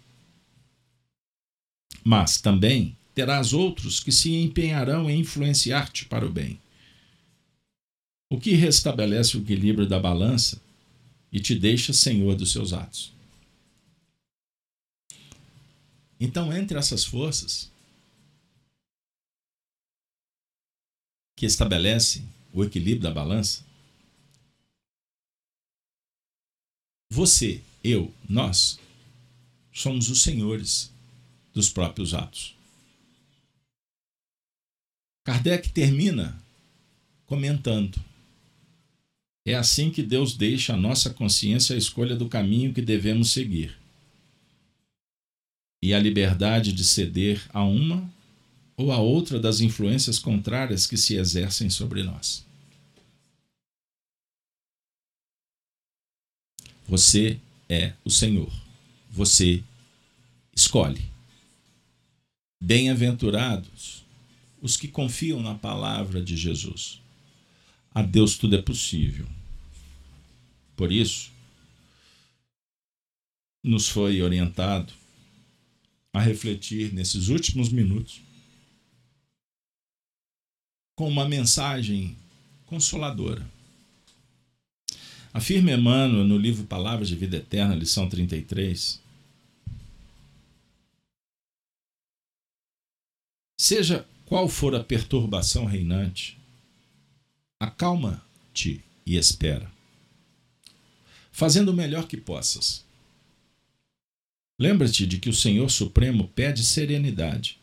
Mas 2.03 2.41
também 2.41 2.97
terás 3.21 3.53
outros 3.53 3.99
que 3.99 4.11
se 4.11 4.33
empenharão 4.33 5.07
em 5.07 5.19
influenciar-te 5.19 6.05
para 6.05 6.25
o 6.25 6.31
bem. 6.31 6.59
O 8.31 8.39
que 8.39 8.53
restabelece 8.53 9.37
o 9.37 9.41
equilíbrio 9.41 9.87
da 9.87 9.99
balança 9.99 10.59
e 11.31 11.39
te 11.39 11.53
deixa 11.53 11.93
senhor 11.93 12.35
dos 12.35 12.51
seus 12.51 12.73
atos. 12.73 13.13
Então, 16.19 16.51
entre 16.51 16.79
essas 16.79 17.05
forças 17.05 17.71
que 21.37 21.45
estabelecem 21.45 22.27
o 22.51 22.63
equilíbrio 22.63 23.03
da 23.03 23.11
balança, 23.11 23.63
você, 27.07 27.61
eu, 27.83 28.11
nós 28.27 28.79
somos 29.71 30.09
os 30.09 30.23
senhores 30.23 30.91
dos 31.53 31.69
próprios 31.69 32.15
atos. 32.15 32.59
Kardec 35.23 35.69
termina 35.69 36.41
comentando: 37.25 37.99
É 39.45 39.55
assim 39.55 39.91
que 39.91 40.01
Deus 40.01 40.35
deixa 40.35 40.73
a 40.73 40.77
nossa 40.77 41.09
consciência 41.11 41.75
a 41.75 41.79
escolha 41.79 42.15
do 42.15 42.27
caminho 42.27 42.73
que 42.73 42.81
devemos 42.81 43.31
seguir 43.31 43.77
e 45.83 45.93
a 45.93 45.99
liberdade 45.99 46.71
de 46.71 46.83
ceder 46.83 47.41
a 47.51 47.63
uma 47.63 48.11
ou 48.77 48.91
a 48.91 48.97
outra 48.97 49.39
das 49.39 49.59
influências 49.59 50.19
contrárias 50.19 50.85
que 50.85 50.97
se 50.97 51.15
exercem 51.15 51.69
sobre 51.69 52.03
nós. 52.03 52.45
Você 56.87 57.39
é 57.69 57.93
o 58.03 58.09
Senhor. 58.09 58.51
Você 59.09 59.63
escolhe. 60.55 61.09
Bem-aventurados 62.61 64.00
os 64.61 64.77
que 64.77 64.87
confiam 64.87 65.41
na 65.41 65.55
palavra 65.55 66.21
de 66.21 66.37
Jesus. 66.37 67.01
A 67.93 68.01
Deus 68.01 68.37
tudo 68.37 68.55
é 68.55 68.61
possível. 68.61 69.27
Por 70.75 70.91
isso, 70.91 71.31
nos 73.63 73.89
foi 73.89 74.21
orientado 74.21 74.93
a 76.13 76.19
refletir 76.19 76.93
nesses 76.93 77.27
últimos 77.27 77.69
minutos 77.69 78.21
com 80.95 81.07
uma 81.07 81.27
mensagem 81.27 82.15
consoladora. 82.67 83.49
Afirma 85.33 85.71
Emmanuel 85.71 86.25
no 86.25 86.37
livro 86.37 86.65
Palavras 86.65 87.07
de 87.07 87.15
Vida 87.15 87.37
Eterna, 87.37 87.73
lição 87.73 88.07
33. 88.07 89.01
Seja 93.59 94.05
qual 94.31 94.47
for 94.47 94.73
a 94.73 94.81
perturbação 94.81 95.65
reinante, 95.65 96.39
acalma-te 97.59 98.81
e 99.05 99.17
espera, 99.17 99.69
fazendo 101.33 101.67
o 101.67 101.73
melhor 101.73 102.07
que 102.07 102.15
possas. 102.15 102.85
Lembra-te 104.57 105.05
de 105.05 105.19
que 105.19 105.27
o 105.27 105.33
Senhor 105.33 105.69
Supremo 105.69 106.29
pede 106.29 106.63
serenidade 106.63 107.59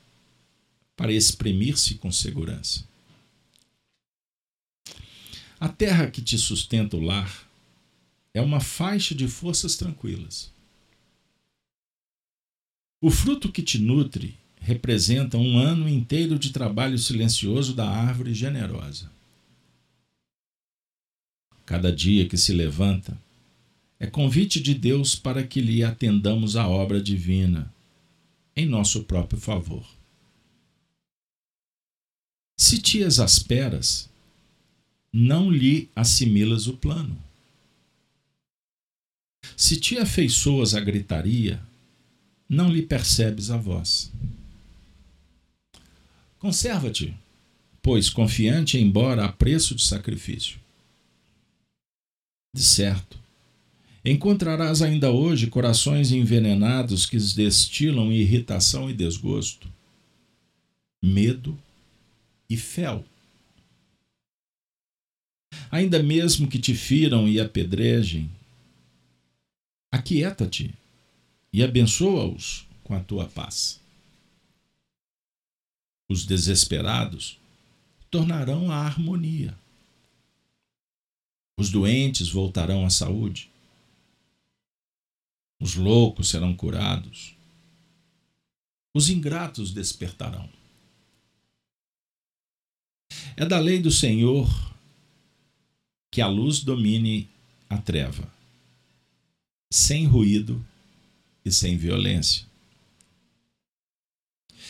para 0.95 1.11
exprimir-se 1.11 1.95
com 1.95 2.13
segurança. 2.13 2.87
A 5.59 5.71
terra 5.71 6.11
que 6.11 6.21
te 6.21 6.37
sustenta 6.37 6.99
o 6.99 7.01
lar 7.01 7.49
é 8.35 8.43
uma 8.43 8.61
faixa 8.61 9.15
de 9.15 9.27
forças 9.27 9.75
tranquilas. 9.75 10.53
O 13.01 13.11
fruto 13.11 13.51
que 13.51 13.63
te 13.63 13.79
nutre 13.79 14.37
representa 14.61 15.37
um 15.37 15.59
ano 15.59 15.89
inteiro 15.89 16.39
de 16.39 16.51
trabalho 16.51 16.99
silencioso 16.99 17.75
da 17.75 17.89
árvore 17.89 18.35
generosa. 18.35 19.11
Cada 21.65 21.93
dia 21.93 22.27
que 22.29 22.37
se 22.37 22.53
levanta 22.53 23.17
é 24.01 24.07
convite 24.07 24.61
de 24.61 24.75
Deus 24.75 25.15
para 25.15 25.47
que 25.47 25.61
lhe 25.61 25.83
atendamos 25.83 26.57
a 26.57 26.67
obra 26.69 27.01
divina 27.01 27.73
em 28.55 28.67
nosso 28.67 29.05
próprio 29.05 29.41
favor. 29.41 29.85
Se 32.57 32.79
te 32.79 32.99
exasperas, 32.99 34.09
não 35.13 35.51
lhe 35.51 35.89
assimilas 35.95 36.67
o 36.67 36.77
plano. 36.77 37.17
Se 39.57 39.79
te 39.79 39.99
afeiçoas 39.99 40.75
a 40.75 40.81
gritaria, 40.81 41.61
não 42.49 42.71
lhe 42.71 42.83
percebes 42.83 43.51
a 43.51 43.57
voz. 43.57 44.11
Conserva-te, 46.39 47.17
pois 47.83 48.09
confiante 48.09 48.79
embora 48.79 49.25
a 49.25 49.33
preço 49.33 49.75
de 49.75 49.83
sacrifício. 49.83 50.61
De 52.55 52.63
certo, 52.63 53.19
encontrarás 54.05 54.81
ainda 54.81 55.11
hoje 55.11 55.49
corações 55.49 56.13
envenenados 56.13 57.07
que 57.07 57.17
destilam 57.17 58.13
irritação 58.13 58.89
e 58.89 58.95
desgosto, 58.95 59.69
medo 61.03 61.59
e 62.49 62.57
fel. 62.57 63.05
Ainda 65.71 66.03
mesmo 66.03 66.49
que 66.49 66.59
te 66.59 66.75
firam 66.75 67.29
e 67.29 67.41
apedrejem, 67.41 68.31
aquieta-te 69.93 70.73
e 71.53 71.63
abençoa-os 71.65 72.67
com 72.85 72.95
a 72.95 73.01
tua 73.01 73.27
paz. 73.27 73.81
Os 76.09 76.25
desesperados 76.25 77.39
tornarão 78.11 78.71
a 78.71 78.77
harmonia. 78.77 79.57
Os 81.59 81.71
doentes 81.71 82.31
voltarão 82.31 82.87
à 82.87 82.91
saúde. 82.91 83.51
Os 85.61 85.75
loucos 85.75 86.29
serão 86.29 86.55
curados. 86.55 87.35
Os 88.95 89.11
ingratos 89.11 89.73
despertarão. 89.73 90.49
É 93.37 93.45
da 93.45 93.59
lei 93.59 93.81
do 93.81 93.91
Senhor 93.91 94.49
que 96.11 96.21
a 96.21 96.27
luz 96.27 96.61
domine 96.61 97.29
a 97.69 97.77
treva, 97.77 98.33
sem 99.71 100.07
ruído 100.07 100.65
e 101.45 101.53
sem 101.53 101.77
violência. 101.77 102.47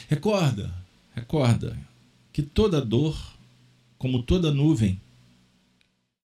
Recorda, 0.08 0.74
recorda 1.18 1.76
que 2.32 2.42
toda 2.42 2.80
dor, 2.80 3.16
como 3.98 4.22
toda 4.22 4.52
nuvem, 4.52 5.00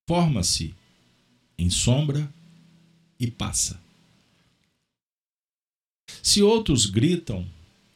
forma-se 0.09 0.75
em 1.59 1.69
sombra 1.69 2.33
e 3.19 3.29
passa. 3.31 3.81
Se 6.23 6.43
outros 6.43 6.87
gritam 6.87 7.47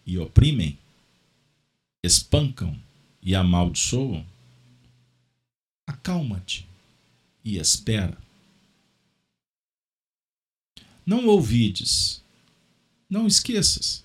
e 0.04 0.18
oprimem, 0.18 0.76
espancam 2.02 2.76
e 3.22 3.34
amaldiçoam, 3.34 4.26
acalma-te 5.86 6.66
e 7.44 7.58
espera. 7.58 8.18
Não 11.06 11.26
ouvides, 11.26 12.22
não 13.08 13.26
esqueças. 13.26 14.04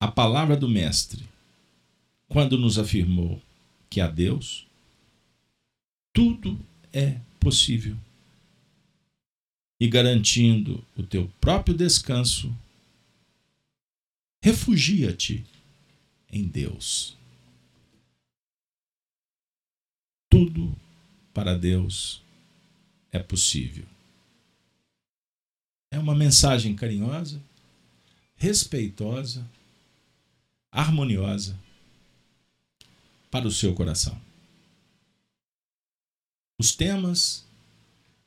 A 0.00 0.10
palavra 0.10 0.56
do 0.56 0.66
Mestre, 0.66 1.28
quando 2.26 2.56
nos 2.56 2.78
afirmou 2.78 3.40
que 3.90 4.00
a 4.00 4.08
Deus 4.08 4.66
tudo 6.12 6.58
é 6.92 7.20
possível. 7.38 7.96
E 9.78 9.88
garantindo 9.88 10.84
o 10.96 11.02
teu 11.02 11.28
próprio 11.40 11.76
descanso, 11.76 12.54
refugia-te 14.42 15.44
em 16.30 16.46
Deus. 16.46 17.16
Tudo 20.30 20.74
para 21.32 21.56
Deus 21.56 22.22
é 23.10 23.18
possível. 23.18 23.86
É 25.92 25.98
uma 25.98 26.14
mensagem 26.14 26.76
carinhosa, 26.76 27.42
respeitosa, 28.36 29.46
harmoniosa 30.70 31.58
para 33.30 33.46
o 33.46 33.50
seu 33.50 33.74
coração. 33.74 34.20
Os 36.58 36.72
temas 36.74 37.44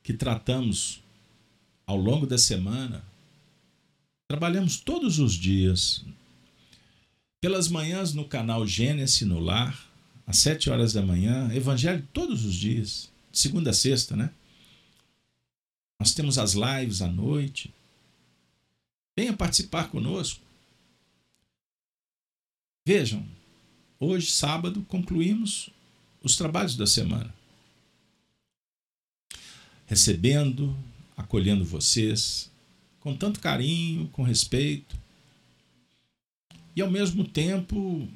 que 0.02 0.14
tratamos 0.14 1.02
ao 1.86 1.98
longo 1.98 2.26
da 2.26 2.38
semana, 2.38 3.03
trabalhamos 4.28 4.78
todos 4.78 5.20
os 5.20 5.34
dias. 5.34 6.03
Pelas 7.40 7.68
manhãs 7.68 8.14
no 8.14 8.26
canal 8.26 8.65
Gênesis 8.65 9.22
no 9.22 9.40
Lar, 9.40 9.90
às 10.26 10.38
sete 10.38 10.70
horas 10.70 10.94
da 10.94 11.02
manhã, 11.02 11.53
Evangelho 11.53 12.07
todos 12.14 12.45
os 12.45 12.56
dias, 12.56 13.11
de 13.32 13.40
segunda 13.40 13.72
a 13.72 13.74
sexta, 13.74 14.15
né? 14.15 14.32
Nós 15.99 16.14
temos 16.14 16.38
as 16.38 16.53
lives 16.53 17.02
à 17.02 17.07
noite. 17.07 17.74
Venha 19.18 19.34
participar 19.34 19.90
conosco. 19.90 20.41
Vejam, 22.85 23.26
hoje, 23.99 24.30
sábado, 24.31 24.84
concluímos 24.89 25.69
os 26.22 26.35
trabalhos 26.35 26.76
da 26.76 26.85
semana. 26.85 27.34
Recebendo, 29.85 30.76
acolhendo 31.15 31.64
vocês 31.64 32.51
com 32.99 33.15
tanto 33.15 33.39
carinho, 33.39 34.07
com 34.10 34.23
respeito. 34.23 34.97
E 36.76 36.81
ao 36.81 36.89
mesmo 36.89 37.27
tempo 37.27 38.07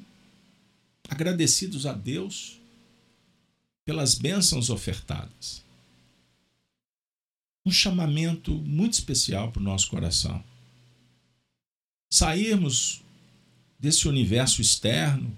agradecidos 1.08 1.86
a 1.86 1.92
Deus 1.92 2.58
pelas 3.84 4.14
bênçãos 4.14 4.68
ofertadas. 4.68 5.64
Um 7.64 7.70
chamamento 7.70 8.52
muito 8.52 8.94
especial 8.94 9.50
para 9.50 9.60
o 9.60 9.64
nosso 9.64 9.88
coração. 9.88 10.44
Sairmos 12.10 13.02
desse 13.78 14.08
universo 14.08 14.60
externo 14.60 15.36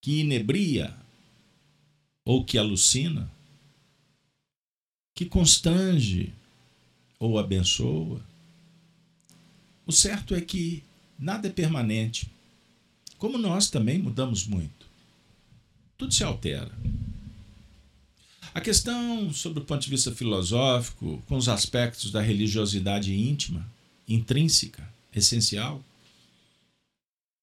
que 0.00 0.20
inebria 0.20 0.94
ou 2.24 2.44
que 2.44 2.58
alucina, 2.58 3.30
que 5.14 5.24
constrange 5.24 6.32
ou 7.18 7.38
abençoa. 7.38 8.20
O 9.86 9.92
certo 9.92 10.34
é 10.34 10.40
que 10.40 10.82
nada 11.18 11.48
é 11.48 11.50
permanente 11.50 12.28
como 13.18 13.38
nós 13.38 13.70
também 13.70 13.98
mudamos 13.98 14.46
muito. 14.46 14.86
Tudo 15.96 16.12
se 16.12 16.22
altera. 16.22 16.70
A 18.54 18.60
questão, 18.60 19.32
sobre 19.32 19.60
o 19.60 19.64
ponto 19.64 19.82
de 19.82 19.90
vista 19.90 20.12
filosófico, 20.12 21.22
com 21.26 21.36
os 21.36 21.48
aspectos 21.48 22.10
da 22.10 22.20
religiosidade 22.20 23.14
íntima, 23.14 23.66
intrínseca, 24.08 24.86
essencial, 25.14 25.82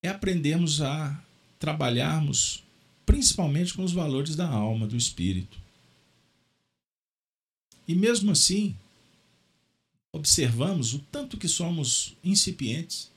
é 0.04 0.10
aprendermos 0.10 0.82
a 0.82 1.20
trabalharmos 1.58 2.64
principalmente 3.06 3.74
com 3.74 3.84
os 3.84 3.92
valores 3.92 4.36
da 4.36 4.48
alma, 4.48 4.86
do 4.86 4.96
espírito. 4.96 5.58
E 7.88 7.96
mesmo 7.96 8.32
assim, 8.32 8.76
observamos 10.12 10.94
o 10.94 11.00
tanto 11.00 11.38
que 11.38 11.48
somos 11.48 12.16
incipientes 12.24 13.12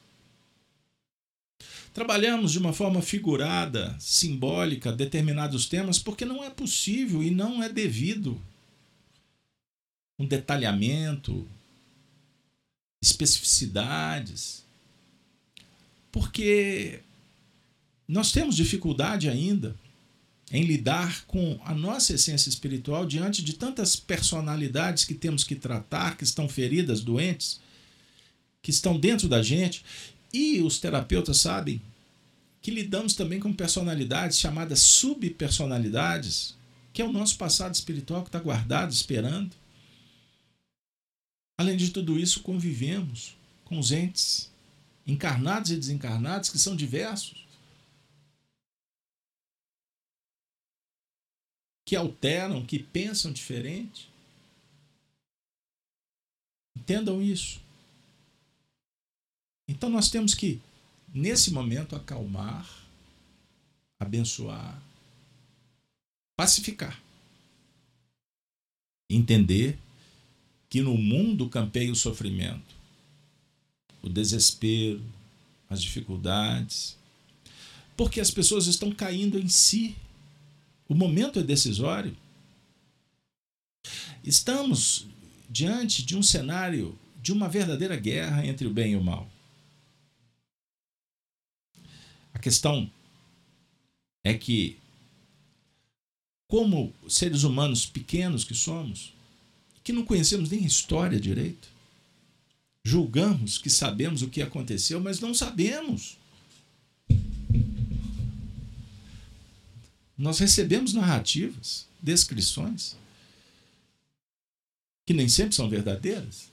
Trabalhamos 1.97 2.53
de 2.53 2.59
uma 2.59 2.75
forma 2.75 3.01
figurada, 3.01 3.97
simbólica, 3.99 4.93
determinados 4.93 5.65
temas, 5.65 5.99
porque 5.99 6.27
não 6.27 6.45
é 6.45 6.51
possível 6.51 7.23
e 7.23 7.31
não 7.31 7.63
é 7.63 7.71
devido 7.71 8.39
um 10.19 10.27
detalhamento, 10.27 11.49
especificidades, 13.03 14.66
porque 16.17 17.01
nós 18.09 18.33
temos 18.33 18.57
dificuldade 18.57 19.29
ainda 19.29 19.77
em 20.51 20.65
lidar 20.65 21.27
com 21.27 21.61
a 21.63 21.75
nossa 21.75 22.15
essência 22.15 22.49
espiritual 22.49 23.05
diante 23.05 23.45
de 23.45 23.53
tantas 23.53 23.97
personalidades 23.97 25.05
que 25.05 25.13
temos 25.13 25.45
que 25.45 25.55
tratar, 25.55 26.17
que 26.17 26.25
estão 26.25 26.49
feridas, 26.49 27.03
doentes, 27.03 27.61
que 28.63 28.71
estão 28.71 28.99
dentro 28.99 29.29
da 29.29 29.43
gente 29.43 29.85
e 30.33 30.63
os 30.63 30.79
terapeutas 30.79 31.37
sabem 31.37 31.83
que 32.63 32.71
lidamos 32.71 33.13
também 33.13 33.39
com 33.39 33.53
personalidades 33.53 34.39
chamadas 34.39 34.81
subpersonalidades, 34.81 36.57
que 36.95 37.03
é 37.03 37.05
o 37.05 37.13
nosso 37.13 37.37
passado 37.37 37.75
espiritual 37.75 38.23
que 38.23 38.31
está 38.31 38.41
guardado, 38.41 38.91
esperando. 38.91 39.55
Além 41.61 41.77
de 41.77 41.91
tudo 41.91 42.19
isso, 42.19 42.41
convivemos 42.41 43.37
com 43.67 43.79
os 43.79 43.93
entes 43.93 44.56
encarnados 45.07 45.71
e 45.71 45.77
desencarnados 45.77 46.51
que 46.51 46.59
são 46.59 46.75
diversos. 46.75 47.47
Que 51.87 51.95
alteram, 51.95 52.67
que 52.67 52.79
pensam 52.79 53.33
diferente. 53.33 54.11
Entendam 56.77 57.23
isso. 57.23 57.61
Então 59.69 59.89
nós 59.89 60.11
temos 60.11 60.35
que, 60.35 60.61
nesse 61.15 61.53
momento, 61.53 61.95
acalmar, 61.97 62.69
abençoar, 63.99 64.81
pacificar. 66.37 67.03
Entender 69.09 69.79
que 70.69 70.81
no 70.83 70.97
mundo 70.97 71.49
campeia 71.49 71.91
o 71.91 71.97
sofrimento, 71.97 72.76
o 74.09 74.13
desespero, 74.13 75.03
as 75.69 75.83
dificuldades, 75.83 76.97
porque 77.97 78.21
as 78.21 78.31
pessoas 78.31 78.67
estão 78.67 78.91
caindo 78.93 79.39
em 79.39 79.49
si. 79.49 79.97
O 80.89 80.95
momento 80.95 81.39
é 81.39 81.43
decisório. 81.43 82.17
Estamos 84.23 85.07
diante 85.49 86.05
de 86.05 86.17
um 86.17 86.23
cenário 86.23 86.97
de 87.23 87.33
uma 87.33 87.49
verdadeira 87.49 87.97
guerra 87.97 88.47
entre 88.47 88.67
o 88.67 88.73
bem 88.73 88.93
e 88.93 88.97
o 88.97 89.03
mal. 89.03 89.29
A 92.33 92.39
questão 92.39 92.91
é 94.23 94.35
que, 94.35 94.79
como 96.47 96.93
seres 97.09 97.43
humanos 97.43 97.87
pequenos 97.87 98.45
que 98.45 98.55
somos, 98.55 99.15
que 99.83 99.93
não 99.93 100.05
conhecemos 100.05 100.51
nem 100.51 100.65
a 100.65 100.67
história 100.67 101.19
direito, 101.19 101.76
julgamos 102.87 103.59
que 103.59 103.69
sabemos 103.69 104.23
o 104.23 104.31
que 104.31 104.41
aconteceu, 104.41 105.01
mas 105.01 105.19
não 105.19 105.35
sabemos. 105.35 106.17
Nós 110.17 110.39
recebemos 110.39 110.93
narrativas, 110.93 111.89
descrições, 112.01 112.97
que 115.05 115.13
nem 115.13 115.29
sempre 115.29 115.57
são 115.57 115.69
verdadeiras. 115.69 116.49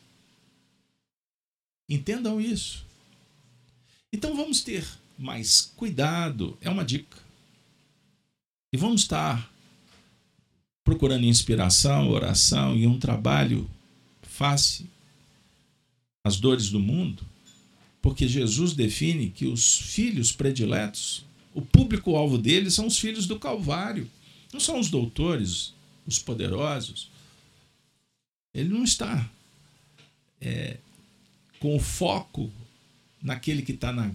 Entendam 1.87 2.41
isso. 2.41 2.83
Então 4.11 4.35
vamos 4.35 4.61
ter 4.61 4.83
mais 5.19 5.61
cuidado, 5.61 6.57
é 6.61 6.69
uma 6.69 6.83
dica. 6.83 7.19
E 8.73 8.77
vamos 8.77 9.01
estar 9.01 9.53
procurando 10.83 11.25
inspiração, 11.25 12.09
oração 12.09 12.75
e 12.75 12.87
um 12.87 12.97
trabalho 12.97 13.69
face 14.23 14.91
às 16.23 16.37
dores 16.39 16.69
do 16.69 16.79
mundo, 16.79 17.25
porque 18.01 18.27
Jesus 18.27 18.73
define 18.73 19.29
que 19.29 19.45
os 19.45 19.77
filhos 19.77 20.31
prediletos, 20.31 21.25
o 21.53 21.61
público-alvo 21.61 22.37
deles 22.37 22.73
são 22.73 22.87
os 22.87 22.97
filhos 22.97 23.27
do 23.27 23.39
Calvário, 23.39 24.09
não 24.51 24.59
são 24.59 24.79
os 24.79 24.89
doutores, 24.89 25.73
os 26.05 26.19
poderosos. 26.19 27.09
Ele 28.53 28.69
não 28.69 28.83
está 28.83 29.29
é, 30.39 30.77
com 31.59 31.79
foco 31.79 32.51
naquele 33.21 33.61
que 33.61 33.71
está 33.71 33.91
na, 33.91 34.11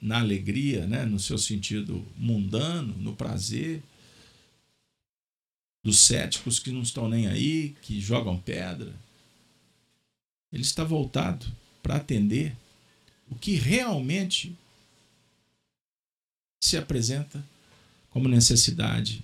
na 0.00 0.20
alegria, 0.20 0.86
né? 0.86 1.04
no 1.04 1.18
seu 1.18 1.38
sentido 1.38 2.04
mundano, 2.16 2.94
no 2.98 3.14
prazer, 3.14 3.82
dos 5.84 5.98
céticos 6.00 6.58
que 6.58 6.70
não 6.70 6.82
estão 6.82 7.08
nem 7.08 7.28
aí, 7.28 7.76
que 7.82 8.00
jogam 8.00 8.38
pedra. 8.38 8.92
Ele 10.52 10.62
está 10.62 10.84
voltado 10.84 11.46
para 11.82 11.96
atender 11.96 12.56
o 13.30 13.34
que 13.34 13.54
realmente 13.54 14.56
se 16.62 16.76
apresenta 16.76 17.44
como 18.10 18.28
necessidade, 18.28 19.22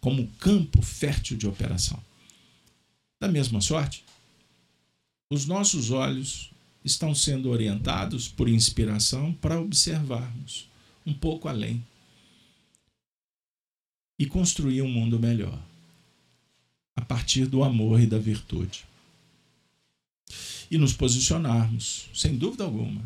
como 0.00 0.28
campo 0.38 0.82
fértil 0.82 1.36
de 1.36 1.46
operação. 1.46 2.02
Da 3.20 3.28
mesma 3.28 3.60
sorte, 3.60 4.04
os 5.30 5.46
nossos 5.46 5.90
olhos 5.90 6.50
estão 6.84 7.14
sendo 7.14 7.48
orientados 7.48 8.28
por 8.28 8.48
inspiração 8.48 9.32
para 9.34 9.60
observarmos 9.60 10.68
um 11.06 11.14
pouco 11.14 11.48
além 11.48 11.84
e 14.18 14.26
construir 14.26 14.82
um 14.82 14.88
mundo 14.88 15.18
melhor 15.18 15.58
a 16.94 17.00
partir 17.00 17.46
do 17.46 17.64
amor 17.64 18.00
e 18.00 18.06
da 18.06 18.18
virtude. 18.18 18.84
E 20.70 20.78
nos 20.78 20.92
posicionarmos, 20.92 22.08
sem 22.14 22.36
dúvida 22.36 22.64
alguma, 22.64 23.02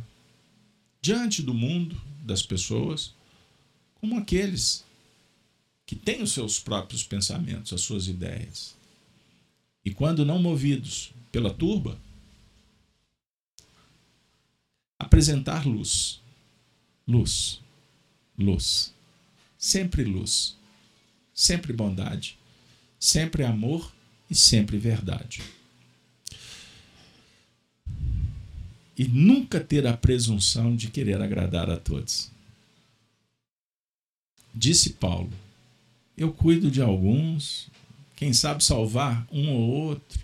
diante 1.00 1.42
do 1.42 1.54
mundo, 1.54 2.00
das 2.24 2.42
pessoas, 2.42 3.14
como 3.94 4.18
aqueles 4.18 4.84
que 5.86 5.94
têm 5.94 6.22
os 6.22 6.32
seus 6.32 6.58
próprios 6.58 7.04
pensamentos, 7.04 7.72
as 7.72 7.80
suas 7.80 8.08
ideias. 8.08 8.74
E 9.84 9.90
quando 9.92 10.24
não 10.24 10.42
movidos 10.42 11.12
pela 11.30 11.54
turba, 11.54 11.96
apresentar 14.98 15.64
luz. 15.64 16.20
Luz. 17.06 17.60
Luz. 18.36 18.92
Sempre 19.56 20.02
luz. 20.02 20.56
Sempre 21.32 21.72
bondade. 21.72 22.36
Sempre 22.98 23.44
amor 23.44 23.92
e 24.28 24.34
sempre 24.34 24.78
verdade. 24.78 25.40
E 28.98 29.06
nunca 29.06 29.60
ter 29.60 29.86
a 29.86 29.96
presunção 29.96 30.74
de 30.74 30.88
querer 30.88 31.20
agradar 31.20 31.70
a 31.70 31.76
todos. 31.76 32.30
Disse 34.54 34.94
Paulo: 34.94 35.30
Eu 36.16 36.32
cuido 36.32 36.70
de 36.70 36.80
alguns, 36.80 37.68
quem 38.14 38.32
sabe 38.32 38.64
salvar 38.64 39.26
um 39.30 39.50
ou 39.50 39.70
outro 39.70 40.18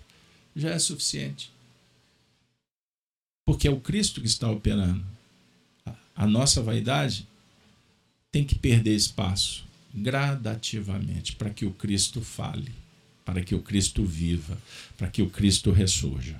já 0.55 0.71
é 0.71 0.79
suficiente. 0.79 1.51
Porque 3.45 3.67
é 3.67 3.71
o 3.71 3.79
Cristo 3.79 4.21
que 4.21 4.27
está 4.27 4.49
operando. 4.49 5.05
A 6.15 6.25
nossa 6.25 6.61
vaidade 6.61 7.27
tem 8.31 8.43
que 8.43 8.55
perder 8.55 8.95
espaço 8.95 9.65
gradativamente 9.93 11.35
para 11.35 11.51
que 11.51 11.65
o 11.65 11.71
Cristo 11.71 12.21
fale, 12.21 12.71
para 13.23 13.43
que 13.43 13.53
o 13.53 13.61
Cristo 13.61 14.03
viva, 14.03 14.57
para 14.97 15.07
que 15.07 15.21
o 15.21 15.29
Cristo 15.29 15.71
ressurja. 15.71 16.39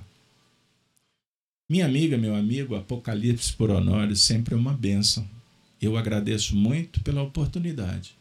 Minha 1.68 1.86
amiga, 1.86 2.18
meu 2.18 2.34
amigo, 2.34 2.74
Apocalipse 2.74 3.52
por 3.52 3.70
Honório 3.70 4.14
sempre 4.14 4.54
é 4.54 4.56
uma 4.56 4.74
bênção. 4.74 5.26
Eu 5.80 5.96
agradeço 5.96 6.54
muito 6.54 7.00
pela 7.00 7.22
oportunidade, 7.22 8.14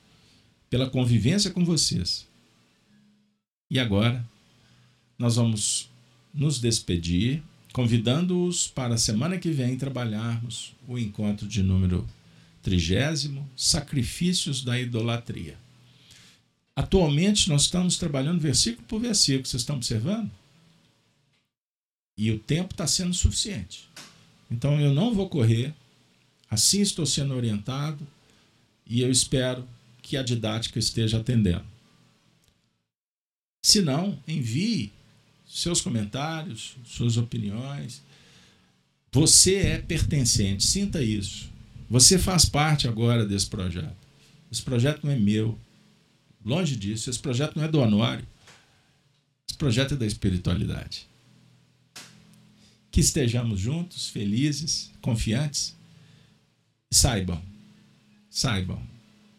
pela 0.70 0.90
convivência 0.90 1.52
com 1.52 1.66
vocês. 1.66 2.26
E 3.70 3.80
agora, 3.80 4.24
nós 5.18 5.36
vamos 5.36 5.90
nos 6.34 6.60
despedir 6.60 7.44
convidando-os 7.74 8.68
para 8.68 8.94
a 8.94 8.98
semana 8.98 9.38
que 9.38 9.50
vem 9.50 9.76
trabalharmos 9.76 10.74
o 10.88 10.98
encontro 10.98 11.48
de 11.48 11.64
número 11.64 12.08
trigésimo, 12.62 13.50
Sacrifícios 13.58 14.64
da 14.64 14.80
Idolatria. 14.80 15.58
Atualmente 16.76 17.50
nós 17.50 17.64
estamos 17.64 17.98
trabalhando 17.98 18.40
versículo 18.40 18.88
por 18.88 19.02
versículo, 19.02 19.46
vocês 19.46 19.64
estão 19.64 19.76
observando? 19.76 20.32
E 22.18 22.32
o 22.32 22.40
tempo 22.40 22.74
está 22.74 22.86
sendo 22.86 23.14
suficiente. 23.14 23.90
Então 24.50 24.80
eu 24.80 24.94
não 24.94 25.14
vou 25.14 25.28
correr, 25.30 25.74
assim 26.50 26.82
estou 26.82 27.06
sendo 27.06 27.34
orientado 27.34 28.06
e 28.86 29.02
eu 29.02 29.10
espero 29.10 29.68
que 30.02 30.18
a 30.18 30.24
didática 30.24 30.78
esteja 30.78 31.18
atendendo. 31.18 31.66
Se 33.64 33.82
não, 33.82 34.20
envie 34.28 34.92
seus 35.48 35.82
comentários, 35.82 36.76
suas 36.86 37.16
opiniões. 37.16 38.02
Você 39.12 39.56
é 39.58 39.78
pertencente, 39.78 40.66
sinta 40.66 41.02
isso. 41.02 41.50
Você 41.90 42.18
faz 42.18 42.46
parte 42.46 42.88
agora 42.88 43.26
desse 43.26 43.48
projeto. 43.48 43.96
Esse 44.52 44.62
projeto 44.62 45.04
não 45.04 45.12
é 45.12 45.16
meu. 45.16 45.58
Longe 46.44 46.76
disso, 46.76 47.10
esse 47.10 47.20
projeto 47.20 47.56
não 47.56 47.64
é 47.64 47.68
do 47.68 47.80
Honório. 47.80 48.28
Esse 49.48 49.58
projeto 49.58 49.94
é 49.94 49.98
da 49.98 50.06
espiritualidade. 50.06 51.08
Que 52.94 53.00
estejamos 53.00 53.60
juntos, 53.60 54.08
felizes, 54.08 54.92
confiantes. 55.02 55.76
Saibam, 56.92 57.44
saibam, 58.30 58.88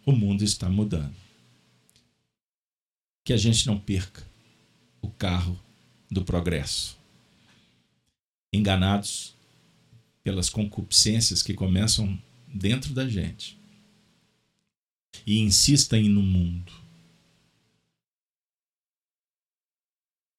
o 0.04 0.10
mundo 0.10 0.42
está 0.42 0.68
mudando. 0.68 1.14
Que 3.24 3.32
a 3.32 3.36
gente 3.36 3.64
não 3.68 3.78
perca 3.78 4.26
o 5.00 5.08
carro 5.08 5.56
do 6.10 6.24
progresso. 6.24 6.98
Enganados 8.52 9.36
pelas 10.24 10.50
concupiscências 10.50 11.40
que 11.40 11.54
começam 11.54 12.20
dentro 12.48 12.92
da 12.92 13.08
gente. 13.08 13.56
E 15.24 15.38
insista 15.38 15.96
em 15.96 16.08
no 16.08 16.24
mundo. 16.24 16.72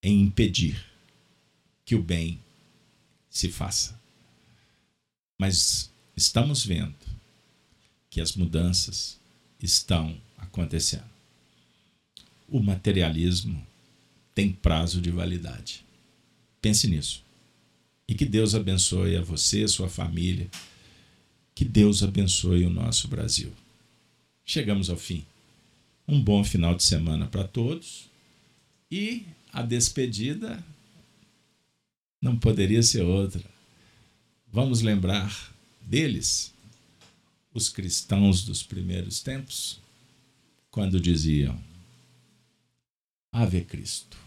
Em 0.04 0.20
impedir 0.22 0.86
que 1.86 1.96
o 1.96 2.04
bem 2.04 2.44
se 3.36 3.50
faça. 3.50 4.00
Mas 5.38 5.92
estamos 6.16 6.66
vendo 6.66 6.96
que 8.10 8.22
as 8.22 8.34
mudanças 8.34 9.20
estão 9.62 10.16
acontecendo. 10.38 11.04
O 12.48 12.64
materialismo 12.64 13.62
tem 14.34 14.54
prazo 14.54 15.02
de 15.02 15.12
validade. 15.12 15.84
Pense 16.62 16.88
nisso. 16.88 17.26
E 18.08 18.16
que 18.16 18.24
Deus 18.24 18.56
abençoe 18.56 19.18
a 19.18 19.22
você, 19.22 19.68
sua 19.68 19.90
família. 19.90 20.50
Que 21.54 21.66
Deus 21.66 22.04
abençoe 22.04 22.64
o 22.64 22.70
nosso 22.70 23.10
Brasil. 23.10 23.52
Chegamos 24.46 24.90
ao 24.90 24.96
fim. 24.96 25.26
Um 26.08 26.24
bom 26.24 26.42
final 26.42 26.74
de 26.74 26.84
semana 26.84 27.28
para 27.28 27.44
todos. 27.44 28.10
E 28.90 29.26
a 29.52 29.62
despedida 29.62 30.64
não 32.26 32.36
poderia 32.36 32.82
ser 32.82 33.04
outra. 33.04 33.44
Vamos 34.52 34.82
lembrar 34.82 35.54
deles, 35.80 36.52
os 37.54 37.70
cristãos 37.70 38.44
dos 38.44 38.64
primeiros 38.64 39.20
tempos, 39.22 39.80
quando 40.72 41.00
diziam: 41.00 41.56
Ave 43.32 43.64
Cristo. 43.64 44.18